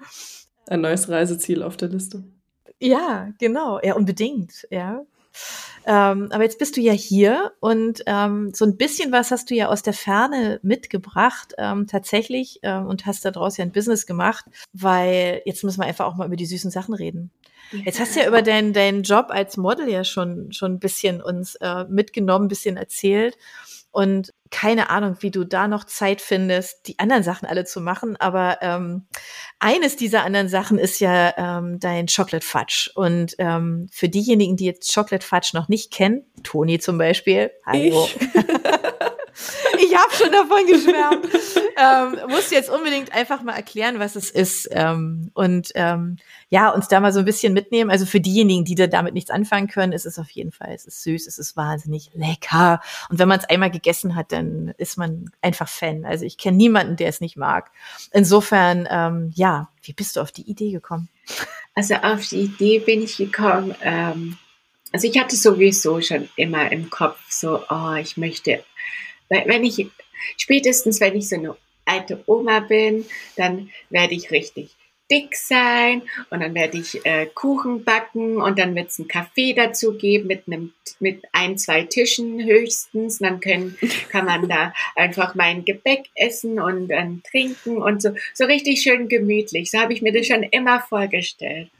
Ein 0.68 0.80
neues 0.80 1.08
Reiseziel 1.08 1.62
auf 1.62 1.76
der 1.76 1.88
Liste. 1.88 2.24
Ja, 2.78 3.28
genau. 3.38 3.80
Ja, 3.82 3.94
unbedingt. 3.94 4.66
Ja. 4.70 5.02
Ähm, 5.86 6.28
aber 6.30 6.42
jetzt 6.42 6.58
bist 6.58 6.76
du 6.76 6.80
ja 6.80 6.92
hier 6.92 7.52
und 7.60 8.02
ähm, 8.06 8.52
so 8.54 8.64
ein 8.64 8.76
bisschen 8.76 9.12
was 9.12 9.30
hast 9.30 9.50
du 9.50 9.54
ja 9.54 9.68
aus 9.68 9.82
der 9.82 9.94
Ferne 9.94 10.60
mitgebracht, 10.62 11.54
ähm, 11.58 11.86
tatsächlich, 11.86 12.60
ähm, 12.62 12.86
und 12.86 13.06
hast 13.06 13.24
daraus 13.24 13.56
ja 13.56 13.64
ein 13.64 13.72
Business 13.72 14.06
gemacht, 14.06 14.44
weil 14.72 15.42
jetzt 15.46 15.64
müssen 15.64 15.80
wir 15.80 15.86
einfach 15.86 16.06
auch 16.06 16.16
mal 16.16 16.26
über 16.26 16.36
die 16.36 16.46
süßen 16.46 16.70
Sachen 16.70 16.94
reden. 16.94 17.30
Jetzt 17.72 18.00
hast 18.00 18.16
du 18.16 18.20
ja 18.20 18.26
über 18.26 18.42
deinen, 18.42 18.72
deinen 18.72 19.04
Job 19.04 19.26
als 19.28 19.56
Model 19.56 19.88
ja 19.88 20.02
schon, 20.02 20.52
schon 20.52 20.72
ein 20.72 20.78
bisschen 20.80 21.22
uns 21.22 21.54
äh, 21.56 21.84
mitgenommen, 21.84 22.46
ein 22.46 22.48
bisschen 22.48 22.76
erzählt. 22.76 23.36
Und 23.93 24.30
keine 24.51 24.91
Ahnung, 24.91 25.16
wie 25.20 25.30
du 25.30 25.45
da 25.45 25.68
noch 25.68 25.84
Zeit 25.84 26.20
findest, 26.20 26.86
die 26.86 26.99
anderen 26.99 27.22
Sachen 27.22 27.47
alle 27.47 27.64
zu 27.64 27.80
machen. 27.80 28.16
Aber 28.16 28.59
ähm, 28.62 29.07
eines 29.59 29.97
dieser 29.97 30.24
anderen 30.24 30.49
Sachen 30.49 30.78
ist 30.78 31.01
ja 31.01 31.34
ähm, 31.36 31.78
dein 31.80 32.07
Chocolate 32.07 32.47
Fudge. 32.47 32.91
Und 32.95 33.34
ähm, 33.38 33.88
für 33.93 34.09
diejenigen, 34.09 34.57
die 34.57 34.66
jetzt 34.66 34.93
Chocolate 34.95 35.26
Fudge 35.26 35.51
noch 35.55 35.68
nicht 35.68 35.93
kennen, 35.93 36.24
Toni 36.43 36.78
zum 36.78 36.99
Beispiel, 36.99 37.51
hallo. 37.66 38.09
Ich, 39.82 39.94
habe 39.96 40.12
schon 40.12 40.32
davon 40.32 40.66
geschwärmt. 40.66 41.26
ähm, 41.76 42.30
musst 42.30 42.50
du 42.50 42.54
jetzt 42.54 42.70
unbedingt 42.70 43.12
einfach 43.12 43.42
mal 43.42 43.54
erklären, 43.54 43.98
was 43.98 44.16
es 44.16 44.30
ist. 44.30 44.68
Ähm, 44.72 45.30
und 45.34 45.70
ähm, 45.74 46.16
ja, 46.48 46.70
uns 46.70 46.88
da 46.88 47.00
mal 47.00 47.12
so 47.12 47.20
ein 47.20 47.24
bisschen 47.24 47.52
mitnehmen. 47.52 47.90
Also 47.90 48.06
für 48.06 48.20
diejenigen, 48.20 48.64
die 48.64 48.74
da 48.74 48.86
damit 48.86 49.14
nichts 49.14 49.30
anfangen 49.30 49.68
können, 49.68 49.92
ist 49.92 50.06
es 50.06 50.18
auf 50.18 50.30
jeden 50.30 50.52
Fall, 50.52 50.72
es 50.74 50.86
ist 50.86 51.02
süß, 51.02 51.26
es 51.26 51.38
ist 51.38 51.56
wahnsinnig 51.56 52.10
lecker. 52.14 52.80
Und 53.08 53.18
wenn 53.18 53.28
man 53.28 53.38
es 53.38 53.48
einmal 53.48 53.70
gegessen 53.70 54.16
hat, 54.16 54.32
dann 54.32 54.74
ist 54.78 54.96
man 54.96 55.30
einfach 55.42 55.68
Fan. 55.68 56.04
Also 56.04 56.24
ich 56.24 56.38
kenne 56.38 56.56
niemanden, 56.56 56.96
der 56.96 57.08
es 57.08 57.20
nicht 57.20 57.36
mag. 57.36 57.70
Insofern, 58.12 58.88
ähm, 58.90 59.32
ja, 59.34 59.70
wie 59.82 59.92
bist 59.92 60.16
du 60.16 60.20
auf 60.20 60.32
die 60.32 60.48
Idee 60.48 60.72
gekommen? 60.72 61.08
Also 61.74 61.94
auf 61.94 62.26
die 62.26 62.42
Idee 62.42 62.80
bin 62.80 63.02
ich 63.02 63.16
gekommen, 63.16 63.74
ähm, 63.82 64.36
also 64.92 65.06
ich 65.06 65.18
hatte 65.18 65.36
sowieso 65.36 66.00
schon 66.00 66.28
immer 66.36 66.70
im 66.72 66.90
Kopf 66.90 67.18
so, 67.28 67.60
oh, 67.68 67.94
ich 67.94 68.16
möchte, 68.16 68.64
wenn 69.30 69.64
ich, 69.64 69.86
spätestens 70.36 71.00
wenn 71.00 71.16
ich 71.16 71.28
so 71.28 71.36
eine 71.36 71.56
alte 71.86 72.22
Oma 72.26 72.60
bin, 72.60 73.06
dann 73.36 73.70
werde 73.88 74.14
ich 74.14 74.30
richtig 74.30 74.76
dick 75.10 75.34
sein 75.34 76.02
und 76.30 76.40
dann 76.40 76.54
werde 76.54 76.78
ich 76.78 77.04
äh, 77.04 77.26
Kuchen 77.26 77.84
backen 77.84 78.36
und 78.40 78.58
dann 78.58 78.74
wird 78.74 78.90
es 78.90 78.98
einen 78.98 79.08
Kaffee 79.08 79.52
dazu 79.54 79.94
geben 79.94 80.28
mit 80.28 80.44
einem 80.46 80.72
mit 81.00 81.24
ein 81.32 81.58
zwei 81.58 81.82
Tischen 81.82 82.44
höchstens. 82.44 83.18
dann 83.18 83.40
können, 83.40 83.76
kann 84.10 84.26
man 84.26 84.48
da 84.48 84.72
einfach 84.94 85.34
mein 85.34 85.64
Gebäck 85.64 86.04
essen 86.14 86.60
und 86.60 86.88
dann 86.88 87.22
trinken 87.28 87.78
und 87.78 88.02
so 88.02 88.10
so 88.34 88.44
richtig 88.44 88.82
schön 88.82 89.08
gemütlich. 89.08 89.70
So 89.70 89.78
habe 89.78 89.92
ich 89.92 90.02
mir 90.02 90.12
das 90.12 90.26
schon 90.26 90.42
immer 90.44 90.80
vorgestellt. 90.80 91.70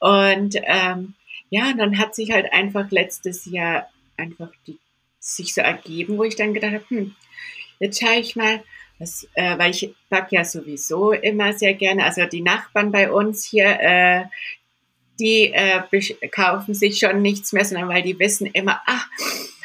Und 0.00 0.56
ähm, 0.64 1.14
ja, 1.50 1.72
dann 1.76 1.98
hat 1.98 2.14
sich 2.14 2.32
halt 2.32 2.52
einfach 2.52 2.90
letztes 2.90 3.46
Jahr 3.46 3.88
einfach 4.16 4.50
die, 4.66 4.78
sich 5.28 5.54
so 5.54 5.60
ergeben, 5.60 6.18
wo 6.18 6.24
ich 6.24 6.36
dann 6.36 6.54
gedacht 6.54 6.74
habe, 6.74 6.84
hm, 6.88 7.16
jetzt 7.78 8.00
schaue 8.00 8.16
ich 8.16 8.36
mal, 8.36 8.62
das, 8.98 9.28
äh, 9.34 9.56
weil 9.58 9.70
ich 9.70 9.94
back 10.08 10.32
ja 10.32 10.44
sowieso 10.44 11.12
immer 11.12 11.52
sehr 11.52 11.74
gerne. 11.74 12.04
Also 12.04 12.24
die 12.26 12.40
Nachbarn 12.40 12.90
bei 12.90 13.10
uns 13.10 13.44
hier, 13.44 13.78
äh, 13.80 14.24
die 15.20 15.52
äh, 15.52 15.82
kaufen 16.28 16.74
sich 16.74 16.98
schon 16.98 17.22
nichts 17.22 17.52
mehr, 17.52 17.64
sondern 17.64 17.88
weil 17.88 18.02
die 18.02 18.18
wissen 18.18 18.46
immer, 18.46 18.82
ach, 18.86 19.06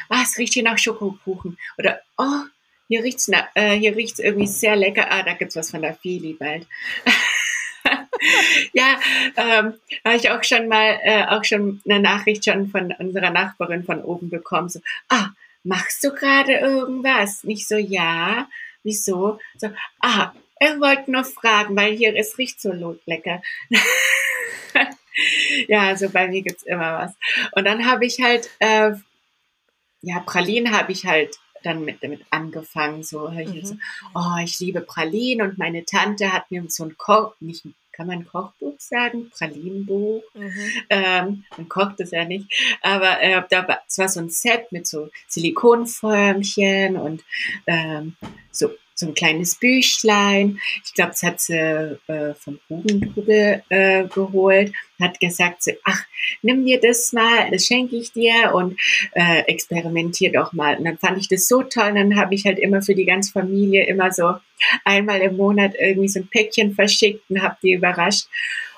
ah, 0.08 0.22
es 0.22 0.38
riecht 0.38 0.54
hier 0.54 0.62
nach 0.62 0.78
Schokokuchen. 0.78 1.58
Oder, 1.78 2.00
oh, 2.16 2.42
hier 2.88 3.02
riecht's, 3.02 3.28
äh, 3.54 3.76
irgendwie 3.76 4.46
sehr 4.46 4.76
lecker. 4.76 5.06
Ah, 5.10 5.22
da 5.22 5.34
gibt's 5.34 5.56
was 5.56 5.70
von 5.70 5.82
der 5.82 5.94
Feli 5.94 6.34
bald. 6.34 6.66
ja, 8.72 9.00
ähm, 9.36 9.74
habe 10.04 10.16
ich 10.16 10.30
auch 10.30 10.44
schon 10.44 10.68
mal, 10.68 11.00
äh, 11.02 11.24
auch 11.24 11.44
schon 11.44 11.80
eine 11.88 12.00
Nachricht 12.00 12.44
schon 12.44 12.68
von 12.68 12.92
unserer 12.98 13.30
Nachbarin 13.30 13.84
von 13.84 14.02
oben 14.02 14.30
bekommen. 14.30 14.68
So, 14.68 14.80
ah, 15.08 15.30
machst 15.64 16.04
du 16.04 16.10
gerade 16.10 16.52
irgendwas? 16.52 17.42
Nicht 17.44 17.66
so, 17.66 17.76
ja. 17.76 18.48
Wieso? 18.82 19.38
So, 19.56 19.70
ah, 20.00 20.32
er 20.60 20.78
wollte 20.80 21.10
nur 21.10 21.24
fragen, 21.24 21.74
weil 21.76 21.96
hier 21.96 22.14
es 22.14 22.38
riecht 22.38 22.60
so 22.60 22.72
lecker. 23.06 23.42
ja, 25.68 25.80
also 25.82 26.10
bei 26.10 26.28
mir 26.28 26.42
gibt's 26.42 26.62
immer 26.62 26.98
was. 26.98 27.14
Und 27.52 27.64
dann 27.64 27.86
habe 27.86 28.06
ich 28.06 28.20
halt, 28.20 28.50
äh, 28.60 28.92
ja, 30.02 30.20
Pralinen 30.20 30.76
habe 30.76 30.92
ich 30.92 31.06
halt 31.06 31.38
dann 31.62 31.84
mit, 31.84 32.02
damit 32.04 32.24
angefangen. 32.30 33.02
So, 33.02 33.28
mhm. 33.30 33.64
so, 33.64 33.76
oh, 34.14 34.38
ich 34.42 34.60
liebe 34.60 34.82
Pralinen 34.82 35.48
und 35.48 35.58
meine 35.58 35.84
Tante 35.84 36.32
hat 36.32 36.50
mir 36.50 36.62
so 36.68 36.84
ein 36.84 36.96
Korb, 36.96 37.36
nicht 37.40 37.64
kann 37.94 38.06
man 38.06 38.26
Kochbuch 38.26 38.74
sagen? 38.78 39.30
Pralinenbuch. 39.30 40.22
Mhm. 40.34 40.70
Ähm, 40.90 41.44
man 41.56 41.68
kocht 41.68 42.00
es 42.00 42.10
ja 42.10 42.24
nicht. 42.24 42.52
Aber 42.82 43.20
äh, 43.20 43.42
da 43.48 43.68
war, 43.68 43.80
es 43.86 43.98
war 43.98 44.08
so 44.08 44.20
ein 44.20 44.30
Set 44.30 44.72
mit 44.72 44.86
so 44.86 45.10
Silikonförmchen 45.28 46.96
und 46.96 47.24
ähm, 47.66 48.16
so 48.50 48.70
so 48.94 49.06
ein 49.06 49.14
kleines 49.14 49.56
Büchlein. 49.56 50.60
Ich 50.84 50.94
glaube, 50.94 51.10
das 51.10 51.22
hat 51.22 51.40
sie 51.40 51.98
äh, 52.06 52.34
vom 52.34 52.60
Hugendrubel 52.68 53.62
äh, 53.68 54.04
geholt. 54.04 54.72
Hat 55.00 55.18
gesagt, 55.18 55.64
so, 55.64 55.72
ach, 55.84 56.04
nimm 56.42 56.64
dir 56.64 56.80
das 56.80 57.12
mal, 57.12 57.50
das 57.50 57.66
schenke 57.66 57.96
ich 57.96 58.12
dir 58.12 58.54
und 58.54 58.78
äh, 59.12 59.40
experimentier 59.46 60.32
doch 60.32 60.52
mal. 60.52 60.76
Und 60.76 60.84
dann 60.84 60.98
fand 60.98 61.18
ich 61.18 61.28
das 61.28 61.48
so 61.48 61.62
toll. 61.62 61.88
Und 61.88 61.96
dann 61.96 62.16
habe 62.16 62.34
ich 62.34 62.46
halt 62.46 62.58
immer 62.58 62.82
für 62.82 62.94
die 62.94 63.04
ganze 63.04 63.32
Familie 63.32 63.84
immer 63.86 64.12
so 64.12 64.34
einmal 64.84 65.20
im 65.20 65.36
Monat 65.36 65.74
irgendwie 65.78 66.08
so 66.08 66.20
ein 66.20 66.28
Päckchen 66.28 66.74
verschickt 66.74 67.28
und 67.28 67.42
habe 67.42 67.56
die 67.62 67.72
überrascht. 67.72 68.26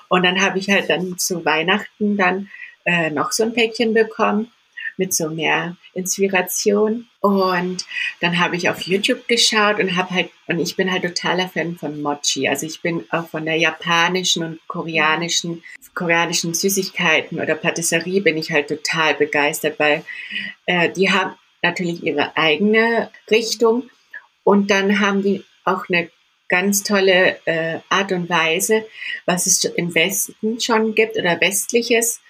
Und 0.09 0.23
dann 0.23 0.41
habe 0.41 0.57
ich 0.57 0.69
halt 0.69 0.89
dann 0.89 1.17
zu 1.17 1.45
Weihnachten 1.45 2.17
dann 2.17 2.49
äh, 2.85 3.11
noch 3.11 3.31
so 3.31 3.43
ein 3.43 3.53
Päckchen 3.53 3.93
bekommen 3.93 4.51
mit 4.97 5.13
so 5.13 5.29
mehr 5.29 5.77
Inspiration. 5.93 7.07
Und 7.19 7.85
dann 8.19 8.39
habe 8.39 8.55
ich 8.55 8.69
auf 8.69 8.81
YouTube 8.81 9.27
geschaut 9.27 9.79
und 9.79 9.95
habe 9.95 10.11
halt, 10.11 10.29
und 10.47 10.59
ich 10.59 10.75
bin 10.75 10.91
halt 10.91 11.03
totaler 11.03 11.49
Fan 11.49 11.77
von 11.77 12.01
Mochi. 12.01 12.47
Also 12.47 12.65
ich 12.65 12.81
bin 12.81 13.05
auch 13.11 13.27
von 13.27 13.45
der 13.45 13.55
japanischen 13.55 14.43
und 14.43 14.59
koreanischen, 14.67 15.63
koreanischen 15.93 16.53
Süßigkeiten 16.53 17.39
oder 17.39 17.55
Patisserie 17.55 18.21
bin 18.21 18.37
ich 18.37 18.51
halt 18.51 18.67
total 18.67 19.15
begeistert, 19.15 19.79
weil 19.79 20.03
äh, 20.65 20.89
die 20.89 21.11
haben 21.11 21.35
natürlich 21.61 22.03
ihre 22.03 22.35
eigene 22.37 23.09
Richtung 23.29 23.89
und 24.43 24.71
dann 24.71 24.99
haben 24.99 25.23
die 25.23 25.43
auch 25.65 25.89
eine 25.89 26.09
ganz 26.49 26.83
tolle 26.83 27.37
äh, 27.45 27.79
Art 27.89 28.11
und 28.11 28.29
Weise, 28.29 28.85
was 29.25 29.47
es 29.47 29.63
im 29.65 29.93
Westen 29.93 30.59
schon 30.61 30.95
gibt 30.95 31.17
oder 31.17 31.39
westliches, 31.41 32.21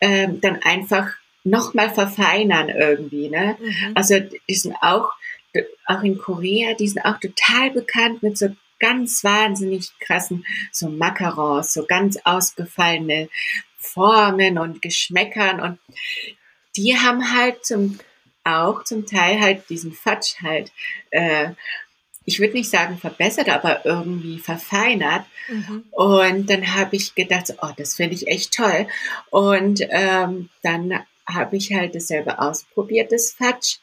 äh, 0.00 0.28
dann 0.40 0.62
einfach 0.62 1.12
nochmal 1.46 1.90
verfeinern 1.90 2.68
irgendwie. 2.68 3.28
Ne? 3.28 3.56
Mhm. 3.58 3.92
Also 3.94 4.20
die 4.20 4.54
sind 4.54 4.76
auch, 4.80 5.10
auch 5.86 6.02
in 6.02 6.18
Korea, 6.18 6.74
die 6.74 6.88
sind 6.88 7.04
auch 7.04 7.18
total 7.18 7.70
bekannt 7.70 8.22
mit 8.22 8.36
so 8.36 8.48
ganz 8.78 9.24
wahnsinnig 9.24 9.90
krassen 10.00 10.44
so 10.70 10.88
Macarons, 10.88 11.72
so 11.72 11.86
ganz 11.86 12.18
ausgefallene 12.24 13.28
Formen 13.78 14.58
und 14.58 14.82
Geschmäckern 14.82 15.60
und 15.60 15.78
die 16.76 16.94
haben 16.96 17.32
halt 17.32 17.64
zum 17.64 17.98
auch 18.44 18.84
zum 18.84 19.06
Teil 19.06 19.40
halt 19.40 19.70
diesen 19.70 19.92
Fatsch 19.92 20.42
halt 20.42 20.72
äh, 21.10 21.52
ich 22.26 22.40
würde 22.40 22.54
nicht 22.54 22.68
sagen 22.68 22.98
verbessert, 22.98 23.48
aber 23.48 23.86
irgendwie 23.86 24.40
verfeinert. 24.40 25.24
Mhm. 25.46 25.84
Und 25.92 26.50
dann 26.50 26.74
habe 26.74 26.96
ich 26.96 27.14
gedacht, 27.14 27.54
oh, 27.62 27.70
das 27.76 27.94
finde 27.94 28.16
ich 28.16 28.26
echt 28.26 28.52
toll. 28.52 28.88
Und 29.30 29.80
ähm, 29.90 30.48
dann 30.62 30.92
habe 31.28 31.56
ich 31.56 31.72
halt 31.72 31.94
dasselbe 31.94 32.38
ausprobiert, 32.38 33.12
das 33.12 33.32
Fatsch. 33.32 33.78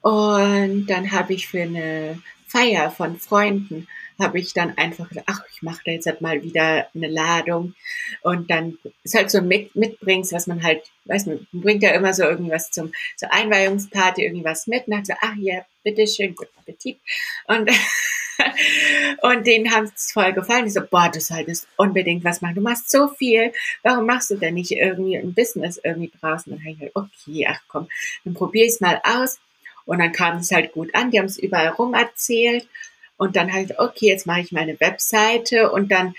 Und 0.00 0.86
dann 0.86 1.10
habe 1.12 1.34
ich 1.34 1.48
für 1.48 1.62
eine 1.62 2.22
Feier 2.46 2.90
von 2.90 3.18
Freunden, 3.18 3.88
habe 4.18 4.38
ich 4.38 4.52
dann 4.52 4.76
einfach 4.76 5.08
gedacht, 5.08 5.26
ach, 5.28 5.42
ich 5.52 5.62
mache 5.62 5.80
da 5.84 5.92
jetzt 5.92 6.06
halt 6.06 6.20
mal 6.20 6.42
wieder 6.42 6.88
eine 6.94 7.08
Ladung. 7.08 7.74
Und 8.22 8.50
dann 8.50 8.78
ist 9.04 9.14
halt 9.14 9.30
so 9.30 9.42
Mit 9.42 9.76
Mitbrings, 9.76 10.32
was 10.32 10.46
man 10.46 10.62
halt, 10.62 10.82
weiß 11.04 11.26
man, 11.26 11.46
bringt 11.52 11.82
ja 11.82 11.90
immer 11.90 12.14
so 12.14 12.24
irgendwas 12.24 12.70
zum, 12.70 12.92
zur 13.16 13.32
Einweihungsparty, 13.32 14.24
irgendwas 14.24 14.66
mit. 14.66 14.86
Und 14.86 14.94
dann 14.94 15.04
so, 15.04 15.14
ach 15.20 15.36
ja, 15.36 15.64
bitteschön, 15.84 16.34
guten 16.34 16.58
Appetit. 16.58 16.98
Und 17.46 17.70
und 19.22 19.46
denen 19.46 19.72
haben 19.72 19.90
es 19.94 20.12
voll 20.12 20.32
gefallen. 20.32 20.64
Die 20.64 20.70
so, 20.70 20.80
boah, 20.82 21.10
du 21.12 21.20
solltest 21.20 21.68
unbedingt 21.76 22.24
was 22.24 22.40
machen. 22.40 22.56
Du 22.56 22.60
machst 22.60 22.90
so 22.90 23.08
viel. 23.08 23.52
Warum 23.82 24.06
machst 24.06 24.30
du 24.30 24.36
denn 24.36 24.54
nicht 24.54 24.70
irgendwie 24.70 25.16
ein 25.16 25.34
Business 25.34 25.80
irgendwie 25.82 26.12
draußen? 26.20 26.52
Und 26.52 26.58
dann 26.58 26.66
habe 26.66 26.74
ich 26.74 26.80
halt, 26.80 26.96
okay, 26.96 27.46
ach 27.50 27.60
komm, 27.68 27.88
dann 28.24 28.34
probiere 28.34 28.66
ich 28.66 28.72
es 28.72 28.80
mal 28.80 29.00
aus. 29.04 29.38
Und 29.84 29.98
dann 29.98 30.12
kam 30.12 30.38
es 30.38 30.50
halt 30.50 30.72
gut 30.72 30.94
an. 30.94 31.10
Die 31.10 31.18
haben 31.18 31.26
es 31.26 31.38
überall 31.38 31.68
rum 31.68 31.94
erzählt. 31.94 32.68
Und 33.16 33.36
dann 33.36 33.52
halt, 33.52 33.78
okay, 33.78 34.06
jetzt 34.06 34.26
mache 34.26 34.40
ich 34.40 34.52
meine 34.52 34.78
Webseite. 34.80 35.70
Und 35.70 35.90
dann, 35.90 36.14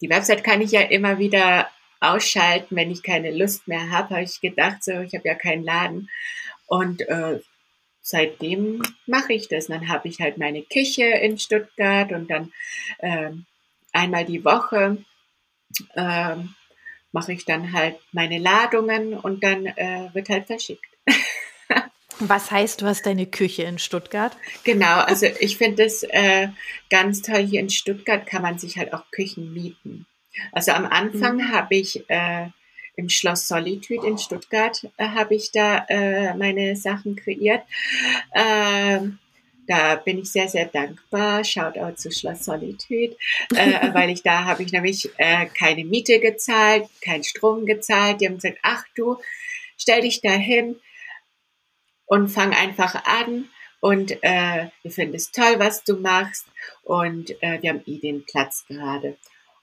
die 0.00 0.10
Webseite 0.10 0.42
kann 0.42 0.60
ich 0.60 0.72
ja 0.72 0.80
immer 0.80 1.18
wieder 1.18 1.68
ausschalten, 2.00 2.76
wenn 2.76 2.90
ich 2.90 3.02
keine 3.02 3.30
Lust 3.30 3.66
mehr 3.68 3.90
habe, 3.90 4.10
habe 4.10 4.22
ich 4.22 4.40
gedacht, 4.40 4.82
so, 4.82 4.92
ich 5.00 5.14
habe 5.14 5.28
ja 5.28 5.34
keinen 5.34 5.64
Laden. 5.64 6.10
Und 6.66 7.02
äh, 7.08 7.40
seitdem 8.04 8.82
mache 9.06 9.32
ich 9.32 9.48
das. 9.48 9.68
Und 9.68 9.76
dann 9.76 9.88
habe 9.88 10.06
ich 10.08 10.20
halt 10.20 10.38
meine 10.38 10.62
Küche 10.62 11.04
in 11.04 11.38
Stuttgart 11.38 12.12
und 12.12 12.30
dann 12.30 12.52
äh, 12.98 13.30
einmal 13.92 14.24
die 14.24 14.44
Woche 14.44 14.98
äh, 15.94 16.36
mache 17.10 17.32
ich 17.32 17.44
dann 17.44 17.72
halt 17.72 17.96
meine 18.12 18.38
Ladungen 18.38 19.14
und 19.14 19.42
dann 19.42 19.66
äh, 19.66 20.10
wird 20.12 20.28
halt 20.28 20.46
verschickt. 20.46 20.86
Was 22.20 22.50
heißt, 22.50 22.80
du 22.80 22.86
hast 22.86 23.06
deine 23.06 23.26
Küche 23.26 23.64
in 23.64 23.78
Stuttgart? 23.78 24.36
Genau, 24.62 25.00
also 25.00 25.26
ich 25.40 25.56
finde 25.56 25.84
es 25.84 26.04
äh, 26.04 26.48
ganz 26.90 27.22
toll. 27.22 27.44
Hier 27.44 27.60
in 27.60 27.70
Stuttgart 27.70 28.26
kann 28.26 28.42
man 28.42 28.58
sich 28.58 28.78
halt 28.78 28.92
auch 28.92 29.10
Küchen 29.10 29.52
mieten. 29.52 30.06
Also 30.52 30.72
am 30.72 30.86
Anfang 30.86 31.36
mhm. 31.36 31.52
habe 31.52 31.74
ich 31.74 32.08
äh, 32.08 32.48
im 32.96 33.08
Schloss 33.08 33.48
Solitude 33.48 34.06
in 34.06 34.18
Stuttgart 34.18 34.86
äh, 34.96 35.08
habe 35.08 35.34
ich 35.34 35.50
da 35.52 35.84
äh, 35.88 36.34
meine 36.34 36.76
Sachen 36.76 37.16
kreiert. 37.16 37.62
Ähm, 38.34 39.18
da 39.66 39.96
bin 39.96 40.18
ich 40.18 40.30
sehr, 40.30 40.48
sehr 40.48 40.66
dankbar. 40.66 41.42
Shoutout 41.42 41.96
zu 41.96 42.10
Schloss 42.10 42.44
Solitude, 42.44 43.16
äh, 43.54 43.92
weil 43.94 44.10
ich 44.10 44.22
da 44.22 44.44
habe 44.44 44.62
ich 44.62 44.72
nämlich 44.72 45.10
äh, 45.16 45.46
keine 45.46 45.84
Miete 45.84 46.20
gezahlt, 46.20 46.88
keinen 47.00 47.24
Strom 47.24 47.66
gezahlt. 47.66 48.20
Die 48.20 48.26
haben 48.26 48.36
gesagt, 48.36 48.58
ach 48.62 48.84
du, 48.94 49.18
stell 49.76 50.02
dich 50.02 50.20
da 50.20 50.30
hin 50.30 50.76
und 52.06 52.28
fang 52.28 52.52
einfach 52.52 53.04
an. 53.06 53.48
Und 53.80 54.12
äh, 54.22 54.68
wir 54.82 54.90
finden 54.90 55.14
es 55.14 55.30
toll, 55.30 55.56
was 55.58 55.84
du 55.84 55.96
machst. 55.96 56.46
Und 56.84 57.30
äh, 57.42 57.60
wir 57.60 57.70
haben 57.70 57.82
eh 57.86 57.98
den 57.98 58.24
Platz 58.24 58.64
gerade. 58.66 59.18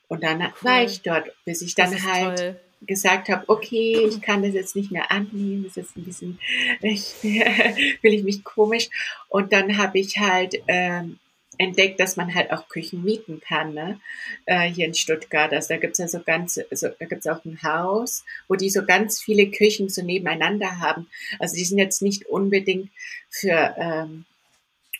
Und 0.07 0.23
dann 0.23 0.41
cool. 0.41 0.53
war 0.61 0.83
ich 0.83 1.01
dort, 1.01 1.31
bis 1.45 1.61
ich 1.61 1.73
dann 1.73 2.03
halt 2.03 2.37
toll 2.37 2.59
gesagt 2.81 3.29
habe, 3.29 3.47
okay, 3.47 4.05
ich 4.07 4.21
kann 4.21 4.41
das 4.41 4.53
jetzt 4.53 4.75
nicht 4.75 4.91
mehr 4.91 5.11
annehmen, 5.11 5.63
das 5.63 5.77
ist 5.77 5.95
ein 5.95 6.03
bisschen, 6.03 6.39
ich, 6.81 7.03
fühle 7.21 8.15
ich 8.15 8.23
mich 8.23 8.43
komisch. 8.43 8.89
Und 9.29 9.53
dann 9.53 9.77
habe 9.77 9.99
ich 9.99 10.17
halt 10.17 10.61
ähm, 10.67 11.19
entdeckt, 11.57 11.99
dass 11.99 12.17
man 12.17 12.33
halt 12.33 12.51
auch 12.51 12.67
Küchen 12.69 13.03
mieten 13.03 13.39
kann, 13.39 13.73
ne? 13.73 13.99
Äh, 14.45 14.69
hier 14.69 14.87
in 14.87 14.95
Stuttgart. 14.95 15.53
Also 15.53 15.69
da 15.69 15.77
gibt's 15.77 15.99
ja 15.99 16.07
so 16.07 16.19
ganz, 16.21 16.59
so, 16.71 16.87
da 16.99 17.05
gibt's 17.05 17.27
auch 17.27 17.45
ein 17.45 17.61
Haus, 17.61 18.25
wo 18.47 18.55
die 18.55 18.69
so 18.69 18.83
ganz 18.83 19.21
viele 19.21 19.51
Küchen 19.51 19.89
so 19.89 20.01
nebeneinander 20.01 20.79
haben. 20.79 21.07
Also 21.39 21.55
die 21.55 21.65
sind 21.65 21.77
jetzt 21.77 22.01
nicht 22.01 22.25
unbedingt 22.27 22.89
für 23.29 23.75
ähm, 23.77 24.25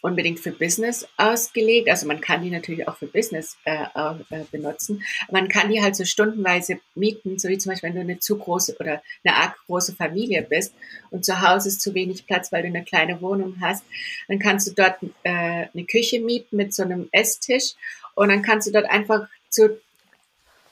unbedingt 0.02 0.40
für 0.40 0.52
Business 0.52 1.08
ausgelegt. 1.18 1.90
Also 1.90 2.08
man 2.08 2.22
kann 2.22 2.44
die 2.44 2.50
natürlich 2.50 2.88
auch 2.88 2.98
für 2.98 3.08
Business 3.08 3.58
äh, 3.66 3.86
äh, 3.94 4.44
benutzen. 4.52 5.04
Man 5.32 5.48
kann 5.48 5.70
die 5.70 5.82
halt 5.82 5.96
so 5.96 6.06
stundenweise 6.06 6.80
mieten, 6.96 7.38
so 7.38 7.48
wie 7.50 7.58
zum 7.58 7.72
Beispiel, 7.72 7.90
wenn 7.90 7.96
du 7.96 8.02
eine 8.02 8.20
zu 8.20 8.38
große 8.38 8.78
oder 8.80 9.02
eine 9.24 9.36
arg 9.36 9.58
große 9.68 9.96
Familie 9.96 10.42
bist 10.42 10.74
und 11.12 11.24
zu 11.24 11.42
Hause 11.42 11.70
ist 11.70 11.82
zu 11.82 11.94
wenig 11.94 12.26
Platz, 12.26 12.52
weil 12.52 12.64
du 12.64 12.68
eine 12.68 12.84
kleine 12.84 13.22
Wohnung 13.22 13.58
hast, 13.62 13.84
dann 14.28 14.40
kannst 14.40 14.68
du 14.68 14.74
dort 14.74 14.98
äh, 15.24 15.68
eine 15.74 15.86
Küche 15.86 16.20
mieten 16.20 16.58
mit 16.58 16.74
so 16.74 16.84
einem 16.84 17.08
Esstisch 17.12 17.74
und 18.16 18.30
dann 18.30 18.42
kannst 18.42 18.68
du 18.68 18.72
dort 18.72 18.90
einfach 18.90 19.28
zu 19.50 19.80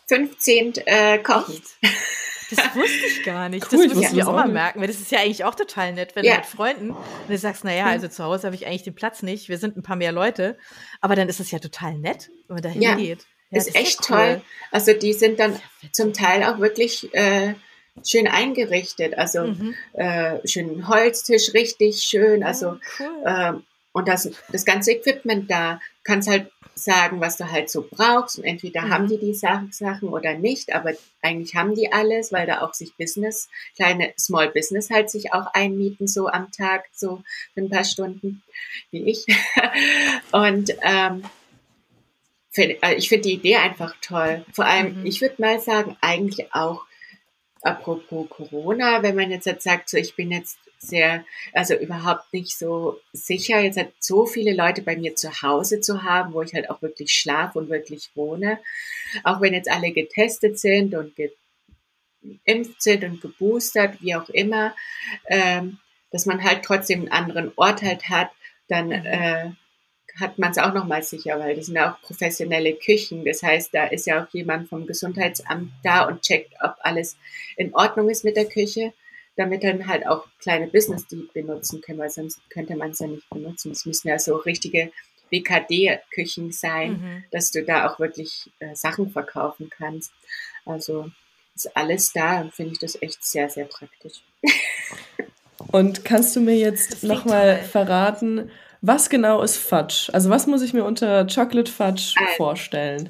15 0.07 0.73
äh, 0.85 1.19
kochen. 1.19 1.61
Das 2.49 2.75
wusste 2.75 3.05
ich 3.07 3.23
gar 3.23 3.49
nicht. 3.49 3.71
Cool, 3.71 3.87
das 3.87 3.95
muss 3.95 4.11
ich 4.11 4.23
auch 4.23 4.33
mal 4.33 4.47
merken, 4.47 4.79
weil 4.81 4.87
das 4.87 4.99
ist 4.99 5.11
ja 5.11 5.19
eigentlich 5.19 5.43
auch 5.43 5.55
total 5.55 5.93
nett, 5.93 6.15
wenn 6.15 6.25
ja. 6.25 6.33
du 6.33 6.37
mit 6.39 6.47
Freunden, 6.47 6.95
wenn 7.27 7.35
du 7.35 7.37
sagst, 7.37 7.63
naja, 7.63 7.85
also 7.85 8.07
zu 8.07 8.23
Hause 8.23 8.47
habe 8.47 8.55
ich 8.55 8.65
eigentlich 8.65 8.83
den 8.83 8.95
Platz 8.95 9.21
nicht, 9.23 9.49
wir 9.49 9.57
sind 9.57 9.77
ein 9.77 9.83
paar 9.83 9.95
mehr 9.95 10.11
Leute, 10.11 10.57
aber 11.01 11.15
dann 11.15 11.29
ist 11.29 11.39
es 11.39 11.51
ja 11.51 11.59
total 11.59 11.97
nett, 11.97 12.29
wenn 12.47 12.55
man 12.55 12.63
da 12.63 12.69
hingeht. 12.69 13.25
Ja, 13.51 13.57
ist 13.57 13.75
echt 13.75 14.01
ist 14.01 14.09
cool. 14.09 14.17
toll. 14.17 14.41
Also 14.71 14.93
die 14.93 15.13
sind 15.13 15.39
dann 15.39 15.59
zum 15.91 16.13
Teil 16.13 16.43
auch 16.43 16.59
wirklich 16.59 17.13
äh, 17.13 17.55
schön 18.05 18.27
eingerichtet, 18.27 19.17
also 19.17 19.47
mhm. 19.47 19.75
äh, 19.93 20.47
schön 20.47 20.87
Holztisch, 20.87 21.53
richtig 21.53 22.01
schön, 22.01 22.43
also 22.43 22.77
cool. 22.99 23.23
äh, 23.25 23.53
und 23.99 24.07
das, 24.07 24.31
das 24.51 24.65
ganze 24.65 24.91
Equipment 24.91 25.49
da, 25.49 25.79
kannst 26.03 26.29
halt 26.29 26.51
sagen, 26.73 27.19
was 27.19 27.37
du 27.37 27.51
halt 27.51 27.69
so 27.69 27.87
brauchst. 27.89 28.39
Und 28.39 28.45
entweder 28.45 28.81
mhm. 28.81 28.89
haben 28.89 29.07
die 29.07 29.19
die 29.19 29.33
Sachen 29.33 30.09
oder 30.09 30.35
nicht, 30.35 30.73
aber 30.73 30.93
eigentlich 31.21 31.55
haben 31.55 31.75
die 31.75 31.91
alles, 31.91 32.31
weil 32.31 32.47
da 32.47 32.61
auch 32.61 32.73
sich 32.73 32.95
Business, 32.95 33.49
kleine 33.75 34.13
Small 34.17 34.49
Business 34.49 34.89
halt 34.89 35.09
sich 35.09 35.33
auch 35.33 35.53
einmieten, 35.53 36.07
so 36.07 36.27
am 36.27 36.51
Tag, 36.51 36.85
so 36.93 37.21
für 37.53 37.61
ein 37.61 37.69
paar 37.69 37.83
Stunden, 37.83 38.41
wie 38.91 39.09
ich. 39.09 39.25
Und 40.31 40.75
ähm, 40.81 41.23
find, 42.49 42.81
äh, 42.83 42.95
ich 42.95 43.09
finde 43.09 43.27
die 43.27 43.33
Idee 43.33 43.57
einfach 43.57 43.95
toll. 44.01 44.45
Vor 44.53 44.65
allem, 44.65 45.01
mhm. 45.01 45.05
ich 45.05 45.21
würde 45.21 45.35
mal 45.39 45.59
sagen, 45.59 45.97
eigentlich 46.01 46.53
auch 46.53 46.85
apropos 47.61 48.29
Corona, 48.29 49.03
wenn 49.03 49.15
man 49.15 49.31
jetzt, 49.31 49.45
jetzt 49.45 49.63
sagt, 49.63 49.89
so 49.89 49.97
ich 49.97 50.15
bin 50.15 50.31
jetzt 50.31 50.57
sehr, 50.77 51.25
also 51.53 51.75
überhaupt 51.75 52.31
nicht 52.33 52.57
so 52.57 52.99
sicher, 53.11 53.59
jetzt 53.59 53.77
hat 53.77 53.91
so 53.99 54.25
viele 54.25 54.53
Leute 54.53 54.81
bei 54.81 54.95
mir 54.95 55.15
zu 55.15 55.41
Hause 55.41 55.81
zu 55.81 56.03
haben, 56.03 56.33
wo 56.33 56.41
ich 56.41 56.53
halt 56.53 56.69
auch 56.69 56.81
wirklich 56.81 57.11
schlafe 57.11 57.59
und 57.59 57.69
wirklich 57.69 58.09
wohne. 58.15 58.59
Auch 59.23 59.41
wenn 59.41 59.53
jetzt 59.53 59.69
alle 59.69 59.91
getestet 59.91 60.57
sind 60.57 60.95
und 60.95 61.15
geimpft 61.15 62.81
sind 62.81 63.03
und 63.03 63.21
geboostert, 63.21 64.01
wie 64.01 64.15
auch 64.15 64.29
immer, 64.29 64.73
ähm, 65.27 65.79
dass 66.11 66.25
man 66.25 66.43
halt 66.43 66.63
trotzdem 66.63 67.01
einen 67.01 67.11
anderen 67.11 67.51
Ort 67.57 67.81
halt 67.81 68.09
hat, 68.09 68.31
dann 68.67 68.87
mhm. 68.87 69.05
äh, 69.05 69.51
hat 70.19 70.37
man 70.37 70.51
es 70.51 70.57
auch 70.57 70.73
nochmal 70.73 71.03
sicher, 71.03 71.39
weil 71.39 71.55
das 71.55 71.67
sind 71.67 71.75
ja 71.75 71.93
auch 71.93 72.01
professionelle 72.01 72.73
Küchen. 72.73 73.25
Das 73.25 73.43
heißt, 73.43 73.73
da 73.73 73.85
ist 73.85 74.05
ja 74.07 74.23
auch 74.23 74.29
jemand 74.33 74.69
vom 74.69 74.85
Gesundheitsamt 74.85 75.71
da 75.83 76.05
und 76.07 76.21
checkt, 76.21 76.53
ob 76.61 76.75
alles 76.81 77.17
in 77.57 77.73
Ordnung 77.73 78.09
ist 78.09 78.23
mit 78.23 78.35
der 78.35 78.45
Küche, 78.45 78.93
damit 79.35 79.63
dann 79.63 79.87
halt 79.87 80.05
auch 80.07 80.27
kleine 80.39 80.67
Business 80.67 81.07
die 81.07 81.27
benutzen 81.33 81.81
können, 81.81 81.99
weil 81.99 82.09
sonst 82.09 82.39
könnte 82.49 82.75
man 82.75 82.91
es 82.91 82.99
ja 82.99 83.07
nicht 83.07 83.29
benutzen. 83.29 83.71
Es 83.71 83.85
müssen 83.85 84.07
ja 84.07 84.19
so 84.19 84.35
richtige 84.35 84.91
BKD-Küchen 85.29 86.51
sein, 86.51 86.91
mhm. 86.91 87.23
dass 87.31 87.51
du 87.51 87.63
da 87.63 87.87
auch 87.87 87.99
wirklich 87.99 88.51
äh, 88.59 88.75
Sachen 88.75 89.11
verkaufen 89.11 89.69
kannst. 89.69 90.11
Also 90.65 91.09
ist 91.55 91.75
alles 91.75 92.13
da 92.13 92.41
und 92.41 92.53
finde 92.53 92.73
ich 92.73 92.79
das 92.79 93.01
echt 93.01 93.23
sehr, 93.23 93.49
sehr 93.49 93.65
praktisch. 93.65 94.21
Und 95.71 96.05
kannst 96.05 96.35
du 96.35 96.41
mir 96.41 96.55
jetzt 96.55 97.03
nochmal 97.03 97.57
verraten, 97.61 98.49
was 98.81 99.09
genau 99.09 99.41
ist 99.41 99.57
Fudge? 99.57 100.09
Also 100.13 100.29
was 100.29 100.47
muss 100.47 100.61
ich 100.61 100.73
mir 100.73 100.85
unter 100.85 101.25
Chocolate 101.27 101.71
Fudge 101.71 102.13
also, 102.17 102.33
vorstellen? 102.37 103.09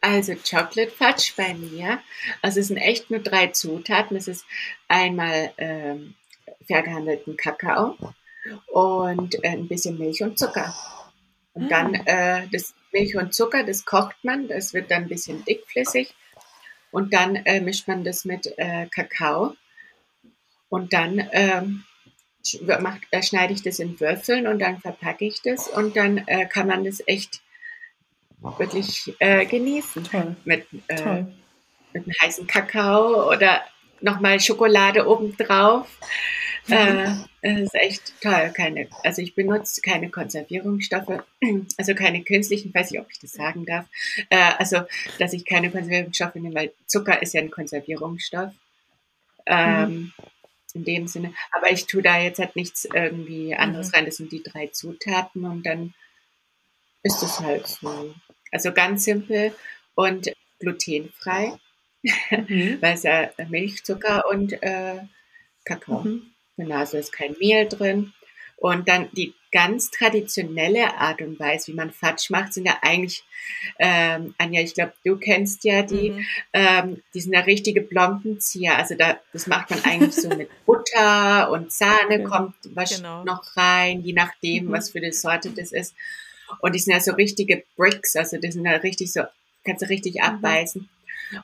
Also 0.00 0.34
Chocolate 0.34 0.90
Fudge 0.90 1.32
bei 1.36 1.54
mir, 1.54 2.00
also 2.42 2.60
es 2.60 2.68
sind 2.68 2.78
echt 2.78 3.10
nur 3.10 3.20
drei 3.20 3.48
Zutaten. 3.48 4.16
Es 4.16 4.28
ist 4.28 4.44
einmal 4.88 5.52
ähm, 5.58 6.14
vergehandelten 6.66 7.36
Kakao 7.36 7.96
und 8.66 9.44
äh, 9.44 9.48
ein 9.48 9.68
bisschen 9.68 9.98
Milch 9.98 10.22
und 10.22 10.38
Zucker. 10.38 10.74
Und 11.52 11.70
dann 11.70 11.94
ah. 12.06 12.38
äh, 12.38 12.48
das 12.50 12.74
Milch 12.92 13.16
und 13.16 13.34
Zucker, 13.34 13.64
das 13.64 13.84
kocht 13.84 14.16
man, 14.24 14.48
das 14.48 14.72
wird 14.72 14.90
dann 14.90 15.02
ein 15.02 15.08
bisschen 15.08 15.44
dickflüssig. 15.44 16.14
Und 16.90 17.12
dann 17.12 17.36
äh, 17.36 17.60
mischt 17.60 17.86
man 17.86 18.02
das 18.02 18.24
mit 18.24 18.52
äh, 18.56 18.86
Kakao. 18.86 19.54
Und 20.68 20.92
dann 20.92 21.28
ähm, 21.32 21.84
macht, 22.80 23.02
äh, 23.10 23.22
schneide 23.22 23.52
ich 23.52 23.62
das 23.62 23.78
in 23.78 23.98
Würfeln 24.00 24.46
und 24.46 24.58
dann 24.60 24.80
verpacke 24.80 25.24
ich 25.24 25.42
das 25.42 25.68
und 25.68 25.96
dann 25.96 26.18
äh, 26.26 26.46
kann 26.46 26.66
man 26.66 26.84
das 26.84 27.02
echt 27.06 27.42
wirklich 28.40 29.14
äh, 29.18 29.44
genießen. 29.46 30.04
Toll. 30.04 30.36
Mit, 30.44 30.66
äh, 30.88 30.96
Toll. 30.96 31.32
mit 31.92 32.04
einem 32.04 32.14
heißen 32.22 32.46
Kakao 32.46 33.30
oder 33.30 33.62
nochmal 34.00 34.40
Schokolade 34.40 35.06
obendrauf. 35.06 35.98
Mhm. 36.66 36.74
Äh, 37.42 37.52
es 37.52 37.60
ist 37.60 37.74
echt 37.74 38.20
toll. 38.22 38.52
Keine, 38.54 38.88
also 39.02 39.22
ich 39.22 39.34
benutze 39.34 39.80
keine 39.82 40.10
Konservierungsstoffe, 40.10 41.22
also 41.76 41.94
keine 41.94 42.22
künstlichen, 42.22 42.68
ich 42.68 42.74
weiß 42.74 42.90
nicht, 42.90 43.00
ob 43.00 43.10
ich 43.10 43.18
das 43.18 43.32
sagen 43.32 43.66
darf. 43.66 43.86
Äh, 44.30 44.52
also, 44.58 44.82
dass 45.18 45.32
ich 45.32 45.44
keine 45.44 45.70
Konservierungsstoffe 45.70 46.34
nehme, 46.36 46.54
weil 46.54 46.72
Zucker 46.86 47.20
ist 47.20 47.34
ja 47.34 47.40
ein 47.40 47.50
Konservierungsstoff. 47.50 48.52
Ähm, 49.46 49.90
mhm 49.90 50.12
in 50.74 50.84
dem 50.84 51.06
Sinne. 51.06 51.34
Aber 51.52 51.70
ich 51.70 51.86
tue 51.86 52.02
da 52.02 52.18
jetzt 52.18 52.38
halt 52.38 52.56
nichts 52.56 52.84
irgendwie 52.84 53.54
anderes 53.54 53.88
mhm. 53.88 53.94
rein. 53.94 54.04
Das 54.06 54.16
sind 54.16 54.32
die 54.32 54.42
drei 54.42 54.68
Zutaten 54.68 55.44
und 55.44 55.64
dann 55.64 55.94
ist 57.02 57.22
es 57.22 57.40
halt 57.40 57.66
so. 57.66 58.14
Also 58.52 58.72
ganz 58.72 59.04
simpel 59.04 59.54
und 59.94 60.32
glutenfrei, 60.58 61.58
mhm. 62.02 62.78
weil 62.80 62.94
es 62.94 63.04
ja 63.04 63.30
Milchzucker 63.48 64.28
und 64.28 64.52
äh, 64.62 65.00
Kakao. 65.64 66.02
Mhm. 66.02 66.30
Genau, 66.56 66.76
also 66.76 66.98
ist 66.98 67.12
kein 67.12 67.36
Mehl 67.38 67.68
drin. 67.68 68.12
Und 68.56 68.88
dann 68.88 69.08
die 69.12 69.34
ganz 69.52 69.90
traditionelle 69.90 70.96
Art 70.96 71.20
und 71.22 71.38
Weise, 71.40 71.68
wie 71.68 71.76
man 71.76 71.90
Fatsch 71.90 72.30
macht, 72.30 72.52
sind 72.52 72.66
ja 72.66 72.78
eigentlich, 72.82 73.24
ähm, 73.78 74.34
Anja, 74.38 74.60
ich 74.60 74.74
glaube, 74.74 74.92
du 75.04 75.16
kennst 75.16 75.64
ja 75.64 75.82
die, 75.82 76.10
mhm. 76.10 76.26
ähm, 76.52 77.02
die 77.14 77.20
sind 77.20 77.32
ja 77.32 77.40
richtige 77.40 77.80
Blombenzieher. 77.80 78.76
Also 78.76 78.94
da, 78.94 79.18
das 79.32 79.46
macht 79.46 79.70
man 79.70 79.84
eigentlich 79.84 80.14
so 80.14 80.28
mit 80.28 80.50
Butter 80.66 81.50
und 81.50 81.72
Sahne 81.72 82.20
okay. 82.20 82.24
kommt 82.24 82.54
was 82.74 82.96
genau. 82.96 83.24
noch 83.24 83.56
rein, 83.56 84.02
je 84.02 84.12
nachdem, 84.12 84.66
mhm. 84.66 84.72
was 84.72 84.90
für 84.90 84.98
eine 84.98 85.12
Sorte 85.12 85.50
das 85.50 85.72
ist. 85.72 85.94
Und 86.60 86.74
die 86.74 86.78
sind 86.78 86.92
ja 86.92 87.00
so 87.00 87.12
richtige 87.12 87.64
Bricks, 87.76 88.16
also 88.16 88.36
die 88.36 88.50
sind 88.50 88.64
ja 88.64 88.72
richtig 88.76 89.12
so, 89.12 89.22
kannst 89.64 89.82
du 89.82 89.88
richtig 89.88 90.16
mhm. 90.16 90.22
abbeißen. 90.22 90.88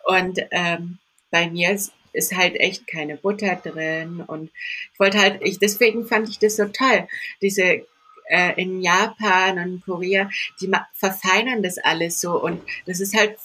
Und 0.05 0.41
ähm, 0.51 0.99
bei 1.31 1.49
mir 1.49 1.73
ist 1.73 1.93
ist 2.17 2.35
halt 2.35 2.57
echt 2.57 2.87
keine 2.87 3.17
Butter 3.19 3.57
drin 3.57 4.25
und 4.27 4.51
ich 4.93 4.99
wollte 4.99 5.19
halt, 5.19 5.43
ich, 5.43 5.59
deswegen 5.59 6.07
fand 6.07 6.31
ich 6.31 6.39
das 6.39 6.57
so 6.57 6.65
toll, 6.65 7.07
diese 7.43 7.87
äh, 8.29 8.61
in 8.61 8.83
Japan 8.83 9.59
und 9.59 9.85
Korea, 9.85 10.31
die 10.61 10.71
verfeinern 10.93 11.63
das 11.63 11.79
alles 11.79 12.21
so 12.21 12.43
und 12.43 12.63
das 12.87 13.01
ist 13.01 13.17
halt, 13.17 13.37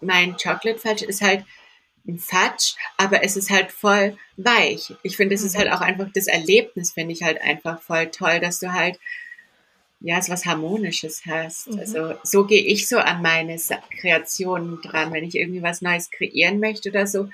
mein 0.00 0.36
Chocolate 0.36 0.78
Fudge 0.78 1.04
ist 1.04 1.22
halt 1.22 1.44
ein 2.06 2.18
Fudge, 2.18 2.74
aber 2.96 3.24
es 3.24 3.36
ist 3.36 3.50
halt 3.50 3.72
voll 3.72 4.16
weich. 4.36 4.94
Ich 5.02 5.16
finde, 5.16 5.34
es 5.34 5.42
ist 5.42 5.56
halt 5.56 5.72
auch 5.72 5.80
einfach 5.80 6.08
das 6.14 6.28
Erlebnis, 6.28 6.92
finde 6.92 7.12
ich 7.12 7.22
halt 7.22 7.40
einfach 7.40 7.82
voll 7.82 8.10
toll, 8.10 8.38
dass 8.40 8.60
du 8.60 8.72
halt 8.72 8.98
ja, 10.00 10.20
so 10.20 10.32
was 10.32 10.46
Harmonisches 10.46 11.22
hast. 11.26 11.68
Mhm. 11.68 11.78
Also 11.78 12.14
so 12.22 12.44
gehe 12.44 12.62
ich 12.62 12.86
so 12.88 12.98
an 12.98 13.22
meine 13.22 13.58
Kreationen 14.00 14.80
dran. 14.82 15.12
Wenn 15.12 15.24
ich 15.24 15.34
irgendwie 15.36 15.62
was 15.62 15.82
Neues 15.82 16.10
kreieren 16.10 16.60
möchte 16.60 16.90
oder 16.90 17.06
so, 17.06 17.28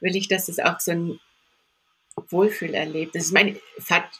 will 0.00 0.16
ich, 0.16 0.28
dass 0.28 0.48
es 0.48 0.58
auch 0.58 0.80
so 0.80 0.92
ein 0.92 1.20
Wohlfühlerlebnis 2.28 3.26
ist. 3.26 3.32
Mein 3.32 3.58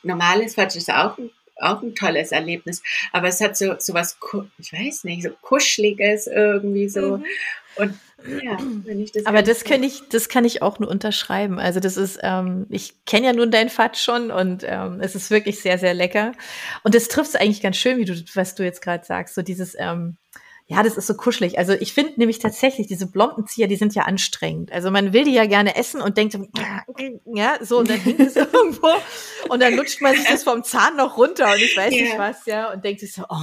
normales 0.03 0.55
Fatsch 0.55 0.77
ist 0.77 0.91
auch 0.91 1.19
ein, 1.19 1.31
auch 1.63 1.83
ein 1.83 1.95
tolles 1.95 2.33
Erlebnis, 2.33 2.83
aber 3.13 3.29
es 3.29 3.41
hat 3.41 3.57
so, 3.57 3.75
so 3.79 3.95
was, 3.95 4.19
ich 4.59 4.73
weiß 4.73 5.05
nicht, 5.05 5.23
so 5.23 5.31
Kuscheliges 5.41 6.27
irgendwie 6.27 6.89
so. 6.89 7.19
Mhm. 7.19 7.25
Und 7.77 7.95
ja, 8.43 8.57
wenn 8.85 9.01
ich 9.01 9.13
das. 9.13 9.27
Aber 9.27 9.43
das 9.43 9.65
kann 9.65 9.83
ich, 9.83 10.09
das 10.09 10.29
kann 10.29 10.45
ich 10.45 10.63
auch 10.63 10.79
nur 10.79 10.89
unterschreiben. 10.89 11.59
Also 11.59 11.81
das 11.81 11.97
ist, 11.97 12.21
ähm, 12.23 12.67
ich 12.69 13.05
kenne 13.05 13.27
ja 13.27 13.33
nun 13.33 13.51
dein 13.51 13.69
Fat 13.69 13.99
schon 13.99 14.31
und 14.31 14.65
ähm, 14.67 15.01
es 15.01 15.15
ist 15.15 15.31
wirklich 15.31 15.61
sehr, 15.61 15.79
sehr 15.79 15.95
lecker. 15.95 16.33
Und 16.85 16.95
das 16.95 17.09
trifft 17.09 17.31
es 17.31 17.37
eigentlich 17.37 17.63
ganz 17.63 17.77
schön, 17.77 17.99
wie 17.99 18.05
du, 18.05 18.15
was 18.35 18.55
du 18.55 18.63
jetzt 18.63 18.83
gerade 18.83 19.05
sagst, 19.05 19.35
so 19.35 19.43
dieses, 19.43 19.75
ähm, 19.79 20.17
ja, 20.73 20.83
das 20.83 20.97
ist 20.97 21.07
so 21.07 21.15
kuschelig. 21.15 21.59
Also 21.59 21.75
ich 21.75 21.93
finde 21.93 22.15
nämlich 22.17 22.39
tatsächlich, 22.39 22.87
diese 22.87 23.07
Blombenzieher, 23.07 23.69
die 23.69 23.77
sind 23.77 23.95
ja 23.95 24.05
anstrengend. 24.05 24.73
Also 24.73 24.91
man 24.91 25.13
will 25.13 25.25
die 25.25 25.35
ja 25.35 25.45
gerne 25.45 25.77
essen 25.77 26.01
und 26.01 26.17
denkt, 26.17 26.39
ja, 27.27 27.59
so, 27.61 27.79
und 27.81 27.91
dann 27.91 27.99
hängt 27.99 28.21
es 28.21 28.37
irgendwo 28.37 28.89
und 29.51 29.61
dann 29.61 29.75
lutscht 29.75 30.01
man 30.01 30.17
sich 30.17 30.25
das 30.27 30.45
vom 30.45 30.65
Zahn 30.65 30.97
noch 30.97 31.19
runter 31.19 31.53
und 31.53 31.61
ich 31.61 31.77
weiß 31.77 31.93
yeah. 31.93 32.03
nicht 32.03 32.19
was, 32.19 32.47
ja, 32.47 32.73
und 32.73 32.83
denkt 32.83 33.01
sich 33.01 33.13
so, 33.13 33.25
oh. 33.29 33.37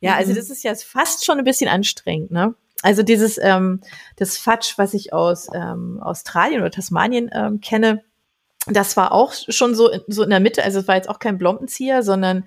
Ja, 0.00 0.16
also 0.16 0.32
mhm. 0.32 0.36
das 0.36 0.50
ist 0.50 0.64
ja 0.64 0.74
fast 0.74 1.24
schon 1.24 1.38
ein 1.38 1.44
bisschen 1.44 1.68
anstrengend, 1.68 2.32
ne? 2.32 2.54
Also 2.82 3.02
dieses, 3.02 3.38
ähm, 3.38 3.80
das 4.16 4.38
Fatsch, 4.38 4.78
was 4.78 4.94
ich 4.94 5.12
aus 5.12 5.48
ähm, 5.52 6.00
Australien 6.00 6.60
oder 6.60 6.70
Tasmanien 6.70 7.30
ähm, 7.32 7.60
kenne, 7.60 8.04
das 8.70 8.96
war 8.96 9.12
auch 9.12 9.32
schon 9.32 9.74
so, 9.74 9.90
so 10.06 10.22
in 10.22 10.30
der 10.30 10.40
Mitte, 10.40 10.62
also 10.62 10.80
es 10.80 10.88
war 10.88 10.96
jetzt 10.96 11.08
auch 11.08 11.18
kein 11.18 11.38
Blombenzieher, 11.38 12.02
sondern 12.02 12.44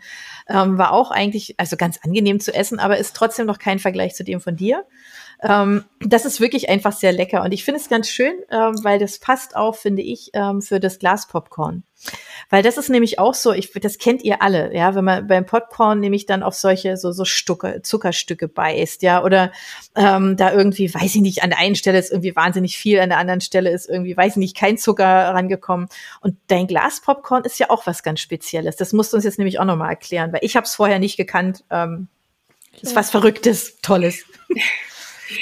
ähm, 0.47 0.77
war 0.77 0.91
auch 0.91 1.11
eigentlich, 1.11 1.55
also 1.57 1.77
ganz 1.77 1.99
angenehm 2.03 2.39
zu 2.39 2.53
essen, 2.53 2.79
aber 2.79 2.97
ist 2.97 3.15
trotzdem 3.15 3.47
noch 3.47 3.59
kein 3.59 3.79
Vergleich 3.79 4.15
zu 4.15 4.23
dem 4.23 4.41
von 4.41 4.55
dir. 4.55 4.85
Ähm, 5.43 5.85
das 5.99 6.25
ist 6.25 6.39
wirklich 6.39 6.69
einfach 6.69 6.91
sehr 6.91 7.11
lecker 7.11 7.43
und 7.43 7.51
ich 7.51 7.63
finde 7.63 7.79
es 7.79 7.89
ganz 7.89 8.09
schön, 8.09 8.33
ähm, 8.51 8.83
weil 8.83 8.99
das 8.99 9.17
passt 9.17 9.55
auch, 9.55 9.75
finde 9.75 10.03
ich, 10.03 10.29
ähm, 10.33 10.61
für 10.61 10.79
das 10.79 10.99
Glas 10.99 11.27
Popcorn. 11.27 11.83
Weil 12.49 12.63
das 12.63 12.77
ist 12.77 12.89
nämlich 12.89 13.17
auch 13.19 13.33
so, 13.33 13.53
ich, 13.53 13.71
das 13.71 13.97
kennt 13.97 14.23
ihr 14.23 14.41
alle, 14.41 14.75
ja, 14.75 14.93
wenn 14.93 15.05
man 15.05 15.27
beim 15.27 15.45
Popcorn 15.45 15.99
nämlich 15.99 16.25
dann 16.25 16.43
auf 16.43 16.53
solche 16.53 16.97
so, 16.97 17.11
so 17.11 17.25
Stucke, 17.25 17.81
Zuckerstücke 17.81 18.47
beißt, 18.47 19.01
ja, 19.03 19.23
oder 19.23 19.51
ähm, 19.95 20.35
da 20.35 20.51
irgendwie, 20.51 20.93
weiß 20.93 21.15
ich 21.15 21.21
nicht, 21.21 21.43
an 21.43 21.51
der 21.51 21.59
einen 21.59 21.75
Stelle 21.75 21.97
ist 21.97 22.11
irgendwie 22.11 22.35
wahnsinnig 22.35 22.77
viel, 22.77 22.99
an 22.99 23.09
der 23.09 23.19
anderen 23.19 23.41
Stelle 23.41 23.71
ist 23.71 23.89
irgendwie, 23.89 24.17
weiß 24.17 24.33
ich 24.33 24.37
nicht, 24.37 24.57
kein 24.57 24.77
Zucker 24.77 25.05
rangekommen. 25.05 25.87
Und 26.21 26.37
dein 26.47 26.67
Glas 26.67 27.01
Popcorn 27.01 27.45
ist 27.45 27.59
ja 27.59 27.69
auch 27.69 27.87
was 27.87 28.03
ganz 28.03 28.19
Spezielles. 28.19 28.75
Das 28.75 28.93
musst 28.93 29.13
du 29.13 29.17
uns 29.17 29.25
jetzt 29.25 29.37
nämlich 29.37 29.59
auch 29.59 29.65
nochmal 29.65 29.89
erklären, 29.89 30.33
weil 30.33 30.41
ich 30.43 30.55
habe 30.55 30.65
es 30.65 30.75
vorher 30.75 30.99
nicht 30.99 31.17
gekannt. 31.17 31.63
Ähm, 31.69 32.07
ist 32.81 32.95
was 32.95 33.11
Verrücktes, 33.11 33.79
Tolles. 33.81 34.25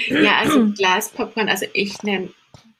Ja, 0.07 0.39
also 0.39 0.71
Glaspopcorn, 0.71 1.49
also 1.49 1.65
ich 1.73 2.01
nenne 2.03 2.29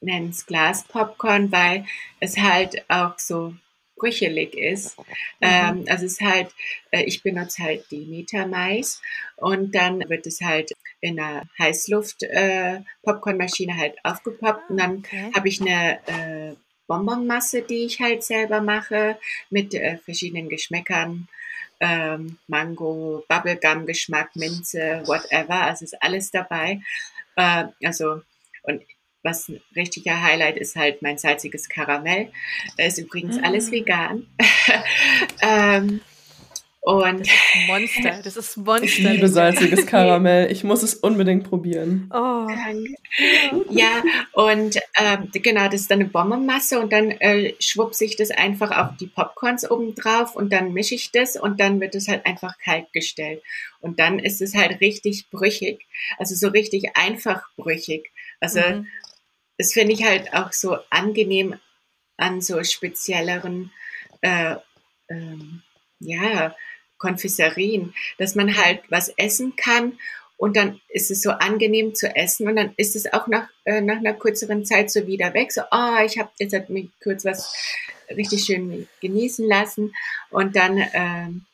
es 0.01 0.45
Glaspopcorn, 0.45 1.51
weil 1.51 1.85
es 2.19 2.37
halt 2.37 2.83
auch 2.89 3.17
so 3.17 3.53
brüchelig 3.99 4.55
ist. 4.55 4.97
Mhm. 4.97 5.03
Ähm, 5.41 5.85
also 5.87 6.05
es 6.05 6.13
ist 6.13 6.21
halt, 6.21 6.47
äh, 6.91 7.03
ich 7.03 7.21
benutze 7.21 7.61
halt 7.61 7.85
die 7.91 8.25
Mais 8.47 9.03
und 9.35 9.75
dann 9.75 10.09
wird 10.09 10.25
es 10.25 10.41
halt 10.41 10.71
in 11.01 11.19
einer 11.19 11.43
Heißluft-Popcornmaschine 11.59 13.73
äh, 13.73 13.77
halt 13.77 13.97
aufgepoppt 14.03 14.69
und 14.69 14.77
dann 14.77 14.99
okay. 14.99 15.31
habe 15.35 15.47
ich 15.47 15.61
eine 15.61 15.99
äh, 16.07 16.55
Bonbonmasse, 16.87 17.61
die 17.61 17.85
ich 17.85 18.01
halt 18.01 18.23
selber 18.23 18.61
mache 18.61 19.19
mit 19.49 19.75
äh, 19.75 19.97
verschiedenen 19.97 20.49
Geschmäckern 20.49 21.27
ähm, 21.79 22.37
Mango, 22.47 23.23
Bubblegum-Geschmack, 23.27 24.35
Minze, 24.35 25.03
whatever. 25.05 25.61
Also 25.61 25.85
ist 25.85 26.01
alles 26.01 26.31
dabei. 26.31 26.81
Äh, 27.35 27.65
also, 27.83 28.21
und 28.63 28.81
was 29.23 29.49
ein 29.49 29.61
richtiger 29.75 30.21
Highlight 30.21 30.57
ist 30.57 30.75
halt 30.75 31.01
mein 31.01 31.17
salziges 31.17 31.67
Karamell. 31.67 32.31
Ist 32.77 32.99
übrigens 32.99 33.37
mhm. 33.37 33.43
alles 33.43 33.71
vegan. 33.71 34.27
ähm, 35.41 36.01
und 36.89 37.19
das 37.19 37.27
ist 37.27 37.67
Monster, 37.67 38.21
das 38.23 38.37
ist 38.37 38.57
Monster. 38.65 38.83
Ich 38.83 38.97
liebe 38.97 39.27
salziges 39.27 39.85
Karamell. 39.85 40.51
Ich 40.51 40.63
muss 40.63 40.81
es 40.81 40.95
unbedingt 40.95 41.43
probieren. 41.47 42.09
Oh. 42.11 42.47
Ja, 43.69 44.01
und 44.33 44.77
ähm, 44.99 45.29
genau, 45.31 45.65
das 45.65 45.81
ist 45.81 45.91
dann 45.91 45.99
eine 45.99 46.09
Bombenmasse 46.09 46.79
und 46.79 46.91
dann 46.91 47.11
äh, 47.11 47.53
schwupse 47.59 48.05
ich 48.05 48.15
das 48.15 48.31
einfach 48.31 48.71
auf 48.71 48.97
die 48.97 49.05
Popcorns 49.05 49.69
oben 49.69 49.93
drauf 49.93 50.35
und 50.35 50.51
dann 50.51 50.73
mische 50.73 50.95
ich 50.95 51.11
das 51.11 51.35
und 51.35 51.59
dann 51.59 51.79
wird 51.79 51.93
es 51.93 52.07
halt 52.07 52.25
einfach 52.25 52.57
kalt 52.57 52.91
gestellt. 52.91 53.43
Und 53.81 53.99
dann 53.99 54.17
ist 54.17 54.41
es 54.41 54.55
halt 54.55 54.81
richtig 54.81 55.29
brüchig, 55.29 55.85
also 56.17 56.33
so 56.33 56.47
richtig 56.47 56.97
einfach 56.97 57.43
brüchig. 57.55 58.11
Also 58.39 58.61
mhm. 58.61 58.87
das 59.59 59.73
finde 59.73 59.93
ich 59.93 60.03
halt 60.03 60.33
auch 60.33 60.53
so 60.53 60.77
angenehm 60.89 61.55
an 62.17 62.41
so 62.41 62.63
spezielleren, 62.63 63.71
äh, 64.21 64.55
ähm, 65.07 65.61
ja, 65.99 66.55
Konfiserien, 66.99 67.95
dass 68.19 68.35
man 68.35 68.55
halt 68.55 68.81
was 68.89 69.09
essen 69.17 69.55
kann 69.55 69.97
und 70.39 70.55
dann 70.55 70.79
ist 70.87 71.11
es 71.11 71.21
so 71.21 71.31
angenehm 71.31 71.95
zu 71.95 72.15
essen 72.15 72.47
und 72.47 72.55
dann 72.55 72.73
ist 72.77 72.95
es 72.95 73.11
auch 73.11 73.27
nach, 73.27 73.49
äh, 73.65 73.81
nach 73.81 73.97
einer 73.97 74.13
kürzeren 74.13 74.63
Zeit 74.63 74.89
so 74.89 75.05
wieder 75.05 75.33
weg. 75.33 75.51
So, 75.51 75.61
oh, 75.69 75.97
ich 76.05 76.17
habe 76.17 76.29
jetzt 76.39 76.53
halt 76.53 76.69
mich 76.69 76.87
kurz 77.03 77.25
was 77.25 77.53
richtig 78.09 78.45
schön 78.45 78.87
genießen 79.01 79.45
lassen 79.45 79.93
und 80.29 80.55
dann, 80.55 80.81
ähm, 80.93 81.45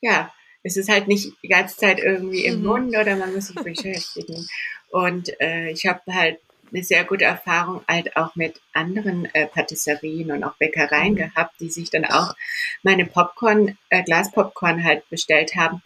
ja, 0.00 0.32
es 0.62 0.78
ist 0.78 0.88
halt 0.88 1.06
nicht 1.06 1.34
die 1.42 1.48
ganze 1.48 1.76
Zeit 1.76 1.98
irgendwie 1.98 2.46
im 2.46 2.60
mhm. 2.60 2.66
Mund 2.66 2.96
oder 2.96 3.14
man 3.16 3.34
muss 3.34 3.48
sich 3.48 3.56
beschäftigen. 3.62 4.46
Und 4.90 5.38
äh, 5.40 5.70
ich 5.70 5.84
habe 5.84 6.00
halt 6.10 6.38
eine 6.72 6.84
sehr 6.84 7.04
gute 7.04 7.24
Erfahrung 7.24 7.82
halt 7.88 8.16
auch 8.16 8.36
mit 8.36 8.60
anderen 8.72 9.26
äh, 9.34 9.46
Patisserien 9.46 10.30
und 10.30 10.44
auch 10.44 10.56
Bäckereien 10.56 11.12
mhm. 11.12 11.16
gehabt, 11.16 11.54
die 11.60 11.70
sich 11.70 11.90
dann 11.90 12.04
auch 12.04 12.34
meine 12.82 13.06
Popcorn, 13.06 13.78
äh, 13.88 14.02
Glaspopcorn 14.02 14.84
halt 14.84 15.08
bestellt 15.10 15.56
haben, 15.56 15.82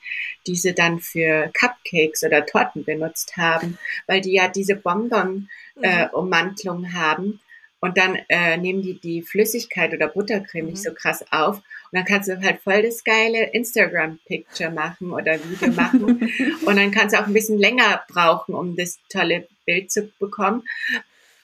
diese 0.46 0.72
dann 0.72 1.00
für 1.00 1.50
Cupcakes 1.58 2.24
oder 2.24 2.46
Torten 2.46 2.84
benutzt 2.84 3.36
haben, 3.36 3.78
weil 4.06 4.20
die 4.20 4.34
ja 4.34 4.48
diese 4.48 4.76
Bonbon-Ummantlung 4.76 6.80
mhm. 6.80 6.86
äh, 6.86 6.92
haben. 6.92 7.40
Und 7.80 7.98
dann 7.98 8.18
äh, 8.30 8.56
nehmen 8.56 8.80
die 8.80 8.98
die 8.98 9.20
Flüssigkeit 9.20 9.92
oder 9.92 10.08
Buttercreme 10.08 10.68
nicht 10.68 10.78
mhm. 10.78 10.88
so 10.88 10.94
krass 10.94 11.22
auf. 11.30 11.56
Und 11.56 11.62
dann 11.92 12.06
kannst 12.06 12.30
du 12.30 12.40
halt 12.40 12.62
voll 12.62 12.82
das 12.82 13.04
geile 13.04 13.50
Instagram-Picture 13.52 14.70
machen 14.70 15.12
oder 15.12 15.34
Video 15.34 15.70
machen. 15.70 16.32
und 16.64 16.76
dann 16.76 16.90
kannst 16.90 17.14
du 17.14 17.20
auch 17.20 17.26
ein 17.26 17.34
bisschen 17.34 17.58
länger 17.58 18.02
brauchen, 18.08 18.54
um 18.54 18.74
das 18.74 18.98
tolle 19.10 19.46
Bild 19.64 19.90
zu 19.90 20.10
bekommen. 20.18 20.64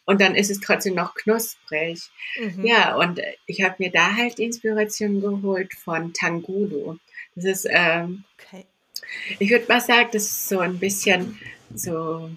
Und 0.04 0.20
dann 0.20 0.34
ist 0.34 0.50
es 0.50 0.60
trotzdem 0.60 0.94
noch 0.94 1.14
knusprig. 1.14 2.00
Mhm. 2.36 2.64
Ja, 2.64 2.96
und 2.96 3.20
ich 3.46 3.62
habe 3.62 3.76
mir 3.78 3.90
da 3.90 4.16
halt 4.16 4.38
Inspiration 4.38 5.20
geholt 5.20 5.72
von 5.74 6.12
Tangulo. 6.12 6.98
Das 7.36 7.44
ist, 7.44 7.68
ähm, 7.70 8.24
okay. 8.38 8.66
ich 9.38 9.50
würde 9.50 9.66
mal 9.68 9.80
sagen, 9.80 10.08
das 10.12 10.24
ist 10.24 10.48
so 10.48 10.58
ein 10.58 10.78
bisschen 10.78 11.38
so 11.74 12.30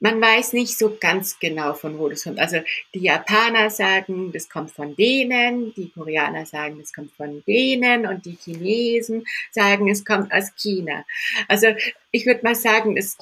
man 0.00 0.20
weiß 0.20 0.52
nicht 0.52 0.76
so 0.76 0.96
ganz 1.00 1.38
genau, 1.38 1.72
von 1.72 1.98
wo 1.98 2.08
das 2.08 2.24
kommt. 2.24 2.38
Also 2.38 2.58
die 2.94 3.00
Japaner 3.00 3.70
sagen, 3.70 4.32
das 4.32 4.48
kommt 4.48 4.70
von 4.70 4.94
denen, 4.96 5.72
die 5.74 5.90
Koreaner 5.90 6.44
sagen, 6.44 6.78
das 6.78 6.92
kommt 6.92 7.12
von 7.12 7.42
denen 7.46 8.06
und 8.06 8.26
die 8.26 8.36
Chinesen 8.36 9.24
sagen, 9.50 9.88
es 9.88 10.04
kommt 10.04 10.32
aus 10.32 10.54
China. 10.56 11.04
Also 11.48 11.68
ich 12.10 12.26
würde 12.26 12.40
mal 12.42 12.54
sagen, 12.54 12.96
es 12.96 13.16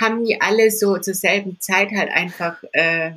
haben 0.00 0.24
die 0.24 0.40
alle 0.40 0.70
so 0.70 0.98
zur 0.98 1.14
selben 1.14 1.60
Zeit 1.60 1.90
halt 1.92 2.10
einfach 2.10 2.62
äh, 2.72 3.12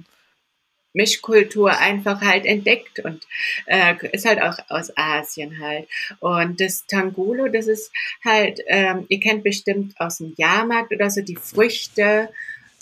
Mischkultur 0.94 1.78
einfach 1.78 2.22
halt 2.22 2.46
entdeckt 2.46 3.00
und 3.00 3.26
äh, 3.66 3.96
ist 4.12 4.26
halt 4.26 4.42
auch 4.42 4.58
aus 4.70 4.96
Asien 4.96 5.60
halt. 5.60 5.88
Und 6.20 6.60
das 6.60 6.86
Tangulo, 6.86 7.48
das 7.48 7.68
ist 7.68 7.92
halt, 8.24 8.60
ähm, 8.68 9.06
ihr 9.08 9.20
kennt 9.20 9.44
bestimmt 9.44 10.00
aus 10.00 10.18
dem 10.18 10.34
Jahrmarkt 10.38 10.94
oder 10.94 11.10
so 11.10 11.22
die 11.22 11.38
Früchte 11.38 12.30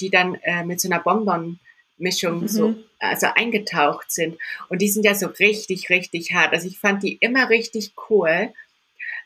die 0.01 0.09
dann 0.09 0.35
äh, 0.43 0.63
mit 0.63 0.79
so 0.79 0.89
einer 0.89 1.01
Bonbon-Mischung 1.01 2.41
mhm. 2.41 2.47
so 2.47 2.75
also 2.99 3.27
eingetaucht 3.33 4.11
sind. 4.11 4.37
Und 4.67 4.81
die 4.81 4.89
sind 4.89 5.05
ja 5.05 5.15
so 5.15 5.27
richtig, 5.27 5.89
richtig 5.89 6.33
hart. 6.33 6.53
Also 6.53 6.67
ich 6.67 6.79
fand 6.79 7.03
die 7.03 7.17
immer 7.21 7.49
richtig 7.49 7.93
cool. 8.09 8.53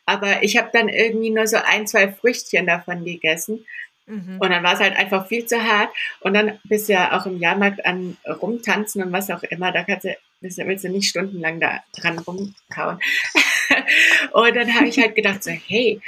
Aber 0.06 0.42
ich 0.42 0.56
habe 0.56 0.70
dann 0.72 0.88
irgendwie 0.88 1.30
nur 1.30 1.46
so 1.46 1.56
ein, 1.56 1.86
zwei 1.86 2.12
Früchtchen 2.12 2.66
davon 2.66 3.04
gegessen. 3.04 3.64
Mhm. 4.06 4.38
Und 4.38 4.50
dann 4.50 4.62
war 4.62 4.74
es 4.74 4.80
halt 4.80 4.96
einfach 4.96 5.26
viel 5.26 5.46
zu 5.46 5.62
hart. 5.62 5.90
Und 6.20 6.34
dann 6.34 6.58
bist 6.64 6.88
du 6.88 6.92
ja 6.92 7.18
auch 7.18 7.26
im 7.26 7.38
Jahrmarkt 7.38 7.84
an 7.86 8.16
rumtanzen 8.26 9.02
und 9.02 9.12
was 9.12 9.30
auch 9.30 9.42
immer. 9.44 9.72
Da 9.72 9.84
kannst 9.84 10.04
du, 10.04 10.16
willst 10.40 10.84
du 10.84 10.88
nicht 10.88 11.08
stundenlang 11.08 11.60
da 11.60 11.82
dran 11.96 12.18
rumkauen. 12.18 12.98
und 14.32 14.56
dann 14.56 14.74
habe 14.74 14.88
ich 14.88 14.98
halt 14.98 15.14
gedacht 15.14 15.42
so, 15.42 15.50
hey, 15.50 16.00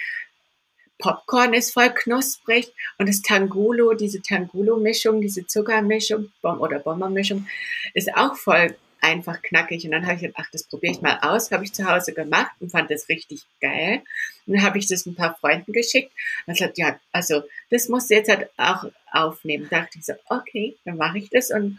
Popcorn 0.98 1.54
ist 1.54 1.72
voll 1.72 1.90
knusprig 1.90 2.72
und 2.98 3.08
das 3.08 3.22
Tangulo, 3.22 3.94
diese 3.94 4.22
Tangulo-Mischung, 4.22 5.20
diese 5.20 5.46
Zuckermischung 5.46 6.32
oder 6.42 6.78
Bombermischung 6.78 7.46
ist 7.94 8.14
auch 8.14 8.36
voll 8.36 8.74
einfach 9.00 9.40
knackig. 9.42 9.84
Und 9.84 9.92
dann 9.92 10.04
habe 10.04 10.14
ich 10.14 10.22
gedacht, 10.22 10.42
ach, 10.44 10.50
das 10.52 10.64
probiere 10.64 10.94
ich 10.94 11.00
mal 11.00 11.18
aus. 11.22 11.50
Habe 11.50 11.64
ich 11.64 11.72
zu 11.72 11.88
Hause 11.90 12.12
gemacht 12.12 12.52
und 12.60 12.70
fand 12.70 12.90
das 12.90 13.08
richtig 13.08 13.42
geil. 13.60 14.02
Und 14.46 14.54
dann 14.54 14.62
habe 14.62 14.78
ich 14.78 14.88
das 14.88 15.06
ein 15.06 15.14
paar 15.14 15.36
Freunden 15.36 15.72
geschickt. 15.72 16.10
Und 16.46 16.54
gesagt, 16.54 16.78
ja, 16.78 16.98
also 17.12 17.42
das 17.70 17.88
musst 17.88 18.10
du 18.10 18.14
jetzt 18.14 18.30
halt 18.30 18.48
auch 18.56 18.86
aufnehmen. 19.12 19.68
Da 19.70 19.80
dachte 19.80 19.98
ich 19.98 20.06
so, 20.06 20.14
okay, 20.28 20.76
dann 20.84 20.96
mache 20.96 21.18
ich 21.18 21.30
das 21.30 21.50
und 21.50 21.78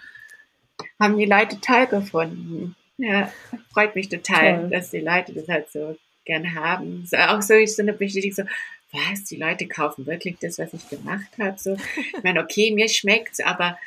haben 0.99 1.17
die 1.17 1.25
Leute 1.25 1.59
toll 1.59 1.87
gefunden. 1.87 2.75
Ja, 2.97 3.31
freut 3.71 3.95
mich 3.95 4.09
total, 4.09 4.61
Toll. 4.61 4.69
dass 4.71 4.89
die 4.89 4.99
Leute 4.99 5.33
das 5.33 5.47
halt 5.47 5.71
so 5.71 5.97
gern 6.25 6.55
haben. 6.55 7.05
So, 7.05 7.17
auch 7.17 7.41
so, 7.41 7.53
ich 7.53 7.75
so 7.75 7.83
eine 7.83 7.93
Bestätigung, 7.93 8.35
so, 8.35 8.43
was, 8.91 9.25
die 9.25 9.37
Leute 9.37 9.67
kaufen 9.67 10.05
wirklich 10.05 10.37
das, 10.39 10.59
was 10.59 10.73
ich 10.73 10.89
gemacht 10.89 11.27
habe. 11.39 11.57
So, 11.57 11.77
ich 11.95 12.23
meine, 12.23 12.41
okay, 12.41 12.71
mir 12.71 12.89
schmeckt's, 12.89 13.39
aber 13.39 13.77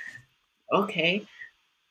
okay. 0.69 1.27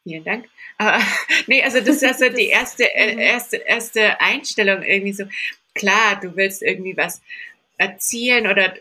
Vielen 0.03 0.23
Dank. 0.23 0.47
Aber, 0.77 0.99
nee, 1.47 1.61
also 1.61 1.79
das 1.79 1.97
ist 1.97 2.03
also 2.03 2.29
die 2.29 2.47
erste, 2.47 2.83
äh, 2.95 3.13
mhm. 3.13 3.19
erste, 3.19 3.57
erste 3.57 4.21
Einstellung 4.21 4.83
irgendwie 4.83 5.13
so. 5.13 5.25
Klar, 5.75 6.19
du 6.19 6.35
willst 6.35 6.61
irgendwie 6.61 6.97
was 6.97 7.21
erzielen 7.77 8.47
oder 8.47 8.73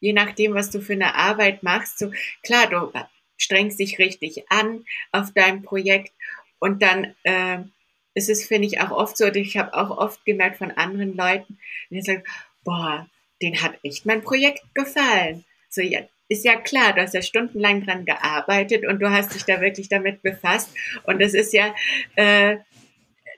je 0.00 0.12
nachdem, 0.12 0.54
was 0.54 0.70
du 0.70 0.80
für 0.80 0.92
eine 0.92 1.14
Arbeit 1.14 1.62
machst, 1.62 1.98
so 1.98 2.12
klar, 2.42 2.68
du 2.68 2.92
strengst 3.36 3.80
dich 3.80 3.98
richtig 3.98 4.44
an 4.50 4.84
auf 5.10 5.32
dein 5.34 5.62
Projekt 5.62 6.12
und 6.58 6.82
dann 6.82 7.14
äh, 7.22 7.58
ist 8.14 8.28
es, 8.28 8.46
finde 8.46 8.68
ich, 8.68 8.80
auch 8.80 8.90
oft 8.90 9.16
so, 9.16 9.26
ich 9.26 9.56
habe 9.56 9.74
auch 9.74 9.96
oft 9.96 10.24
gemerkt 10.24 10.58
von 10.58 10.70
anderen 10.70 11.16
Leuten, 11.16 11.58
die 11.90 12.02
sagen, 12.02 12.24
boah, 12.62 13.08
den 13.42 13.62
hat 13.62 13.74
echt 13.82 14.06
mein 14.06 14.22
Projekt 14.22 14.62
gefallen. 14.74 15.44
So, 15.68 15.82
ja, 15.82 16.00
ist 16.28 16.44
ja 16.44 16.56
klar, 16.56 16.92
du 16.92 17.02
hast 17.02 17.14
ja 17.14 17.22
stundenlang 17.22 17.84
dran 17.84 18.04
gearbeitet 18.04 18.86
und 18.86 19.00
du 19.00 19.10
hast 19.10 19.34
dich 19.34 19.44
da 19.44 19.60
wirklich 19.60 19.88
damit 19.88 20.22
befasst. 20.22 20.70
Und 21.04 21.20
das 21.20 21.34
ist 21.34 21.52
ja, 21.52 21.74
äh, 22.16 22.56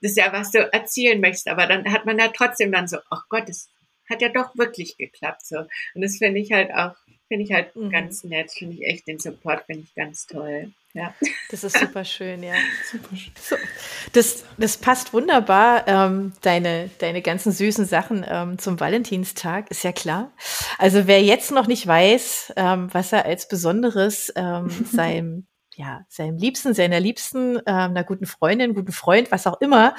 das 0.03 0.13
ist 0.13 0.19
ja, 0.19 0.33
was 0.33 0.51
du 0.51 0.73
erzielen 0.73 1.21
möchtest. 1.21 1.49
Aber 1.49 1.67
dann 1.67 1.91
hat 1.93 2.07
man 2.07 2.19
ja 2.19 2.29
trotzdem 2.29 2.71
dann 2.73 2.89
so, 2.89 2.99
ach 3.11 3.25
Gott, 3.29 3.49
das 3.49 3.71
hat 4.09 4.23
ja 4.23 4.29
doch 4.29 4.57
wirklich 4.57 4.97
geklappt. 4.97 5.47
So. 5.47 5.59
Und 5.59 6.03
das 6.03 6.19
finde 6.19 6.41
ich 6.41 6.53
halt 6.53 6.73
auch, 6.73 6.95
finde 7.29 7.45
ich 7.45 7.53
halt 7.53 7.75
mhm. 7.75 7.91
ganz 7.91 8.23
nett, 8.25 8.53
finde 8.53 8.75
ich 8.75 8.87
echt 8.87 9.09
den 9.09 9.19
Support, 9.19 9.65
finde 9.67 9.83
ich 9.83 9.95
ganz 9.95 10.27
toll. 10.27 10.73
Ja. 10.97 11.15
Das 11.51 11.63
ist 11.63 11.79
super 11.79 12.05
schön, 12.05 12.43
ja. 12.43 12.55
Super 12.91 13.15
schön. 13.15 13.33
So, 13.41 13.57
das, 14.13 14.45
das 14.57 14.79
passt 14.79 15.13
wunderbar, 15.13 15.87
ähm, 15.87 16.33
deine, 16.41 16.91
deine 16.99 17.21
ganzen 17.21 17.53
süßen 17.53 17.85
Sachen 17.85 18.25
ähm, 18.27 18.59
zum 18.59 18.81
Valentinstag, 18.81 19.71
ist 19.71 19.85
ja 19.85 19.93
klar. 19.93 20.33
Also 20.79 21.07
wer 21.07 21.23
jetzt 21.23 21.51
noch 21.51 21.67
nicht 21.67 21.87
weiß, 21.87 22.55
ähm, 22.57 22.89
was 22.93 23.13
er 23.13 23.27
als 23.27 23.47
Besonderes 23.47 24.33
ähm, 24.37 24.71
seinem 24.93 25.47
ja, 25.79 26.07
seinem 26.09 26.39
Liebsten, 26.39 26.73
seiner 26.73 27.01
Liebsten, 27.01 27.57
ähm, 27.59 27.63
einer 27.67 28.03
guten 28.03 28.25
Freundin, 28.25 28.73
guten 28.73 28.93
Freund, 28.93 29.31
was 29.31 29.47
auch 29.47 29.61
immer, 29.61 29.95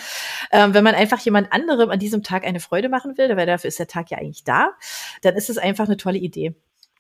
ähm, 0.52 0.74
wenn 0.74 0.84
man 0.84 0.96
einfach 0.96 1.20
jemand 1.20 1.54
anderem 1.54 1.92
an 1.92 2.00
diesem 2.00 2.24
Tag 2.24 2.46
eine 2.46 2.60
Freude 2.60 2.90
machen 2.90 3.16
will, 3.20 3.38
weil 3.38 3.46
dafür 3.46 3.68
ist 3.68 3.78
der 3.78 3.86
Tag 3.86 4.10
ja 4.10 4.18
eigentlich 4.18 4.44
da, 4.44 4.72
dann 5.22 5.36
ist 5.36 5.52
es 5.52 5.60
einfach 5.60 5.86
eine 5.86 5.98
tolle 5.98 6.18
Idee 6.18 6.56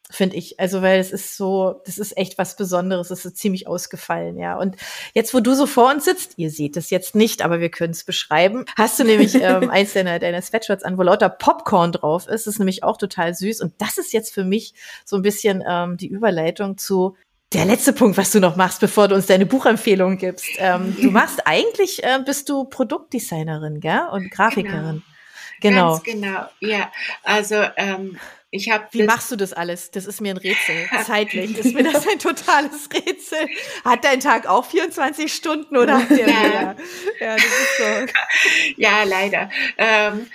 finde 0.09 0.35
ich. 0.37 0.59
Also, 0.59 0.81
weil 0.81 0.99
es 0.99 1.11
ist 1.11 1.37
so, 1.37 1.81
das 1.85 1.97
ist 1.97 2.17
echt 2.17 2.37
was 2.37 2.55
Besonderes. 2.55 3.11
Es 3.11 3.25
ist 3.25 3.37
ziemlich 3.37 3.67
ausgefallen, 3.67 4.37
ja. 4.37 4.57
Und 4.57 4.75
jetzt, 5.13 5.33
wo 5.33 5.39
du 5.39 5.53
so 5.55 5.65
vor 5.65 5.91
uns 5.91 6.05
sitzt, 6.05 6.33
ihr 6.37 6.49
seht 6.49 6.77
es 6.77 6.89
jetzt 6.89 7.15
nicht, 7.15 7.41
aber 7.41 7.59
wir 7.59 7.69
können 7.69 7.91
es 7.91 8.03
beschreiben, 8.03 8.65
hast 8.77 8.99
du 8.99 9.03
nämlich 9.03 9.35
ähm, 9.41 9.69
eins 9.69 9.93
deiner, 9.93 10.19
deiner 10.19 10.41
Sweatshirts 10.41 10.83
an, 10.83 10.97
wo 10.97 11.03
lauter 11.03 11.29
Popcorn 11.29 11.91
drauf 11.91 12.27
ist. 12.27 12.47
Das 12.47 12.55
ist 12.55 12.59
nämlich 12.59 12.83
auch 12.83 12.97
total 12.97 13.33
süß. 13.33 13.61
Und 13.61 13.73
das 13.79 13.97
ist 13.97 14.13
jetzt 14.13 14.33
für 14.33 14.43
mich 14.43 14.73
so 15.05 15.15
ein 15.15 15.21
bisschen 15.21 15.63
ähm, 15.67 15.97
die 15.97 16.07
Überleitung 16.07 16.77
zu 16.77 17.15
der 17.53 17.65
letzte 17.65 17.93
Punkt, 17.93 18.17
was 18.17 18.31
du 18.31 18.41
noch 18.41 18.57
machst, 18.57 18.81
bevor 18.81 19.07
du 19.07 19.15
uns 19.15 19.25
deine 19.25 19.45
Buchempfehlung 19.45 20.17
gibst. 20.17 20.45
Ähm, 20.57 20.97
du 21.01 21.11
machst 21.11 21.47
eigentlich, 21.47 22.03
äh, 22.03 22.19
bist 22.25 22.49
du 22.49 22.65
Produktdesignerin, 22.65 23.79
gell? 23.79 24.01
Und 24.11 24.29
Grafikerin. 24.31 25.01
Genau. 25.01 25.17
Genau. 25.59 25.91
Ganz 25.93 26.03
genau, 26.03 26.45
ja. 26.59 26.91
Also 27.23 27.55
ähm, 27.77 28.17
ich 28.51 28.69
habe. 28.69 28.87
Wie 28.91 29.03
machst 29.03 29.31
du 29.31 29.35
das 29.35 29.53
alles? 29.53 29.91
Das 29.91 30.05
ist 30.05 30.21
mir 30.21 30.33
ein 30.33 30.37
Rätsel. 30.37 30.87
Zeitlich 31.05 31.57
ist 31.57 31.73
mir 31.73 31.83
das 31.83 32.07
ein 32.07 32.19
totales 32.19 32.89
Rätsel. 32.93 33.47
Hat 33.83 34.03
dein 34.03 34.19
Tag 34.19 34.47
auch 34.47 34.65
24 34.65 35.33
Stunden 35.33 35.75
oder 35.75 35.99
hat 35.99 36.09
der 36.09 36.27
Ja. 36.27 36.75
Ja, 37.19 37.35
das 37.35 37.45
ist 37.45 37.77
so. 37.77 38.13
Ja, 38.77 39.03
leider. 39.03 39.49
Ähm, 39.77 40.27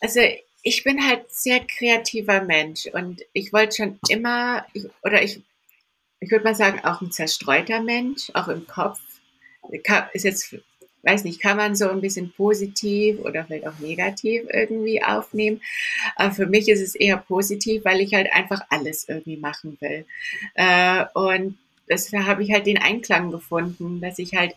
also 0.00 0.20
ich 0.62 0.84
bin 0.84 1.06
halt 1.06 1.30
sehr 1.30 1.60
kreativer 1.60 2.42
Mensch 2.42 2.86
und 2.86 3.22
ich 3.32 3.52
wollte 3.52 3.76
schon 3.76 4.00
immer, 4.08 4.66
ich, 4.72 4.86
oder 5.02 5.22
ich, 5.22 5.42
ich 6.20 6.30
würde 6.30 6.44
mal 6.44 6.54
sagen, 6.54 6.84
auch 6.84 7.00
ein 7.00 7.12
zerstreuter 7.12 7.80
Mensch, 7.80 8.30
auch 8.34 8.48
im 8.48 8.66
Kopf. 8.66 9.00
Ist 10.12 10.24
jetzt, 10.24 10.56
weiß 11.04 11.24
nicht, 11.24 11.40
kann 11.40 11.56
man 11.56 11.76
so 11.76 11.88
ein 11.88 12.00
bisschen 12.00 12.32
positiv 12.32 13.20
oder 13.20 13.44
vielleicht 13.44 13.66
auch 13.66 13.78
negativ 13.78 14.44
irgendwie 14.50 15.02
aufnehmen. 15.02 15.60
Aber 16.16 16.32
für 16.32 16.46
mich 16.46 16.68
ist 16.68 16.80
es 16.80 16.94
eher 16.94 17.18
positiv, 17.18 17.84
weil 17.84 18.00
ich 18.00 18.14
halt 18.14 18.32
einfach 18.32 18.62
alles 18.70 19.08
irgendwie 19.08 19.36
machen 19.36 19.76
will. 19.80 20.06
Äh, 20.54 21.04
und 21.14 21.58
da 21.86 22.24
habe 22.24 22.42
ich 22.42 22.52
halt 22.52 22.66
den 22.66 22.78
Einklang 22.78 23.30
gefunden, 23.30 24.00
dass 24.00 24.18
ich 24.18 24.34
halt 24.34 24.54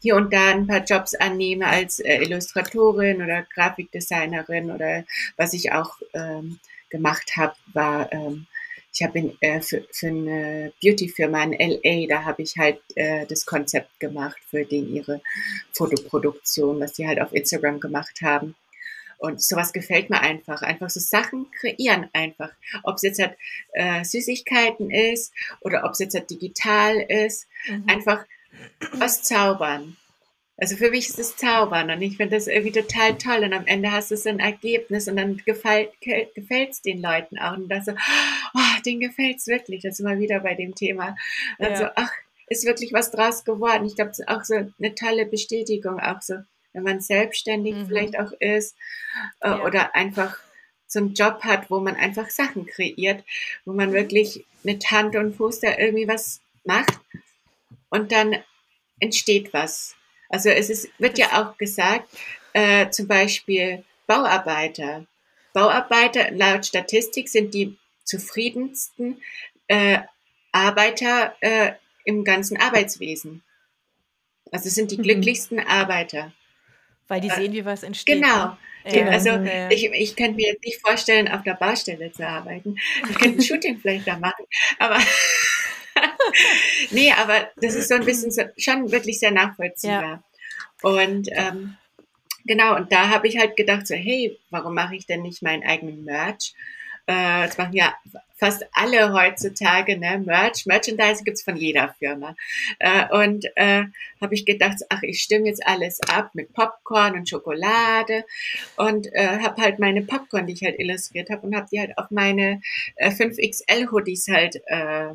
hier 0.00 0.16
und 0.16 0.32
da 0.32 0.50
ein 0.50 0.66
paar 0.66 0.84
Jobs 0.84 1.14
annehme 1.14 1.66
als 1.66 1.98
äh, 1.98 2.22
Illustratorin 2.22 3.22
oder 3.22 3.42
Grafikdesignerin 3.42 4.70
oder 4.70 5.04
was 5.36 5.54
ich 5.54 5.72
auch 5.72 5.96
ähm, 6.14 6.60
gemacht 6.90 7.36
habe, 7.36 7.54
war, 7.72 8.12
ähm, 8.12 8.46
ich 8.92 9.02
habe 9.02 9.36
äh, 9.40 9.60
für, 9.60 9.86
für 9.90 10.08
eine 10.08 10.72
Beauty-Firma 10.82 11.44
in 11.44 11.52
LA, 11.52 12.06
da 12.08 12.24
habe 12.24 12.42
ich 12.42 12.56
halt 12.56 12.80
äh, 12.96 13.26
das 13.26 13.46
Konzept 13.46 14.00
gemacht 14.00 14.38
für 14.48 14.64
den 14.64 14.94
ihre 14.94 15.20
Fotoproduktion, 15.72 16.80
was 16.80 16.94
die 16.94 17.06
halt 17.06 17.20
auf 17.20 17.32
Instagram 17.32 17.80
gemacht 17.80 18.20
haben. 18.22 18.54
Und 19.18 19.42
sowas 19.42 19.72
gefällt 19.72 20.10
mir 20.10 20.20
einfach. 20.20 20.62
Einfach 20.62 20.90
so 20.90 21.00
Sachen 21.00 21.50
kreieren 21.50 22.08
einfach. 22.12 22.52
Ob 22.84 22.96
es 22.96 23.02
jetzt 23.02 23.20
halt 23.20 23.36
äh, 23.72 24.04
Süßigkeiten 24.04 24.90
ist 24.90 25.32
oder 25.60 25.84
ob 25.84 25.92
es 25.92 25.98
jetzt 25.98 26.14
halt 26.14 26.30
digital 26.30 27.00
ist. 27.00 27.48
Mhm. 27.66 27.84
Einfach 27.88 28.24
was 28.92 29.24
zaubern. 29.24 29.96
Also 30.60 30.76
für 30.76 30.90
mich 30.90 31.08
ist 31.08 31.20
es 31.20 31.36
zaubern 31.36 31.88
und 31.90 32.02
ich 32.02 32.16
finde 32.16 32.34
das 32.36 32.48
irgendwie 32.48 32.72
total 32.72 33.16
toll 33.16 33.44
und 33.44 33.52
am 33.52 33.66
Ende 33.66 33.92
hast 33.92 34.10
du 34.10 34.16
so 34.16 34.28
ein 34.28 34.40
Ergebnis 34.40 35.06
und 35.06 35.16
dann 35.16 35.40
gefällt 35.46 35.92
es 36.02 36.82
den 36.82 37.00
Leuten 37.00 37.38
auch 37.38 37.56
und 37.56 37.68
das 37.68 37.84
so, 37.84 37.92
oh, 38.54 38.80
denen 38.84 39.00
gefällt 39.00 39.36
es 39.36 39.46
wirklich. 39.46 39.82
Das 39.82 39.94
ist 39.94 40.00
immer 40.00 40.18
wieder 40.18 40.40
bei 40.40 40.54
dem 40.54 40.74
Thema. 40.74 41.16
Und 41.58 41.68
Ja. 41.70 41.76
so, 41.76 41.84
ach, 41.94 42.10
ist 42.48 42.64
wirklich 42.66 42.92
was 42.92 43.12
draus 43.12 43.44
geworden. 43.44 43.86
Ich 43.86 43.94
glaube, 43.94 44.08
das 44.10 44.18
ist 44.18 44.28
auch 44.28 44.42
so 44.42 44.54
eine 44.54 44.94
tolle 44.96 45.26
Bestätigung, 45.26 46.00
auch 46.00 46.20
so, 46.22 46.34
wenn 46.72 46.82
man 46.82 47.00
selbstständig 47.00 47.74
Mhm. 47.74 47.86
vielleicht 47.86 48.18
auch 48.18 48.32
ist 48.40 48.74
äh, 49.42 49.50
Ja. 49.50 49.64
oder 49.64 49.94
einfach 49.94 50.38
so 50.88 50.98
einen 50.98 51.14
Job 51.14 51.44
hat, 51.44 51.70
wo 51.70 51.78
man 51.78 51.94
einfach 51.94 52.30
Sachen 52.30 52.66
kreiert, 52.66 53.22
wo 53.64 53.74
man 53.74 53.92
wirklich 53.92 54.44
mit 54.64 54.90
Hand 54.90 55.14
und 55.14 55.36
Fuß 55.36 55.60
da 55.60 55.78
irgendwie 55.78 56.08
was 56.08 56.40
macht 56.64 56.98
und 57.90 58.10
dann 58.10 58.34
entsteht 58.98 59.52
was. 59.52 59.94
Also 60.28 60.50
es 60.50 60.70
ist, 60.70 60.88
wird 60.98 61.18
ja 61.18 61.42
auch 61.42 61.56
gesagt, 61.56 62.08
äh, 62.52 62.90
zum 62.90 63.06
Beispiel 63.08 63.84
Bauarbeiter. 64.06 65.06
Bauarbeiter 65.52 66.30
laut 66.32 66.66
Statistik 66.66 67.28
sind 67.28 67.54
die 67.54 67.76
zufriedensten 68.04 69.20
äh, 69.68 69.98
Arbeiter 70.52 71.34
äh, 71.40 71.72
im 72.04 72.24
ganzen 72.24 72.58
Arbeitswesen. 72.60 73.42
Also 74.50 74.70
sind 74.70 74.90
die 74.90 74.98
Mhm. 74.98 75.02
glücklichsten 75.02 75.60
Arbeiter. 75.60 76.32
Weil 77.06 77.20
die 77.20 77.30
sehen, 77.30 77.52
wie 77.52 77.64
was 77.64 77.82
entsteht. 77.82 78.16
Genau. 78.22 78.46
ne? 78.46 78.58
Ja, 78.90 79.08
also 79.08 79.30
ja. 79.30 79.70
ich, 79.70 79.84
ich 79.92 80.16
könnte 80.16 80.36
mir 80.36 80.52
jetzt 80.52 80.64
nicht 80.64 80.80
vorstellen, 80.80 81.28
auf 81.28 81.42
der 81.42 81.54
Baustelle 81.54 82.10
zu 82.12 82.26
arbeiten. 82.26 82.76
Ich 83.10 83.18
könnte 83.18 83.38
ein 83.38 83.42
Shooting 83.42 83.78
vielleicht 83.78 84.06
da 84.06 84.18
machen, 84.18 84.44
aber 84.78 84.98
nee, 86.90 87.12
aber 87.12 87.48
das 87.56 87.74
ist 87.74 87.88
so 87.88 87.94
ein 87.94 88.04
bisschen 88.04 88.30
so, 88.30 88.42
schon 88.56 88.90
wirklich 88.90 89.18
sehr 89.18 89.30
nachvollziehbar. 89.30 90.22
Und 90.82 91.28
ähm, 91.32 91.76
genau, 92.44 92.76
und 92.76 92.92
da 92.92 93.08
habe 93.08 93.28
ich 93.28 93.38
halt 93.38 93.56
gedacht, 93.56 93.86
so, 93.86 93.94
hey, 93.94 94.38
warum 94.50 94.74
mache 94.74 94.96
ich 94.96 95.06
denn 95.06 95.22
nicht 95.22 95.42
meinen 95.42 95.64
eigenen 95.64 96.04
Merch? 96.04 96.54
Äh, 97.08 97.46
das 97.46 97.56
machen 97.56 97.72
ja 97.72 97.94
fast 98.36 98.64
alle 98.72 99.14
heutzutage, 99.14 99.98
ne? 99.98 100.22
Merch, 100.24 100.66
Merchandise 100.66 101.24
gibt's 101.24 101.42
von 101.42 101.56
jeder 101.56 101.94
Firma. 101.98 102.36
Äh, 102.78 103.08
und 103.10 103.46
äh, 103.56 103.84
habe 104.20 104.34
ich 104.34 104.44
gedacht, 104.44 104.76
ach, 104.90 105.02
ich 105.02 105.22
stimme 105.22 105.46
jetzt 105.46 105.66
alles 105.66 106.00
ab 106.02 106.30
mit 106.34 106.52
Popcorn 106.52 107.14
und 107.14 107.28
Schokolade 107.28 108.24
und 108.76 109.08
äh, 109.12 109.38
habe 109.38 109.62
halt 109.62 109.78
meine 109.78 110.02
Popcorn, 110.02 110.46
die 110.46 110.52
ich 110.52 110.62
halt 110.62 110.78
illustriert 110.78 111.30
habe 111.30 111.46
und 111.46 111.56
habe 111.56 111.66
die 111.72 111.80
halt 111.80 111.96
auf 111.96 112.10
meine 112.10 112.60
äh, 112.96 113.10
5XL 113.10 113.90
Hoodies 113.90 114.28
halt 114.28 114.60
äh, 114.66 115.14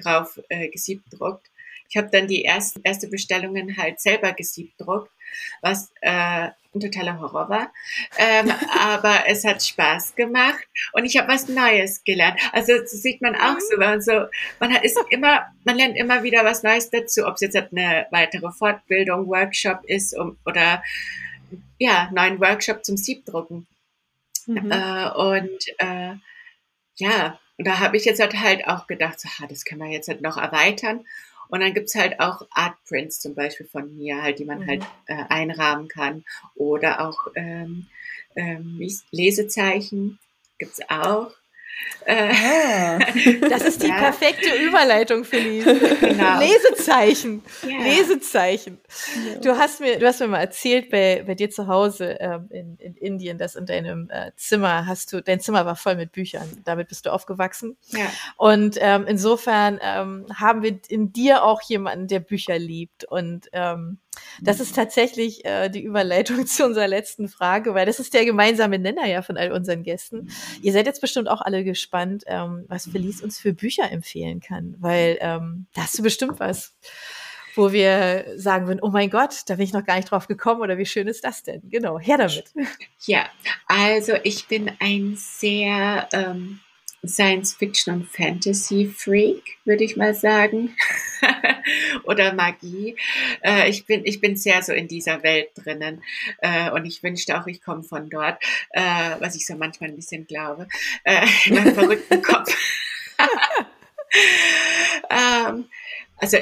drauf 0.00 0.40
äh, 0.48 0.68
gesiebdruckt. 0.68 1.51
Ich 1.92 1.98
habe 1.98 2.08
dann 2.10 2.26
die 2.26 2.42
ersten 2.42 2.80
erste 2.84 3.06
Bestellungen 3.06 3.76
halt 3.76 4.00
selber 4.00 4.32
gesiebdruckt, 4.32 5.10
was 5.60 5.92
äh, 6.00 6.48
ein 6.74 6.80
totaler 6.80 7.20
Horror 7.20 7.50
war. 7.50 7.72
Ähm, 8.16 8.50
aber 8.80 9.24
es 9.26 9.44
hat 9.44 9.62
Spaß 9.62 10.14
gemacht 10.16 10.64
und 10.94 11.04
ich 11.04 11.18
habe 11.18 11.28
was 11.28 11.48
Neues 11.48 12.02
gelernt. 12.02 12.40
Also 12.52 12.78
das 12.78 12.92
sieht 12.92 13.20
man 13.20 13.36
auch 13.36 13.60
so, 13.60 13.78
wenn 13.78 13.90
man 13.90 14.00
so, 14.00 14.24
man 14.58 14.72
hat, 14.72 14.84
ist 14.84 14.98
immer, 15.10 15.42
man 15.64 15.76
lernt 15.76 15.98
immer 15.98 16.22
wieder 16.22 16.46
was 16.46 16.62
Neues 16.62 16.88
dazu, 16.88 17.26
ob 17.26 17.34
es 17.34 17.42
jetzt 17.42 17.56
halt 17.56 17.72
eine 17.72 18.06
weitere 18.10 18.50
Fortbildung, 18.50 19.26
Workshop 19.26 19.84
ist 19.84 20.16
um, 20.16 20.38
oder 20.46 20.82
ja, 21.78 22.08
neuen 22.10 22.40
Workshop 22.40 22.86
zum 22.86 22.96
Siebdrucken. 22.96 23.66
Mhm. 24.46 24.72
Äh, 24.72 25.10
und 25.10 25.60
äh, 25.76 26.14
ja, 26.96 27.38
und 27.58 27.66
da 27.66 27.80
habe 27.80 27.98
ich 27.98 28.06
jetzt 28.06 28.20
halt, 28.20 28.34
halt 28.34 28.66
auch 28.66 28.86
gedacht, 28.86 29.20
so, 29.20 29.28
ha, 29.28 29.46
das 29.46 29.66
können 29.66 29.82
wir 29.82 29.90
jetzt 29.90 30.08
halt 30.08 30.22
noch 30.22 30.38
erweitern. 30.38 31.04
Und 31.52 31.60
dann 31.60 31.74
gibt's 31.74 31.94
halt 31.94 32.18
auch 32.18 32.46
Artprints 32.50 33.20
zum 33.20 33.34
Beispiel 33.34 33.66
von 33.66 33.94
mir, 33.94 34.22
halt, 34.22 34.38
die 34.38 34.46
man 34.46 34.60
Mhm. 34.60 34.66
halt 34.68 34.82
äh, 35.06 35.22
einrahmen 35.28 35.86
kann. 35.86 36.24
Oder 36.54 37.06
auch 37.06 37.26
ähm, 37.34 37.88
ähm, 38.34 38.80
Lesezeichen 39.10 40.18
gibt's 40.58 40.80
auch. 40.88 41.30
Äh, 42.04 42.32
Ah. 42.34 42.98
Das 43.48 43.62
ist 43.62 43.82
die 43.82 43.88
Ja. 43.88 43.96
perfekte 43.98 44.54
Überleitung, 44.56 45.24
Felice. 45.24 45.64
genau. 46.00 46.40
Lesezeichen. 46.40 47.42
Ja. 47.62 47.82
Lesezeichen. 47.84 48.78
Du 49.42 49.56
hast 49.56 49.80
mir, 49.80 49.98
du 49.98 50.06
hast 50.06 50.20
mir 50.20 50.26
mal 50.28 50.40
erzählt, 50.40 50.90
bei, 50.90 51.22
bei 51.26 51.34
dir 51.34 51.50
zu 51.50 51.68
Hause 51.68 52.16
ähm, 52.20 52.48
in, 52.50 52.76
in 52.78 52.94
Indien, 52.96 53.38
dass 53.38 53.54
in 53.54 53.66
deinem 53.66 54.10
äh, 54.10 54.32
Zimmer 54.36 54.86
hast 54.86 55.12
du, 55.12 55.22
dein 55.22 55.40
Zimmer 55.40 55.64
war 55.64 55.76
voll 55.76 55.94
mit 55.96 56.12
Büchern. 56.12 56.48
Damit 56.64 56.88
bist 56.88 57.06
du 57.06 57.10
aufgewachsen. 57.12 57.76
Ja. 57.88 58.06
Und 58.36 58.76
ähm, 58.80 59.04
insofern 59.06 59.78
ähm, 59.82 60.26
haben 60.34 60.62
wir 60.62 60.78
in 60.88 61.12
dir 61.12 61.44
auch 61.44 61.62
jemanden, 61.62 62.08
der 62.08 62.20
Bücher 62.20 62.58
liebt. 62.58 63.04
Und 63.04 63.48
ähm, 63.52 63.98
das 64.40 64.60
ist 64.60 64.74
tatsächlich 64.74 65.44
äh, 65.44 65.68
die 65.68 65.82
Überleitung 65.82 66.46
zu 66.46 66.64
unserer 66.64 66.88
letzten 66.88 67.28
Frage, 67.28 67.74
weil 67.74 67.86
das 67.86 68.00
ist 68.00 68.14
der 68.14 68.24
gemeinsame 68.24 68.78
Nenner 68.78 69.06
ja 69.06 69.22
von 69.22 69.36
all 69.36 69.52
unseren 69.52 69.82
Gästen. 69.82 70.30
Ihr 70.62 70.72
seid 70.72 70.86
jetzt 70.86 71.00
bestimmt 71.00 71.28
auch 71.28 71.40
alle 71.40 71.64
gespannt, 71.64 72.24
ähm, 72.26 72.64
was 72.68 72.86
Felice 72.86 73.22
uns 73.22 73.38
für 73.38 73.52
Bücher 73.52 73.90
empfehlen 73.90 74.40
kann, 74.40 74.76
weil 74.80 75.18
ähm, 75.20 75.66
da 75.74 75.82
hast 75.82 75.98
du 75.98 76.02
bestimmt 76.02 76.40
was, 76.40 76.74
wo 77.54 77.72
wir 77.72 78.24
sagen 78.36 78.66
würden, 78.66 78.80
oh 78.82 78.90
mein 78.90 79.10
Gott, 79.10 79.42
da 79.46 79.56
bin 79.56 79.64
ich 79.64 79.72
noch 79.72 79.84
gar 79.84 79.96
nicht 79.96 80.10
drauf 80.10 80.26
gekommen 80.26 80.62
oder 80.62 80.78
wie 80.78 80.86
schön 80.86 81.06
ist 81.06 81.24
das 81.24 81.42
denn? 81.42 81.62
Genau, 81.68 81.98
her 81.98 82.18
damit. 82.18 82.52
Ja, 83.04 83.26
also 83.66 84.14
ich 84.22 84.48
bin 84.48 84.70
ein 84.80 85.14
sehr 85.16 86.08
ähm, 86.12 86.60
Science-Fiction- 87.04 87.94
und 87.94 88.08
Fantasy-Freak, 88.08 89.42
würde 89.64 89.84
ich 89.84 89.96
mal 89.96 90.14
sagen. 90.14 90.76
Oder 92.04 92.32
Magie. 92.32 92.96
Äh, 93.42 93.68
ich, 93.68 93.86
bin, 93.86 94.02
ich 94.04 94.20
bin 94.20 94.36
sehr 94.36 94.62
so 94.62 94.72
in 94.72 94.88
dieser 94.88 95.22
Welt 95.22 95.50
drinnen. 95.56 96.02
Äh, 96.38 96.70
und 96.70 96.84
ich 96.84 97.02
wünschte 97.02 97.40
auch, 97.40 97.46
ich 97.46 97.62
komme 97.62 97.82
von 97.82 98.08
dort, 98.08 98.42
äh, 98.70 99.16
was 99.18 99.34
ich 99.34 99.46
so 99.46 99.56
manchmal 99.56 99.90
ein 99.90 99.96
bisschen 99.96 100.26
glaube, 100.26 100.68
äh, 101.04 101.26
in 101.46 101.54
meinem 101.54 101.74
verrückten 101.74 102.22
Kopf. 102.22 102.56
ähm, 105.10 105.66
also 106.18 106.38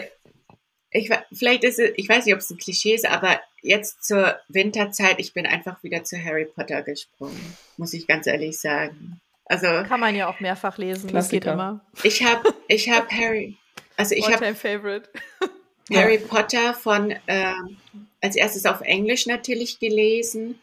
ich, 0.93 1.11
vielleicht 1.33 1.65
ist 1.65 1.79
es, 1.79 1.93
ich 1.97 2.09
weiß 2.09 2.27
nicht, 2.27 2.35
ob 2.35 2.41
es 2.41 2.51
ein 2.51 2.59
Klischee 2.59 2.95
ist, 2.95 3.07
aber 3.07 3.41
jetzt 3.63 4.05
zur 4.05 4.39
Winterzeit, 4.49 5.21
ich 5.21 5.33
bin 5.33 5.47
einfach 5.47 5.83
wieder 5.83 6.05
zu 6.05 6.23
Harry 6.23 6.47
Potter 6.47 6.83
gesprungen, 6.83 7.57
muss 7.77 7.95
ich 7.95 8.07
ganz 8.07 8.27
ehrlich 8.27 8.59
sagen. 8.59 9.21
Also 9.51 9.67
Kann 9.83 9.99
man 9.99 10.15
ja 10.15 10.29
auch 10.29 10.39
mehrfach 10.39 10.79
lesen, 10.79 11.13
das 11.13 11.29
geht 11.29 11.43
Klassiker. 11.43 11.53
immer. 11.55 11.85
ich 12.05 12.23
habe, 12.23 12.55
ich 12.69 12.89
habe 12.89 13.09
Harry, 13.11 13.57
also 13.97 14.15
ich 14.15 14.33
habe 14.33 14.55
favorite. 14.55 15.11
Harry 15.93 16.19
Potter 16.19 16.73
von 16.73 17.13
ähm, 17.27 17.77
als 18.21 18.37
erstes 18.37 18.65
auf 18.65 18.81
Englisch 18.83 19.27
natürlich 19.27 19.81
gelesen 19.81 20.61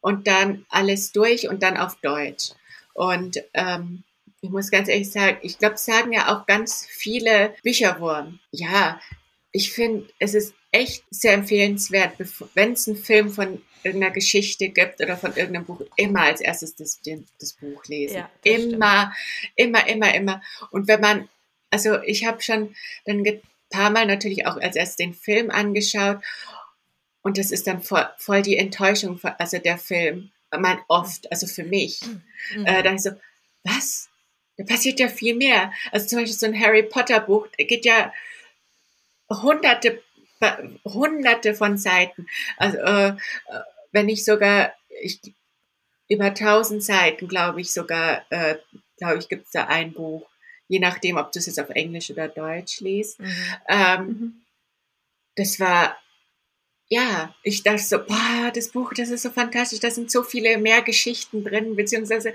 und 0.00 0.26
dann 0.26 0.64
alles 0.70 1.12
durch 1.12 1.46
und 1.46 1.62
dann 1.62 1.76
auf 1.76 1.96
Deutsch. 2.00 2.52
Und 2.94 3.36
ähm, 3.52 4.02
ich 4.40 4.48
muss 4.48 4.70
ganz 4.70 4.88
ehrlich 4.88 5.12
sagen, 5.12 5.36
ich 5.42 5.58
glaube, 5.58 5.76
sagen 5.76 6.14
ja 6.14 6.34
auch 6.34 6.46
ganz 6.46 6.86
viele 6.88 7.54
Bücherwurm. 7.62 8.38
Ja, 8.50 8.98
ich 9.50 9.72
finde, 9.72 10.08
es 10.18 10.32
ist 10.32 10.54
echt 10.72 11.04
sehr 11.10 11.34
empfehlenswert, 11.34 12.14
wenn 12.54 12.72
es 12.72 12.88
einen 12.88 12.96
Film 12.96 13.30
von 13.30 13.62
irgendeiner 13.84 14.12
Geschichte 14.12 14.68
gibt 14.70 15.00
oder 15.00 15.16
von 15.16 15.36
irgendeinem 15.36 15.66
Buch, 15.66 15.82
immer 15.96 16.22
als 16.22 16.40
erstes 16.40 16.74
das, 16.74 17.00
das 17.38 17.52
Buch 17.54 17.84
lesen. 17.86 18.16
Ja, 18.16 18.30
immer, 18.42 19.12
stimmt. 19.12 19.52
immer, 19.56 19.86
immer, 19.86 20.14
immer. 20.14 20.42
Und 20.70 20.88
wenn 20.88 21.00
man, 21.00 21.28
also 21.70 22.00
ich 22.02 22.24
habe 22.24 22.42
schon 22.42 22.74
dann 23.04 23.24
ein 23.24 23.40
paar 23.70 23.90
Mal 23.90 24.06
natürlich 24.06 24.46
auch 24.46 24.56
als 24.56 24.76
erstes 24.76 24.96
den 24.96 25.14
Film 25.14 25.50
angeschaut 25.50 26.22
und 27.22 27.38
das 27.38 27.50
ist 27.50 27.66
dann 27.66 27.82
voll, 27.82 28.08
voll 28.18 28.42
die 28.42 28.56
Enttäuschung, 28.56 29.20
also 29.38 29.58
der 29.58 29.78
Film, 29.78 30.30
man 30.50 30.80
oft, 30.88 31.30
also 31.30 31.46
für 31.46 31.64
mich, 31.64 32.00
mhm. 32.54 32.66
äh, 32.66 32.82
dann 32.82 32.98
so, 32.98 33.10
was? 33.64 34.08
Da 34.56 34.64
passiert 34.64 35.00
ja 35.00 35.08
viel 35.08 35.34
mehr. 35.34 35.72
Also 35.92 36.06
zum 36.06 36.18
Beispiel 36.18 36.36
so 36.36 36.46
ein 36.46 36.60
Harry 36.60 36.82
Potter 36.82 37.20
Buch, 37.20 37.46
da 37.58 37.64
geht 37.64 37.84
ja 37.84 38.12
hunderte, 39.30 40.02
hunderte 40.84 41.54
von 41.54 41.78
Seiten. 41.78 42.26
Also 42.56 42.78
äh, 42.78 43.14
wenn 43.92 44.08
ich 44.08 44.24
sogar, 44.24 44.72
ich, 45.02 45.20
über 46.08 46.34
tausend 46.34 46.82
Seiten, 46.82 47.28
glaube 47.28 47.60
ich 47.60 47.72
sogar, 47.72 48.24
äh, 48.30 48.56
glaube 48.98 49.18
ich, 49.18 49.28
gibt 49.28 49.46
es 49.46 49.52
da 49.52 49.66
ein 49.66 49.92
Buch, 49.92 50.28
je 50.68 50.78
nachdem, 50.78 51.16
ob 51.16 51.32
du 51.32 51.38
es 51.38 51.46
jetzt 51.46 51.60
auf 51.60 51.70
Englisch 51.70 52.10
oder 52.10 52.28
Deutsch 52.28 52.80
liest. 52.80 53.20
Mhm. 53.20 53.36
Ähm, 53.68 54.06
mhm. 54.06 54.42
Das 55.36 55.58
war 55.60 55.96
ja, 56.92 57.34
ich 57.42 57.62
dachte 57.62 57.82
so, 57.82 58.04
boah, 58.04 58.50
das 58.54 58.68
Buch, 58.68 58.92
das 58.92 59.08
ist 59.08 59.22
so 59.22 59.30
fantastisch, 59.30 59.80
da 59.80 59.90
sind 59.90 60.10
so 60.10 60.22
viele 60.22 60.58
mehr 60.58 60.82
Geschichten 60.82 61.42
drin, 61.42 61.74
beziehungsweise 61.74 62.34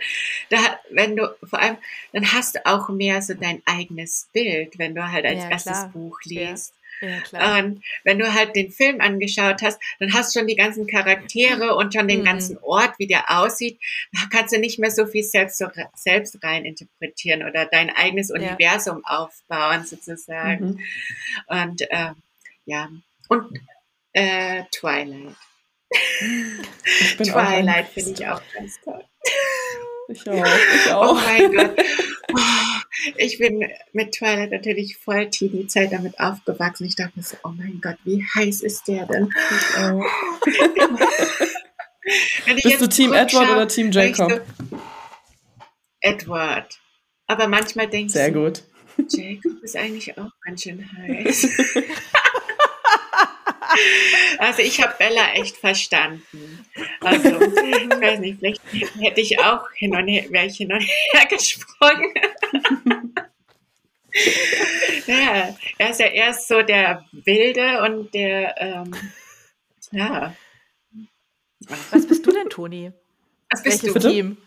da, 0.50 0.58
wenn 0.90 1.16
du, 1.16 1.32
vor 1.44 1.60
allem, 1.60 1.78
dann 2.12 2.34
hast 2.34 2.56
du 2.56 2.66
auch 2.66 2.90
mehr 2.90 3.22
so 3.22 3.36
dein 3.36 3.62
eigenes 3.66 4.28
Bild, 4.34 4.80
wenn 4.80 4.96
du 4.96 5.12
halt 5.12 5.28
als 5.28 5.44
ja, 5.44 5.52
erstes 5.52 5.74
klar. 5.74 5.90
Buch 5.90 6.20
liest. 6.24 6.74
Ja. 7.02 7.22
Ja, 7.32 7.60
und 7.60 7.84
wenn 8.04 8.20
du 8.20 8.34
halt 8.34 8.56
den 8.56 8.72
Film 8.72 9.02
angeschaut 9.02 9.62
hast, 9.62 9.80
dann 10.00 10.14
hast 10.14 10.36
du 10.36 10.40
schon 10.40 10.48
die 10.48 10.56
ganzen 10.56 10.88
Charaktere 10.88 11.76
und 11.76 11.94
schon 11.94 12.08
den 12.08 12.22
mhm. 12.22 12.26
ganzen 12.26 12.58
Ort, 12.60 12.98
wie 12.98 13.08
der 13.08 13.40
aussieht. 13.40 13.80
Da 14.14 14.22
kannst 14.32 14.54
du 14.54 14.60
nicht 14.60 14.80
mehr 14.80 14.92
so 14.92 15.06
viel 15.06 15.24
selbst, 15.24 15.58
so, 15.58 15.68
selbst 15.96 16.44
rein 16.44 16.66
interpretieren 16.66 17.44
oder 17.44 17.66
dein 17.66 17.90
eigenes 17.90 18.32
Universum 18.32 19.04
aufbauen, 19.06 19.86
sozusagen. 19.86 20.66
Mhm. 20.66 20.80
Und 21.48 21.82
äh, 21.92 22.12
ja, 22.66 22.90
und 23.30 23.60
äh, 24.14 24.64
Twilight. 24.72 25.36
Twilight 27.18 27.88
finde 27.90 28.12
ich 28.12 28.28
auch 28.28 28.42
ganz 28.54 28.80
toll. 28.82 29.04
Ich 30.10 30.30
auch, 30.30 30.46
ich 30.46 30.92
auch. 30.92 31.12
Oh 31.12 31.16
mein 31.16 31.52
Gott. 31.54 31.76
Oh, 32.34 32.40
ich 33.18 33.38
bin 33.38 33.68
mit 33.94 34.14
Twilight 34.14 34.52
natürlich 34.52 34.98
voll 34.98 35.30
Teenie-Zeit 35.30 35.92
damit 35.92 36.20
aufgewachsen. 36.20 36.86
Ich 36.86 36.96
dachte 36.96 37.14
mir 37.16 37.24
so, 37.24 37.38
oh 37.44 37.50
mein 37.50 37.80
Gott, 37.82 37.98
wie 38.04 38.26
heiß 38.36 38.62
ist 38.62 38.88
der 38.88 39.06
denn? 39.06 39.30
Bist 42.64 42.82
du 42.82 42.88
Team 42.88 43.14
Edward 43.14 43.50
oder 43.50 43.68
Team 43.68 43.92
Jacob? 43.92 44.32
So, 44.32 44.80
Edward. 46.02 46.80
Aber 47.28 47.48
manchmal 47.48 47.88
denkst 47.88 48.14
Sehr 48.14 48.32
du, 48.32 48.46
gut. 48.46 48.64
Jacob 49.10 49.62
ist 49.62 49.76
eigentlich 49.76 50.18
auch 50.18 50.32
ganz 50.46 50.64
schön 50.64 50.90
heiß. 50.98 51.48
Also 54.40 54.62
ich 54.62 54.82
habe 54.82 54.94
Bella 54.98 55.34
echt 55.34 55.58
verstanden. 55.58 56.66
Also 57.02 57.30
ich 57.30 57.90
weiß 57.90 58.20
nicht, 58.20 58.40
vielleicht 58.40 58.62
hätte 59.00 59.22
ich 59.22 59.40
auch 59.40 59.70
hin 59.72 59.96
und 59.96 60.08
her, 60.08 60.26
wäre 60.30 60.46
ich 60.46 60.58
hin 60.58 60.72
und 60.72 60.82
her 60.82 61.26
gesprungen. 61.30 62.14
ja, 65.08 65.56
er 65.78 65.90
ist 65.90 66.00
ja 66.00 66.08
erst 66.08 66.48
so 66.48 66.62
der 66.62 67.06
Wilde 67.12 67.82
und 67.84 68.14
der, 68.14 68.56
ähm, 68.62 68.96
ja. 69.92 70.36
Was 71.92 72.08
bist 72.08 72.26
du 72.26 72.32
denn, 72.32 72.50
Toni? 72.50 72.92
Was 73.50 73.64
bist 73.64 73.84
Welches 73.84 74.04
du? 74.04 74.10
Team? 74.10 74.38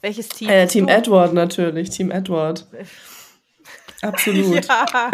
Welches 0.00 0.28
Team? 0.28 0.48
Äh, 0.48 0.66
Team 0.66 0.86
du? 0.86 0.92
Edward 0.92 1.34
natürlich, 1.34 1.90
Team 1.90 2.10
Edward. 2.10 2.66
Absolut. 4.02 4.66
Ja. 4.70 5.10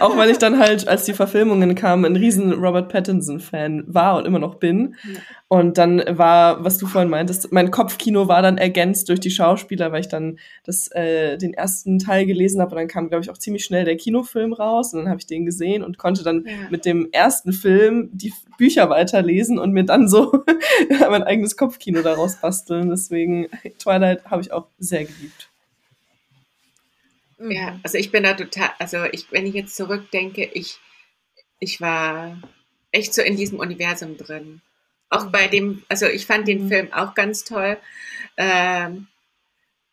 auch 0.00 0.16
weil 0.16 0.30
ich 0.30 0.38
dann 0.38 0.58
halt, 0.58 0.88
als 0.88 1.04
die 1.04 1.12
Verfilmungen 1.12 1.74
kamen, 1.74 2.04
ein 2.04 2.16
riesen 2.16 2.52
Robert 2.52 2.88
Pattinson-Fan 2.88 3.84
war 3.86 4.16
und 4.16 4.26
immer 4.26 4.38
noch 4.38 4.56
bin. 4.56 4.96
Und 5.48 5.78
dann 5.78 6.02
war, 6.06 6.64
was 6.64 6.78
du 6.78 6.86
vorhin 6.86 7.10
meintest, 7.10 7.52
mein 7.52 7.70
Kopfkino 7.70 8.28
war 8.28 8.40
dann 8.40 8.56
ergänzt 8.56 9.08
durch 9.08 9.20
die 9.20 9.30
Schauspieler, 9.30 9.90
weil 9.92 10.00
ich 10.00 10.08
dann 10.08 10.38
das, 10.64 10.90
äh, 10.92 11.36
den 11.38 11.54
ersten 11.54 11.98
Teil 11.98 12.26
gelesen 12.26 12.60
habe 12.60 12.70
und 12.72 12.76
dann 12.78 12.88
kam, 12.88 13.08
glaube 13.08 13.24
ich, 13.24 13.30
auch 13.30 13.38
ziemlich 13.38 13.64
schnell 13.64 13.84
der 13.84 13.96
Kinofilm 13.96 14.52
raus 14.52 14.92
und 14.92 15.00
dann 15.00 15.08
habe 15.08 15.18
ich 15.18 15.26
den 15.26 15.44
gesehen 15.44 15.82
und 15.82 15.98
konnte 15.98 16.22
dann 16.22 16.44
ja. 16.46 16.52
mit 16.70 16.84
dem 16.84 17.08
ersten 17.10 17.52
Film 17.52 18.10
die 18.12 18.32
Bücher 18.58 18.90
weiterlesen 18.90 19.58
und 19.58 19.72
mir 19.72 19.84
dann 19.84 20.08
so 20.08 20.44
mein 21.10 21.24
eigenes 21.24 21.56
Kopfkino 21.56 22.02
daraus 22.02 22.36
basteln. 22.36 22.90
Deswegen 22.90 23.48
Twilight 23.78 24.24
habe 24.26 24.42
ich 24.42 24.52
auch 24.52 24.66
sehr 24.78 25.04
geliebt. 25.04 25.49
Ja, 27.40 27.72
mhm. 27.72 27.80
also 27.82 27.96
ich 27.96 28.10
bin 28.10 28.22
da 28.22 28.34
total, 28.34 28.70
also 28.78 29.04
ich, 29.04 29.30
wenn 29.32 29.46
ich 29.46 29.54
jetzt 29.54 29.74
zurückdenke, 29.74 30.44
ich, 30.52 30.78
ich 31.58 31.80
war 31.80 32.40
echt 32.92 33.14
so 33.14 33.22
in 33.22 33.36
diesem 33.36 33.58
Universum 33.58 34.16
drin. 34.16 34.60
Auch 35.08 35.30
bei 35.30 35.48
dem, 35.48 35.82
also 35.88 36.06
ich 36.06 36.26
fand 36.26 36.46
den 36.46 36.64
mhm. 36.64 36.68
Film 36.68 36.92
auch 36.92 37.14
ganz 37.14 37.44
toll. 37.44 37.78
Ähm, 38.36 39.08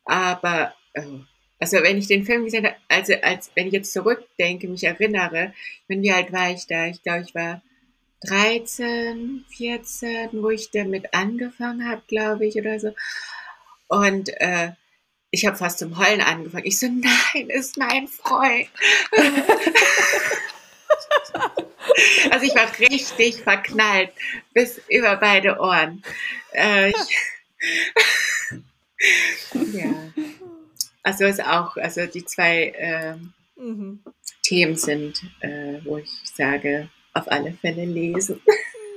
aber, 0.04 0.74
oh, 0.96 1.22
also 1.60 1.78
wenn 1.82 1.98
ich 1.98 2.08
den 2.08 2.26
Film 2.26 2.44
gesehen 2.46 2.66
habe, 2.66 2.76
also 2.88 3.14
als 3.22 3.52
wenn 3.56 3.68
ich 3.68 3.74
jetzt 3.74 3.94
zurückdenke, 3.94 4.68
mich 4.68 4.84
erinnere, 4.84 5.54
bin 5.88 6.02
wie 6.02 6.12
alt 6.12 6.32
war 6.32 6.52
ich 6.52 6.68
da? 6.68 6.88
Ich 6.88 7.02
glaube, 7.02 7.24
ich 7.28 7.34
war 7.34 7.62
13, 8.26 9.46
14, 9.50 10.30
wo 10.34 10.50
ich 10.50 10.72
damit 10.72 11.14
angefangen 11.14 11.88
habe, 11.88 12.02
glaube 12.08 12.46
ich, 12.46 12.58
oder 12.58 12.80
so. 12.80 12.94
Und 13.88 14.30
äh, 14.42 14.72
ich 15.38 15.46
habe 15.46 15.56
fast 15.56 15.78
zum 15.78 16.00
Heulen 16.00 16.22
angefangen. 16.22 16.66
Ich 16.66 16.80
so, 16.80 16.88
nein, 16.88 17.50
ist 17.50 17.78
mein 17.78 18.08
Freund. 18.08 18.68
also 22.32 22.46
ich 22.46 22.56
war 22.56 22.68
richtig 22.80 23.44
verknallt 23.44 24.10
bis 24.56 24.82
über 24.90 25.16
beide 25.18 25.60
Ohren. 25.60 26.02
Äh, 26.54 26.90
ich, 26.90 26.96
ja. 29.74 29.94
Also 31.04 31.26
ist 31.26 31.46
auch, 31.46 31.78
also 31.78 32.08
die 32.08 32.26
zwei 32.26 32.74
äh, 32.76 33.14
mhm. 33.62 34.00
Themen 34.42 34.76
sind, 34.76 35.22
äh, 35.42 35.76
wo 35.84 35.98
ich 35.98 36.10
sage, 36.34 36.90
auf 37.14 37.32
alle 37.32 37.54
Fälle 37.62 37.86
lesen. 37.86 38.42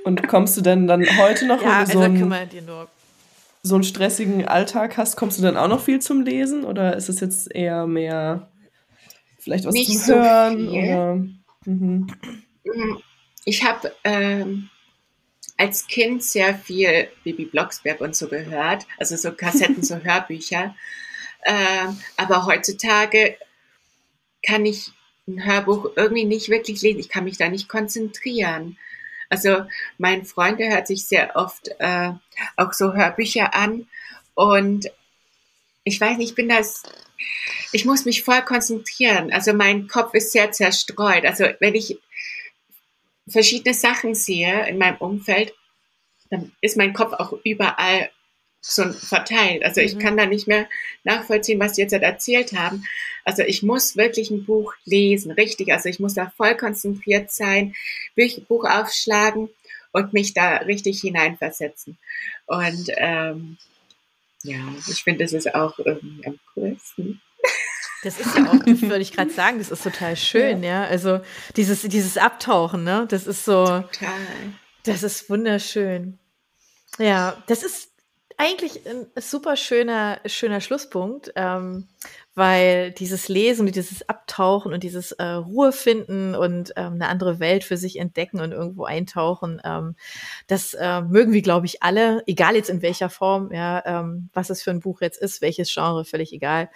Und 0.05 0.27
kommst 0.27 0.57
du 0.57 0.63
denn 0.63 0.87
dann 0.87 1.05
heute 1.19 1.47
noch 1.47 1.63
ja, 1.63 1.85
so 1.85 1.99
also 1.99 2.01
ein, 2.01 2.49
dir 2.49 2.63
nur 2.63 2.89
so 3.63 3.75
einen 3.75 3.85
stressigen 3.85 4.47
Alltag 4.47 4.97
hast, 4.97 5.17
kommst 5.17 5.39
du 5.39 5.43
dann 5.43 5.57
auch 5.57 5.69
noch 5.69 5.83
viel 5.83 6.01
zum 6.01 6.23
Lesen 6.23 6.65
oder 6.65 6.97
ist 6.97 7.09
es 7.09 7.21
jetzt 7.21 7.55
eher 7.55 7.87
mehr 7.87 8.51
vielleicht 9.39 9.65
was 9.65 9.75
Nicht 9.75 9.91
zum 9.91 9.99
so 9.99 10.15
Hören? 10.15 10.69
Oder, 10.69 11.15
mhm. 11.67 12.07
Ich 13.45 13.65
habe 13.65 13.93
ähm, 14.05 14.69
als 15.57 15.87
Kind 15.87 16.23
sehr 16.23 16.55
viel 16.55 17.09
Bibi 17.25 17.47
Blocksberg 17.47 18.01
und 18.01 18.17
so 18.17 18.29
gehört, 18.29 18.87
also 18.99 19.17
so 19.17 19.33
Kassetten, 19.33 19.83
so 19.83 19.97
Hörbücher. 20.03 20.75
Ähm, 21.45 21.99
aber 22.17 22.47
heutzutage 22.47 23.37
kann 24.43 24.65
ich 24.65 24.93
ein 25.27 25.45
Hörbuch 25.45 25.91
irgendwie 25.97 26.25
nicht 26.25 26.49
wirklich 26.49 26.81
lesen. 26.83 27.01
Ich 27.01 27.09
kann 27.09 27.25
mich 27.25 27.37
da 27.37 27.49
nicht 27.49 27.69
konzentrieren. 27.69 28.77
Also 29.31 29.65
mein 29.97 30.25
Freund, 30.25 30.61
der 30.61 30.75
hört 30.75 30.87
sich 30.87 31.07
sehr 31.07 31.37
oft 31.37 31.71
äh, 31.79 32.11
auch 32.57 32.73
so 32.73 32.93
Hörbücher 32.93 33.55
an 33.55 33.87
und 34.35 34.91
ich 35.85 36.01
weiß 36.01 36.19
nicht, 36.19 36.31
ich 36.31 36.35
bin 36.35 36.49
das, 36.49 36.83
ich 37.73 37.85
muss 37.85 38.05
mich 38.05 38.23
voll 38.23 38.43
konzentrieren. 38.43 39.33
Also 39.33 39.53
mein 39.53 39.89
Kopf 39.89 40.15
ist 40.15 40.33
sehr 40.33 40.53
zerstreut. 40.53 41.25
Also 41.25 41.47
wenn 41.61 41.75
ich 41.75 41.99
verschiedene 43.29 43.75
Sachen 43.75 44.15
sehe 44.15 44.67
in 44.69 44.79
meinem 44.79 44.97
Umfeld, 44.97 45.55
dann 46.31 46.53
ist 46.61 46.77
mein 46.77 46.93
Kopf 46.93 47.13
auch 47.15 47.33
überall 47.45 48.11
so 48.61 48.93
verteilt. 48.93 49.65
Also 49.65 49.81
ich 49.81 49.95
mhm. 49.95 50.01
kann 50.01 50.17
da 50.17 50.27
nicht 50.27 50.47
mehr 50.47 50.69
nachvollziehen, 51.05 51.61
was 51.61 51.77
sie 51.77 51.83
jetzt 51.83 51.93
halt 51.93 52.03
erzählt 52.03 52.53
haben. 52.53 52.85
Also 53.31 53.45
ich 53.45 53.63
muss 53.63 53.97
wirklich 53.97 54.33
ein 54.33 54.45
Buch 54.45 54.75
lesen, 54.85 55.31
richtig. 55.31 55.73
Also 55.73 55.89
ich 55.89 56.01
muss 56.01 56.15
da 56.15 56.33
voll 56.37 56.57
konzentriert 56.57 57.31
sein, 57.31 57.77
Buch 58.49 58.65
aufschlagen 58.65 59.51
und 59.93 60.13
mich 60.13 60.35
da 60.35 60.57
richtig 60.57 61.01
hineinversetzen. 61.01 61.97
Und 62.47 62.91
ähm, 62.97 63.57
ja, 64.43 64.59
ich 64.89 65.05
finde, 65.05 65.23
das 65.23 65.33
ist 65.33 65.55
auch 65.55 65.79
irgendwie 65.79 66.27
am 66.27 66.41
coolsten. 66.57 67.23
Das 68.03 68.19
ist 68.19 68.37
ja 68.37 68.51
auch, 68.51 68.65
das 68.67 68.83
würde 68.83 69.01
ich 69.01 69.13
gerade 69.13 69.31
sagen, 69.31 69.59
das 69.59 69.71
ist 69.71 69.85
total 69.85 70.17
schön, 70.17 70.65
ja. 70.65 70.83
ja. 70.83 70.85
Also 70.89 71.21
dieses, 71.55 71.83
dieses 71.83 72.19
Abtauchen, 72.19 72.83
ne? 72.83 73.07
Das 73.09 73.29
ist 73.29 73.45
so. 73.45 73.65
Total. 73.65 74.19
Das 74.87 75.05
ist 75.05 75.31
wunderschön. 75.31 76.19
Ja, 76.99 77.41
das 77.47 77.63
ist 77.63 77.91
eigentlich 78.41 78.87
ein 78.87 79.07
super 79.17 79.55
schöner, 79.55 80.19
schöner 80.25 80.63
Schlusspunkt. 80.63 81.31
Ähm, 81.37 81.89
weil 82.35 82.93
dieses 82.93 83.29
Lesen 83.29 83.67
und 83.67 83.75
dieses 83.75 84.09
Abtauchen 84.09 84.73
und 84.73 84.83
dieses 84.83 85.13
äh, 85.13 85.25
Ruhe 85.25 85.73
finden 85.73 86.35
und 86.35 86.73
ähm, 86.77 86.95
eine 86.95 87.09
andere 87.09 87.41
Welt 87.41 87.65
für 87.65 87.77
sich 87.77 87.99
entdecken 87.99 88.41
und 88.41 88.53
irgendwo 88.53 88.85
eintauchen, 88.85 89.61
ähm, 89.65 89.97
das 90.47 90.75
äh, 90.75 91.01
mögen 91.03 91.33
wir, 91.33 91.43
glaube 91.43 91.67
ich, 91.67 91.83
alle, 91.83 92.23
egal 92.27 92.55
jetzt 92.55 92.71
in 92.71 92.83
welcher 92.83 93.11
Form, 93.11 93.53
ja, 93.53 93.83
ähm, 93.85 94.31
was 94.33 94.51
es 94.51 94.63
für 94.63 94.71
ein 94.71 94.81
Buch 94.81 95.01
jetzt 95.01 95.21
ist, 95.21 95.43
welches 95.43 95.73
Genre, 95.73 96.05
völlig 96.05 96.33
egal. 96.33 96.71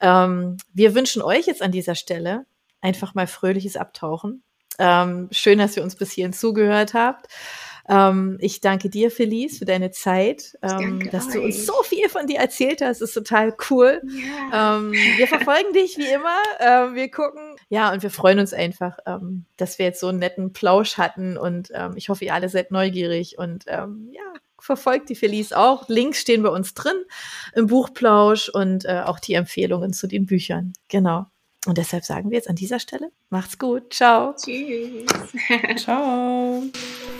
Ähm, 0.00 0.56
wir 0.72 0.94
wünschen 0.94 1.22
euch 1.22 1.46
jetzt 1.46 1.62
an 1.62 1.72
dieser 1.72 1.94
Stelle 1.96 2.46
einfach 2.80 3.14
mal 3.14 3.26
fröhliches 3.26 3.76
Abtauchen. 3.76 4.42
Ähm, 4.78 5.28
schön, 5.30 5.58
dass 5.58 5.76
ihr 5.76 5.82
uns 5.82 5.96
bis 5.96 6.12
hierhin 6.12 6.32
zugehört 6.32 6.94
habt. 6.94 7.26
Ähm, 7.90 8.38
ich 8.40 8.60
danke 8.60 8.88
dir, 8.88 9.10
Felice, 9.10 9.58
für 9.58 9.64
deine 9.64 9.90
Zeit, 9.90 10.56
ähm, 10.62 11.10
dass 11.10 11.26
euch. 11.28 11.32
du 11.32 11.42
uns 11.42 11.66
so 11.66 11.82
viel 11.82 12.08
von 12.08 12.26
dir 12.26 12.38
erzählt 12.38 12.80
hast. 12.80 13.00
Das 13.00 13.10
ist 13.10 13.14
total 13.14 13.54
cool. 13.68 14.00
Ja. 14.04 14.76
Ähm, 14.78 14.92
wir 14.92 15.26
verfolgen 15.26 15.72
dich 15.74 15.98
wie 15.98 16.08
immer. 16.08 16.38
Ähm, 16.60 16.94
wir 16.94 17.10
gucken. 17.10 17.56
Ja, 17.68 17.92
und 17.92 18.02
wir 18.02 18.10
freuen 18.10 18.38
uns 18.38 18.52
einfach, 18.52 18.98
ähm, 19.06 19.44
dass 19.56 19.78
wir 19.78 19.86
jetzt 19.86 20.00
so 20.00 20.06
einen 20.06 20.20
netten 20.20 20.52
Plausch 20.52 20.98
hatten. 20.98 21.36
Und 21.36 21.70
ähm, 21.74 21.92
ich 21.96 22.08
hoffe, 22.08 22.24
ihr 22.24 22.34
alle 22.34 22.48
seid 22.48 22.70
neugierig 22.70 23.38
und 23.38 23.66
ja, 23.66 24.32
verfolgt 24.60 25.08
die 25.08 25.14
Felice 25.14 25.52
auch. 25.52 25.88
Links 25.88 26.20
stehen 26.20 26.42
bei 26.42 26.50
uns 26.50 26.74
drin 26.74 26.96
im 27.54 27.66
Buchplausch 27.66 28.48
und 28.48 28.84
äh, 28.84 29.02
auch 29.04 29.18
die 29.18 29.34
Empfehlungen 29.34 29.92
zu 29.92 30.06
den 30.06 30.26
Büchern. 30.26 30.72
Genau. 30.88 31.26
Und 31.66 31.76
deshalb 31.76 32.04
sagen 32.04 32.30
wir 32.30 32.36
jetzt 32.36 32.48
an 32.48 32.56
dieser 32.56 32.78
Stelle, 32.78 33.10
macht's 33.28 33.58
gut. 33.58 33.92
Ciao. 33.92 34.34
Tschüss. 34.34 35.04
Ciao. 35.76 36.62